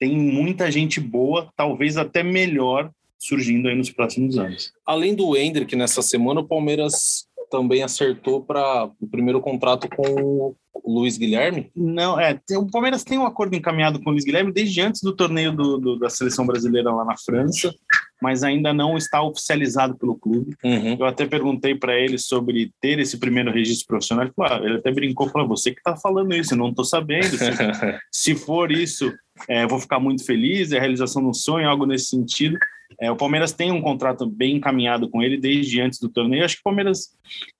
Tem 0.00 0.16
muita 0.16 0.70
gente 0.70 1.00
boa, 1.00 1.48
talvez 1.56 1.96
até 1.96 2.22
melhor, 2.22 2.90
surgindo 3.18 3.68
aí 3.68 3.76
nos 3.76 3.90
próximos 3.90 4.36
anos. 4.38 4.72
Além 4.84 5.14
do 5.14 5.36
Hendrick, 5.36 5.74
nessa 5.76 6.02
semana, 6.02 6.40
o 6.40 6.48
Palmeiras 6.48 7.26
também 7.50 7.82
acertou 7.84 8.42
para 8.42 8.90
o 9.00 9.06
primeiro 9.06 9.40
contrato 9.40 9.88
com 9.88 10.54
o 10.74 10.92
Luiz 10.92 11.16
Guilherme. 11.16 11.70
Não, 11.76 12.18
é, 12.18 12.38
o 12.58 12.66
Palmeiras 12.68 13.04
tem 13.04 13.16
um 13.16 13.24
acordo 13.24 13.54
encaminhado 13.54 14.02
com 14.02 14.10
o 14.10 14.12
Luiz 14.12 14.24
Guilherme 14.24 14.52
desde 14.52 14.80
antes 14.80 15.00
do 15.00 15.14
torneio 15.14 15.52
do- 15.54 15.78
do- 15.78 15.98
da 15.98 16.10
seleção 16.10 16.44
brasileira 16.44 16.92
lá 16.92 17.04
na 17.04 17.16
França, 17.16 17.72
mas 18.20 18.42
ainda 18.42 18.72
não 18.72 18.96
está 18.96 19.22
oficializado 19.22 19.96
pelo 19.96 20.16
clube. 20.16 20.54
Uhum. 20.64 20.96
Eu 20.98 21.06
até 21.06 21.26
perguntei 21.26 21.74
para 21.74 21.98
ele 21.98 22.18
sobre 22.18 22.72
ter 22.80 22.98
esse 22.98 23.18
primeiro 23.18 23.52
registro 23.52 23.86
profissional. 23.86 24.24
Ele, 24.24 24.32
falou, 24.34 24.52
ah, 24.52 24.64
ele 24.64 24.76
até 24.78 24.90
brincou, 24.90 25.28
falou: 25.28 25.48
você 25.48 25.72
que 25.72 25.80
está 25.80 25.96
falando 25.96 26.34
isso, 26.34 26.54
eu 26.54 26.58
não 26.58 26.70
estou 26.70 26.84
sabendo. 26.84 27.36
Se, 27.36 27.44
se 28.10 28.34
for 28.34 28.70
isso, 28.72 29.12
é, 29.48 29.66
vou 29.66 29.78
ficar 29.78 29.98
muito 29.98 30.24
feliz. 30.24 30.72
É 30.72 30.78
a 30.78 30.80
realização 30.80 31.22
de 31.22 31.28
um 31.28 31.34
sonho, 31.34 31.68
algo 31.68 31.86
nesse 31.86 32.06
sentido. 32.06 32.58
É, 33.00 33.10
o 33.10 33.16
Palmeiras 33.16 33.52
tem 33.52 33.72
um 33.72 33.82
contrato 33.82 34.26
bem 34.26 34.56
encaminhado 34.56 35.08
com 35.08 35.22
ele 35.22 35.36
desde 35.36 35.80
antes 35.80 35.98
do 35.98 36.08
torneio. 36.08 36.44
Acho 36.44 36.56
que 36.56 36.60
o 36.60 36.64
Palmeiras 36.64 37.10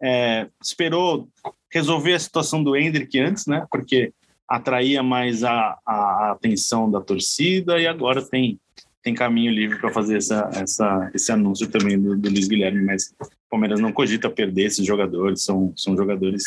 é, 0.02 0.46
esperou 0.62 1.28
resolver 1.72 2.14
a 2.14 2.18
situação 2.18 2.62
do 2.62 2.76
Hendrick 2.76 3.18
antes, 3.18 3.46
né? 3.46 3.66
Porque 3.70 4.12
atraía 4.48 5.02
mais 5.02 5.42
a, 5.42 5.78
a 5.86 6.30
atenção 6.32 6.90
da 6.90 7.00
torcida 7.00 7.80
e 7.80 7.86
agora 7.86 8.22
tem, 8.22 8.58
tem 9.04 9.12
caminho 9.12 9.52
livre 9.52 9.78
para 9.78 9.92
fazer 9.92 10.16
essa, 10.16 10.50
essa, 10.54 11.10
esse 11.12 11.30
anúncio 11.30 11.68
também 11.68 12.00
do, 12.00 12.16
do 12.16 12.30
Luiz 12.30 12.48
Guilherme. 12.48 12.82
Mas 12.82 13.14
o 13.20 13.28
Palmeiras 13.50 13.78
não 13.78 13.92
cogita 13.92 14.30
perder 14.30 14.64
esses 14.64 14.84
jogadores, 14.84 15.44
são, 15.44 15.74
são 15.76 15.94
jogadores 15.94 16.42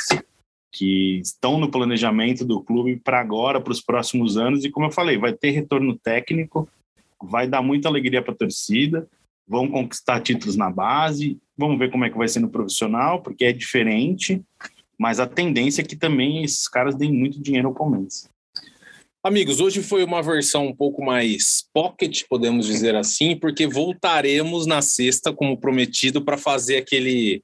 que 0.74 1.20
estão 1.20 1.60
no 1.60 1.70
planejamento 1.70 2.44
do 2.44 2.62
clube 2.62 2.98
para 2.98 3.20
agora, 3.20 3.62
para 3.62 3.72
os 3.72 3.80
próximos 3.80 4.38
anos. 4.38 4.66
E 4.66 4.72
como 4.72 4.88
eu 4.88 4.92
falei, 4.92 5.20
vai 5.20 5.34
ter 5.34 5.52
retorno 5.52 5.96
técnico, 5.96 6.68
vai 7.22 7.48
dar 7.48 7.62
muita 7.62 7.88
alegria 7.88 8.24
para 8.24 8.34
a 8.34 8.38
torcida, 8.38 9.08
vão 9.48 9.70
conquistar 9.70 10.20
títulos 10.22 10.56
na 10.56 10.72
base, 10.72 11.38
vamos 11.56 11.78
ver 11.78 11.92
como 11.92 12.06
é 12.06 12.10
que 12.10 12.18
vai 12.18 12.28
ser 12.28 12.40
no 12.40 12.50
profissional, 12.50 13.22
porque 13.22 13.46
é 13.46 13.54
diferente, 13.54 14.44
mas 14.98 15.20
a 15.20 15.28
tendência 15.28 15.82
é 15.82 15.86
que 15.86 15.96
também 15.96 16.44
esses 16.44 16.68
caras 16.68 16.96
deem 16.96 17.14
muito 17.14 17.40
dinheiro 17.40 17.68
ao 17.68 17.76
Palmeiras. 17.76 18.28
Amigos, 19.24 19.60
hoje 19.60 19.82
foi 19.82 20.04
uma 20.04 20.22
versão 20.22 20.68
um 20.68 20.76
pouco 20.76 21.04
mais 21.04 21.68
pocket, 21.74 22.24
podemos 22.30 22.66
dizer 22.66 22.96
assim, 22.96 23.36
porque 23.36 23.68
voltaremos 23.68 24.66
na 24.66 24.82
sexta, 24.82 25.34
como 25.34 25.60
prometido, 25.60 26.24
para 26.24 26.38
fazer 26.38 26.78
aquele. 26.78 27.44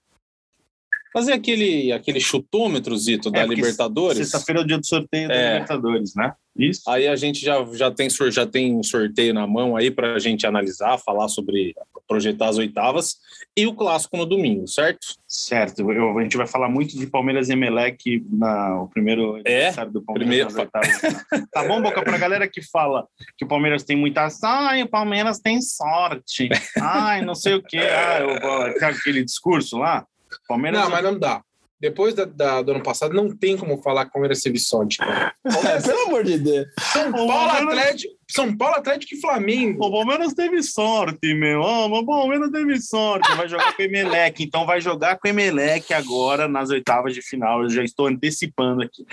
Fazer 1.12 1.34
aquele, 1.34 1.92
aquele 1.92 2.20
chutômetro, 2.20 2.98
Zito, 2.98 3.30
da 3.30 3.42
É, 3.42 3.46
Libertadores. 3.46 4.18
Sexta-feira 4.18 4.62
é 4.62 4.64
o 4.64 4.68
dia 4.68 4.80
do 4.80 4.86
sorteio 4.86 5.28
da 5.28 5.36
É. 5.36 5.54
Libertadores, 5.54 6.16
né? 6.16 6.34
Isso. 6.58 6.82
Aí 6.88 7.08
a 7.08 7.16
gente 7.16 7.40
já, 7.40 7.64
já, 7.74 7.92
tem, 7.92 8.10
já 8.10 8.48
tem 8.48 8.74
um 8.76 8.82
sorteio 8.82 9.34
na 9.34 9.46
mão 9.46 9.76
aí 9.76 9.92
para 9.92 10.16
a 10.16 10.20
gente 10.20 10.48
analisar, 10.48 10.98
falar 10.98 11.28
sobre 11.28 11.76
projetar 12.08 12.48
as 12.50 12.58
oitavas 12.58 13.16
e 13.58 13.66
o 13.68 13.74
clássico 13.74 14.18
no 14.18 14.26
domingo, 14.26 14.68
certo? 14.68 15.00
Certo. 15.28 15.92
Eu- 15.92 16.18
a 16.18 16.22
gente 16.24 16.38
vai 16.38 16.46
falar 16.48 16.70
muito 16.70 16.98
de 16.98 17.08
Palmeiras 17.08 17.50
e 17.50 17.54
Emelec 17.54 18.24
na 18.30 18.82
o 18.82 18.88
primeiro 18.88 19.36
aniversário 19.36 19.92
do 19.92 20.02
Palmeiras. 20.04 20.54
Primeiro- 20.54 21.48
tá 21.52 21.68
bom, 21.68 21.82
Boca? 21.82 22.02
Pra 22.04 22.18
galera 22.18 22.48
que 22.48 22.62
fala 22.62 23.08
que 23.38 23.46
o 23.46 23.48
Palmeiras 23.48 23.84
tem 23.84 23.96
muita. 23.96 24.28
Ai, 24.44 24.84
o 24.84 24.88
Palmeiras 24.90 25.40
tem 25.40 25.62
sorte. 25.62 26.50
Ai, 26.80 27.22
não 27.22 27.36
sei 27.36 27.56
o 27.56 27.64
quê. 27.64 27.80
Ah, 27.80 28.20
eu, 28.20 28.86
aquele 28.88 29.24
discurso 29.24 29.78
lá. 29.78 30.06
Palmeiras 30.48 30.82
Não, 30.82 30.90
mas 30.90 31.04
não 31.04 31.18
dá. 31.20 31.42
Depois 31.84 32.14
da, 32.14 32.24
da- 32.24 32.62
do 32.62 32.72
ano 32.72 32.82
passado, 32.82 33.14
não 33.14 33.30
tem 33.36 33.58
como 33.58 33.78
falar 33.82 34.06
o 34.06 34.10
Palmeiras 34.10 34.40
teve 34.40 34.58
sorte. 34.58 35.00
cara. 35.00 35.34
É, 35.46 35.82
pelo 35.82 36.08
amor 36.08 36.24
de 36.24 36.40
Deus. 36.40 36.66
São 36.80 37.12
Paulo 37.12 37.50
Atlético, 37.52 38.14
São 38.30 38.58
Paulo 38.58 38.76
Atlético 38.78 39.16
e 39.16 39.20
Flamengo. 39.20 39.86
O 39.86 39.92
Palmeiras 39.92 40.34
teve 40.34 40.64
sorte, 40.64 41.34
meu. 41.34 41.60
Mas 41.60 42.00
o 42.00 42.06
Palmeiras 42.06 42.50
teve 42.52 42.80
sorte. 42.82 43.30
Vai 43.36 43.50
jogar 43.50 43.76
com 43.76 43.82
o 43.82 43.86
Emelec. 43.86 44.42
Então 44.42 44.66
vai 44.66 44.80
jogar 44.80 45.18
com 45.20 45.28
o 45.28 45.32
Emelec 45.32 45.94
agora 45.94 46.48
nas 46.48 46.70
oitavas 46.70 47.14
de 47.14 47.22
final. 47.22 47.64
Eu 47.64 47.70
já 47.70 47.84
estou 47.84 48.08
antecipando 48.08 48.82
aqui. 48.84 49.06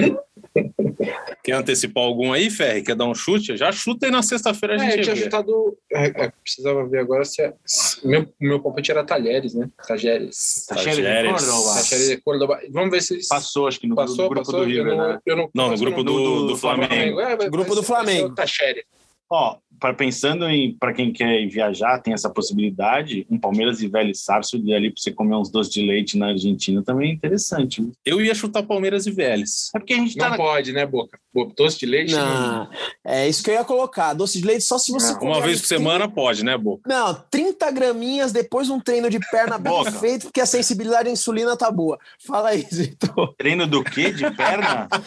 Quer 1.42 1.52
antecipar 1.52 2.04
algum 2.04 2.32
aí, 2.32 2.50
Ferri? 2.50 2.82
Quer 2.82 2.94
dar 2.94 3.06
um 3.06 3.14
chute? 3.14 3.56
Já 3.56 3.72
chuta 3.72 4.06
aí 4.06 4.12
na 4.12 4.22
sexta-feira 4.22 4.74
a 4.74 4.76
É, 4.84 4.90
gente 4.90 4.98
eu 4.98 5.02
tinha 5.04 5.14
vê. 5.16 5.22
chutado. 5.22 5.76
é, 5.92 6.06
é, 6.24 6.32
precisava 6.42 6.86
ver 6.86 6.98
agora 6.98 7.24
se. 7.24 7.42
é- 7.42 7.54
se- 7.64 8.06
meu, 8.06 8.26
meu 8.40 8.60
palpite 8.60 8.90
era 8.90 9.04
Talheres, 9.04 9.54
né? 9.54 9.68
Tá 9.86 9.96
cheio 9.96 10.28
de 10.28 10.42
Tajeres. 10.66 11.30
Córdoba. 11.32 11.74
Talheres 11.74 12.08
de 12.08 12.16
Córdoba. 12.18 12.60
Vamos 12.70 12.90
ver 12.90 13.02
se 13.02 13.14
eles. 13.14 13.28
Passou, 13.28 13.66
acho 13.66 13.80
que 13.80 13.86
no, 13.86 13.94
Passou, 13.96 14.28
grupo 14.28 14.44
passou. 14.46 14.60
do 14.60 14.66
River, 14.66 14.92
eu 14.92 14.96
não, 14.96 15.08
né? 15.08 15.18
eu 15.24 15.36
não, 15.36 15.50
Não, 15.54 15.70
no 15.70 15.78
grupo 15.78 16.02
do, 16.04 16.12
do- 16.12 16.40
do 16.42 16.46
do 16.48 16.56
Flamengo. 16.56 17.20
É, 17.20 17.36
Grupo 17.48 17.74
do 17.74 17.82
Flamengo. 17.82 18.34
Tacheres. 18.34 18.84
Ó, 19.32 19.56
para 19.80 19.94
pensando 19.94 20.46
em 20.48 20.72
para 20.78 20.92
quem 20.92 21.12
quer 21.12 21.46
viajar, 21.48 21.98
tem 21.98 22.12
essa 22.14 22.28
possibilidade. 22.30 23.26
Um 23.30 23.38
Palmeiras 23.38 23.80
e 23.80 23.88
Vélez 23.88 24.20
Sarsfield 24.20 24.72
ali 24.74 24.90
para 24.90 25.00
você 25.00 25.10
comer 25.10 25.34
uns 25.36 25.50
doces 25.50 25.72
de 25.72 25.82
leite 25.84 26.18
na 26.18 26.28
Argentina 26.28 26.82
também 26.82 27.10
é 27.10 27.14
interessante. 27.14 27.80
viu? 27.80 27.92
Eu 28.04 28.20
ia 28.20 28.34
chutar 28.34 28.62
Palmeiras 28.62 29.06
e 29.06 29.10
Vélez. 29.10 29.70
É 29.74 29.78
porque 29.78 29.94
a 29.94 29.96
gente 29.96 30.16
tá 30.16 30.24
Não 30.24 30.30
na... 30.32 30.36
pode, 30.36 30.72
né, 30.72 30.84
Boca? 30.86 31.18
Bo- 31.32 31.52
Doce 31.56 31.78
de 31.78 31.86
leite? 31.86 32.12
Não, 32.12 32.68
é 33.04 33.28
isso 33.28 33.42
que 33.42 33.50
eu 33.50 33.54
ia 33.54 33.64
colocar. 33.64 34.12
Doce 34.14 34.40
de 34.40 34.46
leite 34.46 34.62
só 34.64 34.78
se 34.78 34.92
você 34.92 35.12
Não, 35.14 35.20
Uma 35.22 35.40
vez 35.40 35.60
por 35.60 35.68
30 35.68 35.82
semana 35.82 36.08
pode, 36.08 36.44
né, 36.44 36.58
Boca? 36.58 36.82
Não, 36.86 37.14
30 37.30 37.70
graminhas 37.70 38.32
depois 38.32 38.66
de 38.66 38.72
um 38.72 38.80
treino 38.80 39.08
de 39.08 39.18
perna 39.30 39.56
bem 39.58 39.84
feito, 39.92 40.24
porque 40.26 40.40
a 40.40 40.46
sensibilidade 40.46 41.08
à 41.08 41.12
insulina 41.12 41.56
tá 41.56 41.70
boa. 41.70 41.98
Fala 42.26 42.50
aí, 42.50 42.66
Zito. 42.72 43.08
treino 43.38 43.66
do 43.66 43.82
quê? 43.82 44.10
De 44.12 44.30
perna? 44.32 44.88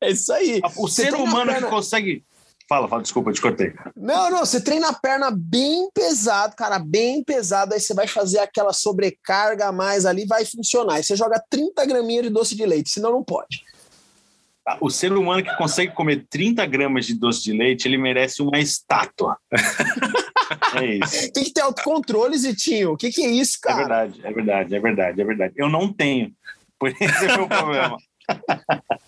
É 0.00 0.10
isso 0.10 0.32
aí. 0.32 0.60
o 0.76 0.88
Você 0.88 1.04
ser 1.04 1.14
humano 1.14 1.50
perna- 1.52 1.66
que 1.66 1.72
consegue. 1.74 2.22
Fala, 2.68 2.88
fala, 2.88 3.02
desculpa, 3.02 3.30
eu 3.30 3.34
te 3.34 3.40
cortei. 3.40 3.72
Não, 3.96 4.28
não, 4.28 4.40
você 4.40 4.60
treina 4.60 4.88
a 4.88 4.92
perna 4.92 5.30
bem 5.30 5.88
pesado, 5.94 6.56
cara, 6.56 6.78
bem 6.80 7.22
pesado, 7.22 7.72
aí 7.74 7.80
você 7.80 7.94
vai 7.94 8.08
fazer 8.08 8.40
aquela 8.40 8.72
sobrecarga 8.72 9.68
a 9.68 9.72
mais 9.72 10.04
ali, 10.04 10.26
vai 10.26 10.44
funcionar. 10.44 10.94
Aí 10.94 11.04
você 11.04 11.14
joga 11.14 11.40
30 11.48 11.86
graminhas 11.86 12.24
de 12.24 12.30
doce 12.30 12.56
de 12.56 12.66
leite, 12.66 12.90
senão 12.90 13.12
não 13.12 13.22
pode. 13.22 13.62
o 14.80 14.90
ser 14.90 15.12
humano 15.12 15.44
que 15.44 15.56
consegue 15.56 15.92
comer 15.92 16.26
30 16.28 16.66
gramas 16.66 17.06
de 17.06 17.14
doce 17.14 17.40
de 17.44 17.52
leite, 17.52 17.86
ele 17.86 17.98
merece 17.98 18.42
uma 18.42 18.58
estátua. 18.58 19.36
é 20.74 20.84
isso. 20.96 21.32
Tem 21.32 21.44
que 21.44 21.52
ter 21.52 21.60
autocontrole, 21.60 22.36
Zitinho. 22.36 22.92
O 22.92 22.96
que, 22.96 23.10
que 23.12 23.22
é 23.24 23.28
isso, 23.30 23.58
É 23.64 23.68
cara? 23.68 23.76
verdade, 23.78 24.20
é 24.24 24.32
verdade, 24.32 24.74
é 24.74 24.80
verdade, 24.80 25.20
é 25.20 25.24
verdade. 25.24 25.54
Eu 25.56 25.68
não 25.68 25.92
tenho. 25.92 26.32
Por 26.80 26.88
esse 26.90 27.26
é 27.26 27.34
o 27.34 27.38
meu 27.38 27.48
problema. 27.48 27.96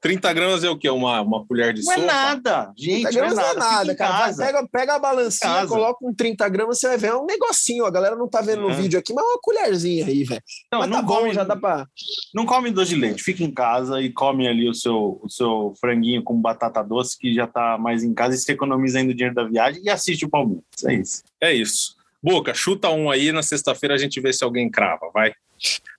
30 0.00 0.32
gramas 0.32 0.62
é 0.64 0.68
o 0.70 0.76
quê? 0.78 0.88
Uma, 0.90 1.20
uma 1.22 1.44
colher 1.46 1.72
de 1.72 1.82
Não 1.82 1.92
é 1.92 1.96
sopa? 1.96 2.06
nada, 2.06 2.72
gente, 2.76 3.02
30 3.02 3.02
não 3.02 3.08
é 3.08 3.12
gramas 3.12 3.36
não 3.36 3.42
é 3.42 3.54
nada. 3.54 3.70
nada, 3.76 3.94
cara. 3.96 4.18
Casa. 4.26 4.44
pega, 4.44 4.68
pega 4.70 4.94
a 4.94 4.98
balancinha, 4.98 5.66
coloca 5.66 6.06
um 6.06 6.14
30 6.14 6.48
gramas, 6.48 6.78
você 6.78 6.88
vai 6.88 6.98
ver. 6.98 7.06
É 7.08 7.16
um 7.16 7.24
negocinho. 7.26 7.84
A 7.86 7.90
galera 7.90 8.14
não 8.16 8.28
tá 8.28 8.40
vendo 8.42 8.62
no 8.62 8.70
É. 8.70 8.74
vídeo 8.74 8.98
aqui, 8.98 9.12
mas 9.14 9.24
é 9.24 9.28
uma 9.28 9.38
colherzinha 9.40 10.04
aí, 10.06 10.24
velho. 10.24 10.42
Não, 10.70 10.78
Mas 10.80 10.88
não 10.90 10.96
tá 10.98 11.02
bom, 11.02 11.16
come, 11.20 11.32
já 11.34 11.44
dá 11.44 11.56
pra. 11.56 11.86
não 12.34 12.44
come 12.46 12.70
doce 12.70 12.90
de 12.94 13.00
leite, 13.00 13.22
fica 13.22 13.42
em 13.42 13.50
casa 13.50 14.00
e 14.00 14.10
come 14.12 14.46
ali 14.46 14.68
o 14.68 14.74
seu, 14.74 15.18
o 15.22 15.28
seu 15.28 15.72
franguinho 15.80 16.22
com 16.22 16.40
batata 16.40 16.82
doce, 16.82 17.18
que 17.18 17.34
já 17.34 17.46
tá 17.46 17.78
mais 17.78 18.02
em 18.04 18.12
casa, 18.12 18.34
e 18.34 18.38
se 18.38 18.52
economiza 18.52 18.98
ainda 18.98 19.12
o 19.12 19.14
dinheiro 19.14 19.34
da 19.34 19.44
viagem 19.44 19.82
e 19.84 19.88
assiste 19.90 20.24
o 20.24 20.28
Palmeiras. 20.28 20.64
É 20.86 20.94
isso. 20.94 21.22
É 21.40 21.52
isso. 21.52 21.96
Boca, 22.22 22.54
chuta 22.54 22.88
um 22.90 23.10
aí, 23.10 23.32
na 23.32 23.42
sexta-feira 23.42 23.94
a 23.94 23.98
gente 23.98 24.20
vê 24.20 24.32
se 24.32 24.42
alguém 24.44 24.70
crava, 24.70 25.10
vai. 25.12 25.32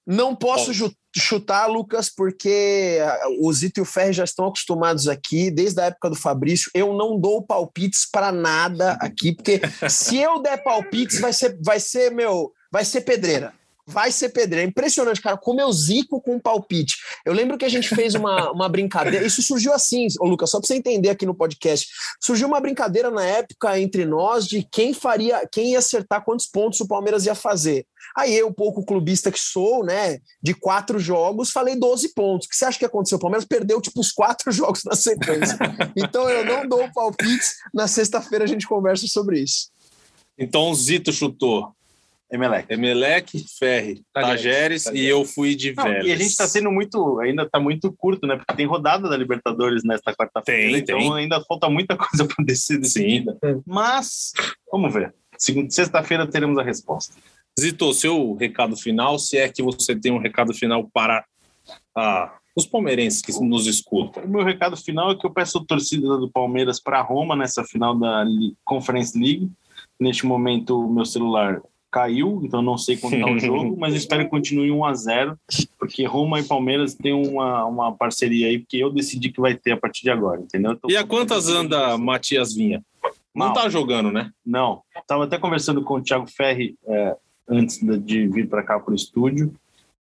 Não 0.05 0.36
posso 0.36 0.72
chutar, 1.18 1.68
Lucas, 1.68 2.09
porque 2.09 2.99
ah, 3.01 3.28
o 3.39 3.51
Zito 3.51 3.80
e 3.80 3.82
o 3.82 3.86
Ferri 3.86 4.13
já 4.13 4.24
estão 4.24 4.45
acostumados 4.45 5.07
aqui, 5.07 5.49
desde 5.49 5.82
a 5.82 5.86
época 5.86 6.09
do 6.09 6.16
Fabrício. 6.16 6.70
Eu 6.74 6.93
não 6.93 7.20
dou 7.20 7.41
palpites 7.41 8.07
para 8.09 8.32
nada 8.32 8.97
aqui, 9.01 9.34
porque 9.34 9.61
se 9.89 10.18
eu 10.18 10.41
der 10.41 10.63
palpites, 10.63 11.20
vai 11.20 11.34
ser, 11.34 11.57
vai 11.63 11.80
ser, 11.80 12.11
meu, 12.11 12.51
vai 12.72 12.86
ser 12.86 13.01
pedreira. 13.01 13.53
Vai 13.88 14.11
ser 14.11 14.29
pedreira. 14.29 14.65
É 14.65 14.69
impressionante, 14.69 15.21
cara, 15.21 15.38
como 15.38 15.61
eu 15.61 15.71
zico 15.71 16.19
com 16.19 16.39
palpite. 16.39 16.95
Eu 17.23 17.33
lembro 17.33 17.57
que 17.57 17.65
a 17.65 17.69
gente 17.69 17.89
fez 17.89 18.15
uma, 18.15 18.49
uma 18.53 18.67
brincadeira. 18.67 19.25
Isso 19.25 19.41
surgiu 19.43 19.73
assim, 19.73 20.07
ô 20.19 20.27
Lucas, 20.27 20.49
só 20.49 20.59
para 20.59 20.67
você 20.67 20.75
entender 20.75 21.09
aqui 21.09 21.25
no 21.25 21.36
podcast. 21.36 21.88
Surgiu 22.19 22.47
uma 22.47 22.59
brincadeira 22.59 23.11
na 23.11 23.23
época 23.23 23.79
entre 23.79 24.05
nós 24.05 24.47
de 24.47 24.67
quem 24.71 24.93
faria, 24.93 25.47
quem 25.51 25.73
ia 25.73 25.79
acertar 25.79 26.23
quantos 26.23 26.47
pontos 26.47 26.79
o 26.79 26.88
Palmeiras 26.88 27.25
ia 27.25 27.36
fazer. 27.36 27.86
Aí 28.17 28.33
eu, 28.33 28.51
pouco 28.53 28.86
clubista 28.86 29.31
que 29.31 29.39
sou, 29.39 29.83
né, 29.83 30.19
de 30.41 30.53
quatro 30.53 30.99
jogos, 30.99 31.51
falei 31.51 31.75
12 31.75 32.13
pontos. 32.13 32.47
O 32.47 32.49
que 32.49 32.55
você 32.55 32.65
acha 32.65 32.79
que 32.79 32.86
aconteceu? 32.86 33.17
O 33.17 33.21
Palmeiras 33.21 33.45
perdeu, 33.45 33.81
tipo, 33.81 33.99
os 33.99 34.11
quatro 34.11 34.51
jogos 34.53 34.83
na 34.83 34.95
sequência. 34.95 35.57
Então 35.95 36.29
eu 36.29 36.45
não 36.45 36.67
dou 36.67 36.89
palpites. 36.93 37.55
Na 37.73 37.88
sexta-feira 37.88 38.45
a 38.45 38.47
gente 38.47 38.67
conversa 38.67 39.05
sobre 39.07 39.39
isso. 39.39 39.69
Então 40.38 40.69
o 40.69 40.75
Zito 40.75 41.11
chutou 41.13 41.75
Emelec. 42.32 42.71
Emelec, 42.73 43.45
Ferri, 43.59 44.03
Tajeres, 44.11 44.41
Tajeres, 44.41 44.84
Tajeres. 44.86 45.05
e 45.05 45.05
eu 45.07 45.23
fui 45.26 45.55
de 45.55 45.73
Não, 45.76 45.84
Vélez. 45.84 46.05
e 46.07 46.11
a 46.11 46.15
gente 46.15 46.36
tá 46.36 46.47
sendo 46.47 46.71
muito, 46.71 47.19
ainda 47.19 47.47
tá 47.47 47.59
muito 47.59 47.93
curto, 47.93 48.26
né? 48.26 48.36
Porque 48.36 48.55
tem 48.55 48.65
rodada 48.65 49.07
da 49.07 49.15
Libertadores 49.15 49.84
nesta 49.84 50.13
quarta-feira, 50.13 50.71
Tem, 50.71 50.80
então 50.82 50.97
tem. 50.97 51.13
ainda 51.13 51.39
falta 51.47 51.69
muita 51.69 51.95
coisa 51.97 52.26
para 52.26 52.43
descer 52.43 52.80
decidida. 52.80 53.38
Mas, 53.65 54.32
vamos 54.71 54.93
ver. 54.93 55.13
Sexta-feira 55.69 56.26
teremos 56.26 56.57
a 56.57 56.63
resposta. 56.63 57.15
Zito, 57.59 57.93
seu 57.93 58.34
recado 58.36 58.76
final, 58.76 59.17
se 59.19 59.38
é 59.38 59.47
que 59.47 59.61
você 59.61 59.95
tem 59.95 60.11
um 60.11 60.17
recado 60.19 60.53
final 60.53 60.89
para 60.93 61.23
ah, 61.95 62.34
os 62.55 62.65
palmeirenses 62.65 63.21
que 63.21 63.32
nos 63.43 63.67
escutam. 63.67 64.23
O 64.23 64.30
meu 64.30 64.43
recado 64.43 64.76
final 64.76 65.11
é 65.11 65.15
que 65.15 65.26
eu 65.26 65.32
peço 65.32 65.57
a 65.59 65.65
torcida 65.65 66.17
do 66.17 66.30
Palmeiras 66.30 66.82
para 66.82 67.01
Roma 67.01 67.36
nessa 67.36 67.63
final 67.63 67.97
da 67.97 68.26
Conference 68.63 69.17
League. 69.17 69.49
Neste 69.99 70.26
momento, 70.26 70.80
o 70.80 70.93
meu 70.93 71.05
celular 71.05 71.61
caiu, 71.96 72.41
então 72.43 72.62
não 72.62 72.78
sei 72.78 72.98
quando 72.98 73.14
está 73.14 73.32
o 73.32 73.39
jogo, 73.39 73.78
mas 73.80 73.96
espero 73.96 74.26
que 74.26 74.30
continue 74.30 74.70
1 74.70 74.84
a 74.84 74.93
0 74.93 75.39
porque 75.80 76.04
Roma 76.06 76.41
e 76.41 76.43
Palmeiras 76.43 76.93
têm 76.93 77.14
uma, 77.14 77.64
uma 77.64 77.96
parceria 77.96 78.48
aí, 78.48 78.60
porque 78.60 78.76
eu 78.76 78.91
decidi 78.91 79.32
que 79.32 79.39
vai 79.39 79.56
ter 79.56 79.72
a 79.72 79.78
partir 79.78 80.04
de 80.04 80.10
agora, 80.10 80.41
entendeu? 80.41 80.78
E 80.89 80.98
a 80.98 81.06
quantas 81.06 81.48
anda 81.48 81.98
Matias 81.98 82.54
Vinha? 82.54 82.84
Não 83.34 83.48
Mal. 83.48 83.54
tá 83.54 83.70
jogando, 83.70 84.12
né? 84.12 84.30
Não. 84.46 84.82
Estava 84.98 85.24
até 85.24 85.38
conversando 85.38 85.82
com 85.84 85.96
o 85.96 86.02
Thiago 86.02 86.28
Ferri 86.28 86.76
é, 86.86 87.16
antes 87.48 87.80
de, 87.82 88.28
vir 88.28 88.50
para 88.50 88.64
cá 88.64 88.78
para 88.78 88.91
o 88.91 88.96
estúdio. 88.96 89.54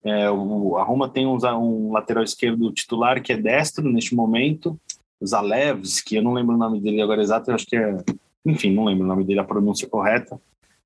É, 0.02 0.30
o, 0.30 0.78
a 0.78 0.82
Roma 0.82 1.10
tem 1.10 1.26
um, 1.26 1.36
um 1.36 1.92
lateral 1.92 2.24
esquerdo 2.24 2.72
titular 2.72 3.22
que 3.22 3.34
é 3.34 3.36
destro 3.36 3.86
neste 3.90 4.14
momento, 4.14 4.78
Zalewski, 5.22 6.16
eu 6.16 6.22
não 6.22 6.32
lembro 6.32 6.54
o 6.54 6.58
nome 6.58 6.80
dele 6.80 7.02
agora 7.02 7.22
exato, 7.22 7.50
eu 7.50 7.54
acho 7.54 7.66
que 7.66 7.76
é. 7.76 7.96
Enfim, 8.44 8.72
não 8.72 8.84
lembro 8.84 9.04
o 9.04 9.06
nome 9.06 9.24
dele, 9.24 9.40
a 9.40 9.44
pronúncia 9.44 9.88
correta. 9.88 10.40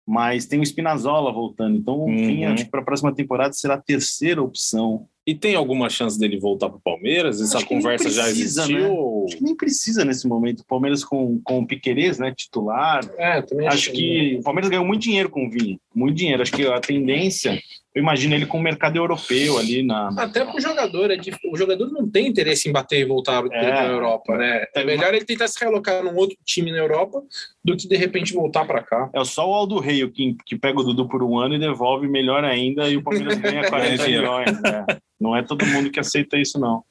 Mas 0.07 0.47
tem 0.47 0.61
o 0.61 0.63
Spinazzola 0.63 1.33
voltando, 1.33 1.77
então 1.77 1.99
o 1.99 2.05
Uhum. 2.07 2.17
Vinha, 2.17 2.53
acho 2.53 2.65
que 2.65 2.71
para 2.71 2.81
a 2.81 2.85
próxima 2.85 3.13
temporada 3.13 3.53
será 3.53 3.75
a 3.75 3.83
terceira 3.83 4.41
opção. 4.43 5.09
E 5.27 5.35
tem 5.35 5.57
alguma 5.57 5.91
chance 5.91 6.17
dele 6.19 6.39
voltar 6.39 6.69
para 6.69 6.77
o 6.79 6.81
Palmeiras? 6.81 7.41
Essa 7.41 7.57
Acho 7.59 7.67
que 7.67 7.75
nem 7.75 7.83
conversa 7.83 8.11
já 8.11 8.23
precisa, 8.23 8.63
existiu? 8.63 8.79
né? 8.89 9.25
Acho 9.27 9.37
que 9.39 9.43
nem 9.43 9.57
precisa 9.57 10.05
nesse 10.05 10.29
momento. 10.29 10.61
O 10.61 10.67
Palmeiras 10.67 11.05
com, 11.05 11.41
com 11.43 11.59
o 11.59 11.67
Piquerez, 11.67 12.19
né, 12.19 12.33
titular, 12.37 13.01
É, 13.19 13.43
também 13.43 13.67
Acho 13.67 13.91
que 13.91 14.37
o 14.39 14.43
Palmeiras 14.45 14.71
ganhou 14.71 14.85
muito 14.87 15.03
dinheiro 15.03 15.29
com 15.29 15.47
o 15.47 15.51
Vinha, 15.51 15.77
muito 15.93 16.15
dinheiro. 16.17 16.43
Acho 16.43 16.53
que 16.53 16.65
a 16.65 16.79
tendência, 16.79 17.61
eu 17.93 18.03
imagino 18.03 18.37
ele 18.37 18.47
com 18.47 18.59
o 18.59 18.63
mercado 18.63 18.95
europeu 18.99 19.59
ali 19.59 19.83
na. 19.83 20.11
Até 20.17 20.45
pro 20.45 20.61
jogador, 20.61 21.11
é 21.11 21.17
o 21.51 21.57
jogador 21.57 21.91
não 21.91 22.09
tem 22.09 22.29
interesse 22.29 22.69
em 22.69 22.73
bater 22.73 23.01
e 23.01 23.05
voltar 23.05 23.45
É. 23.47 23.49
para 23.49 23.81
a 23.83 23.87
Europa, 23.87 24.37
né? 24.39 24.65
É 24.77 24.85
melhor 24.85 25.13
ele 25.13 25.25
tentar 25.25 25.49
se 25.49 25.59
realocar 25.59 26.05
num 26.05 26.15
outro 26.15 26.37
time 26.45 26.71
na 26.71 26.79
Europa 26.79 27.21
do 27.65 27.77
que 27.77 27.89
de 27.89 27.97
repente 27.97 28.33
voltar 28.33 28.65
para 28.65 28.81
cá. 28.81 29.11
É 29.13 29.25
só 29.25 29.51
o 29.51 29.53
Aldo 29.55 29.81
Rei 29.81 30.09
que, 30.09 30.37
que 30.47 30.57
pega 30.57 30.79
o 30.79 30.85
Dudu 30.85 31.09
por 31.09 31.21
um 31.25 31.37
ano 31.37 31.57
e 31.57 31.59
devolve 31.59 32.07
melhor 32.07 32.45
ainda, 32.45 32.89
e 32.89 32.97
o 32.97 33.03
Palmeiras 33.03 33.39
ganha 33.39 33.65
40 33.69 34.05
dinheiro. 34.05 34.23
milhões. 34.23 34.63
né? 34.63 34.87
Não 35.21 35.37
é 35.37 35.43
todo 35.43 35.67
mundo 35.67 35.91
que 35.91 36.01
aceita 36.01 36.37
isso, 36.37 36.59
não. 36.59 36.85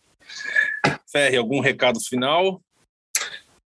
Ferri, 1.12 1.38
algum 1.38 1.60
recado 1.60 2.00
final? 2.00 2.62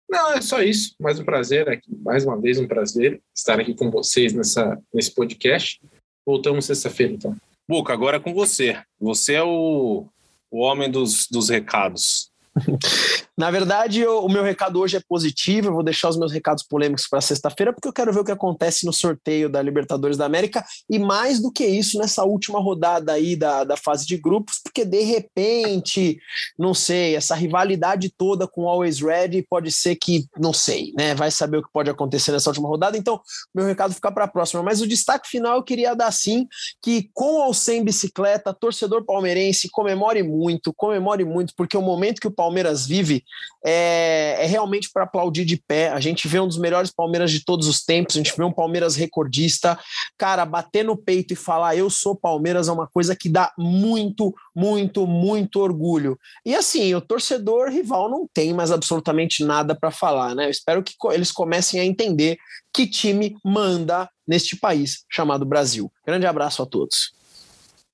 Não, 0.09 0.33
é 0.33 0.41
só 0.41 0.63
isso. 0.63 0.95
Mais 1.01 1.19
um 1.19 1.25
prazer 1.25 1.69
aqui, 1.69 1.95
mais 2.03 2.25
uma 2.25 2.41
vez 2.41 2.59
um 2.59 2.67
prazer 2.67 3.21
estar 3.35 3.61
aqui 3.61 3.75
com 3.75 3.91
vocês 3.91 4.33
nessa, 4.33 4.81
nesse 4.93 5.15
podcast. 5.15 5.81
Voltamos 6.25 6.65
sexta-feira, 6.65 7.13
então. 7.13 7.37
Boca, 7.69 7.93
agora 7.93 8.17
é 8.17 8.21
com 8.21 8.33
você. 8.33 8.81
Você 9.01 9.35
é 9.35 9.43
o, 9.43 10.07
o 10.51 10.59
homem 10.59 10.91
dos, 10.91 11.27
dos 11.29 11.49
recados. 11.49 12.31
Na 13.39 13.51
verdade, 13.51 14.01
eu- 14.01 14.25
o 14.25 14.29
meu 14.31 14.43
recado 14.43 14.81
hoje 14.81 14.97
é 14.97 15.01
positivo. 15.07 15.69
Eu 15.69 15.75
vou 15.75 15.83
deixar 15.83 16.09
os 16.09 16.19
meus 16.19 16.33
recados 16.33 16.63
polêmicos 16.63 17.07
para 17.07 17.21
sexta-feira, 17.21 17.73
porque 17.73 17.87
eu 17.87 17.93
quero 17.93 18.13
ver 18.13 18.21
o 18.21 18.25
que 18.25 18.33
acontece 18.33 18.87
no 18.87 18.93
sorteio 18.93 19.49
da 19.51 19.61
Libertadores 19.61 20.17
da 20.17 20.25
América 20.25 20.65
e 20.89 20.99
mais 20.99 21.41
do 21.41 21.53
que 21.53 21.67
isso, 21.67 21.99
nessa 21.99 22.25
última 22.25 22.59
rodada 22.59 23.13
aí 23.13 23.37
da, 23.37 23.63
da 23.65 23.77
fase 23.77 24.07
de 24.07 24.17
grupos, 24.17 24.61
porque 24.65 24.85
de 24.85 25.03
repente, 25.03 26.19
não 26.59 26.73
sei, 26.73 27.15
essa 27.15 27.35
rivalidade 27.35 28.11
toda 28.17 28.47
com 28.47 28.63
o 28.63 28.69
Always 28.69 29.01
Ready 29.01 29.47
pode 29.49 29.71
ser 29.71 29.97
que, 29.97 30.27
não 30.39 30.53
sei, 30.53 30.93
né? 30.97 31.15
Vai 31.15 31.31
saber 31.31 31.59
o 31.59 31.63
que 31.63 31.73
pode 31.73 31.91
acontecer 31.91 32.33
nessa 32.33 32.49
última 32.49 32.69
rodada. 32.69 32.97
Então, 32.97 33.21
meu 33.55 33.67
recado 33.67 33.93
fica 33.93 34.11
para 34.11 34.25
a 34.25 34.29
próxima. 34.29 34.63
Mas 34.63 34.81
o 34.81 34.87
destaque 34.87 35.29
final 35.29 35.57
eu 35.57 35.63
queria 35.63 35.95
dar 35.95 36.11
sim 36.11 36.47
que 36.83 37.11
com 37.13 37.43
ou 37.43 37.53
sem 37.53 37.85
bicicleta, 37.85 38.55
torcedor 38.55 39.05
palmeirense, 39.05 39.69
comemore 39.71 40.23
muito, 40.23 40.73
comemore 40.75 41.25
muito, 41.25 41.53
porque 41.55 41.77
o 41.77 41.83
momento 41.83 42.21
que 42.21 42.27
o 42.29 42.31
Palmeiras 42.31 42.46
vive 42.87 43.25
é, 43.65 44.37
é 44.41 44.47
realmente 44.47 44.91
para 44.93 45.05
aplaudir 45.05 45.45
de 45.45 45.57
pé. 45.57 45.89
A 45.91 46.01
gente 46.01 46.29
vê 46.29 46.39
um 46.39 46.47
dos 46.47 46.59
melhores 46.59 46.91
Palmeiras 46.91 47.31
de 47.31 47.45
todos 47.45 47.67
os 47.67 47.83
tempos, 47.85 48.15
a 48.15 48.19
gente 48.19 48.37
vê 48.37 48.45
um 48.45 48.53
Palmeiras 48.53 48.97
recordista. 48.97 49.79
Cara, 50.17 50.45
bater 50.45 50.85
no 50.85 50.97
peito 50.97 51.33
e 51.33 51.37
falar 51.37 51.77
eu 51.77 51.91
sou 51.91 52.15
Palmeiras 52.15 52.69
é 52.69 52.73
uma 52.73 52.87
coisa 52.87 53.17
que 53.17 53.29
dá 53.29 53.53
muito, 53.59 54.35
muito, 54.55 55.07
muito 55.07 55.61
orgulho. 55.61 56.19
E 56.45 56.55
assim, 56.55 56.95
o 56.95 57.01
torcedor 57.01 57.71
rival 57.71 58.09
não 58.09 58.29
tem 58.33 58.55
mais 58.55 58.71
absolutamente 58.71 59.45
nada 59.45 59.75
para 59.75 59.91
falar, 59.91 60.35
né? 60.35 60.47
Eu 60.47 60.51
espero 60.51 60.83
que 60.83 60.95
eles 61.13 61.33
comecem 61.33 61.81
a 61.81 61.85
entender 61.85 62.39
que 62.73 62.87
time 62.87 63.37
manda 63.45 64.09
neste 64.27 64.57
país 64.57 65.05
chamado 65.11 65.45
Brasil. 65.47 65.91
Grande 66.07 66.27
abraço 66.27 66.63
a 66.63 66.67
todos. 66.67 67.16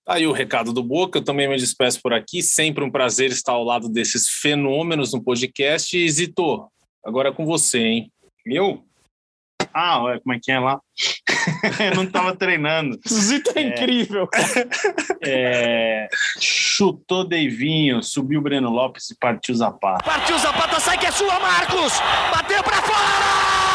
Tá 0.04 0.14
Aí 0.14 0.26
o 0.26 0.32
recado 0.32 0.72
do 0.72 0.82
Boca, 0.82 1.18
eu 1.18 1.24
também 1.24 1.48
me 1.48 1.56
despeço 1.56 2.00
por 2.02 2.12
aqui. 2.12 2.42
Sempre 2.42 2.84
um 2.84 2.90
prazer 2.90 3.30
estar 3.30 3.52
ao 3.52 3.64
lado 3.64 3.88
desses 3.88 4.28
fenômenos 4.28 5.12
no 5.12 5.22
podcast. 5.22 5.96
E 5.96 6.10
Zito, 6.10 6.68
agora 7.04 7.28
é 7.28 7.32
com 7.32 7.46
você, 7.46 7.78
hein? 7.78 8.12
Eu? 8.44 8.84
Ah, 9.72 10.02
ué, 10.02 10.20
como 10.20 10.34
é 10.34 10.38
que 10.42 10.50
é 10.50 10.58
lá? 10.58 10.80
eu 11.80 11.94
não 11.94 12.04
estava 12.04 12.34
treinando. 12.36 12.98
Zito 13.08 13.52
é 13.56 13.62
incrível. 13.62 14.28
É, 15.24 16.08
chutou 16.40 17.22
Deivinho, 17.22 18.02
subiu 18.02 18.42
Breno 18.42 18.68
Lopes 18.68 19.10
e 19.10 19.16
partiu 19.16 19.54
Zapata. 19.54 20.02
Partiu 20.02 20.36
Zapata, 20.36 20.80
sai 20.80 20.98
que 20.98 21.06
é 21.06 21.12
sua, 21.12 21.38
Marcos! 21.38 21.92
Bateu 22.32 22.60
pra 22.64 22.82
fora! 22.82 23.71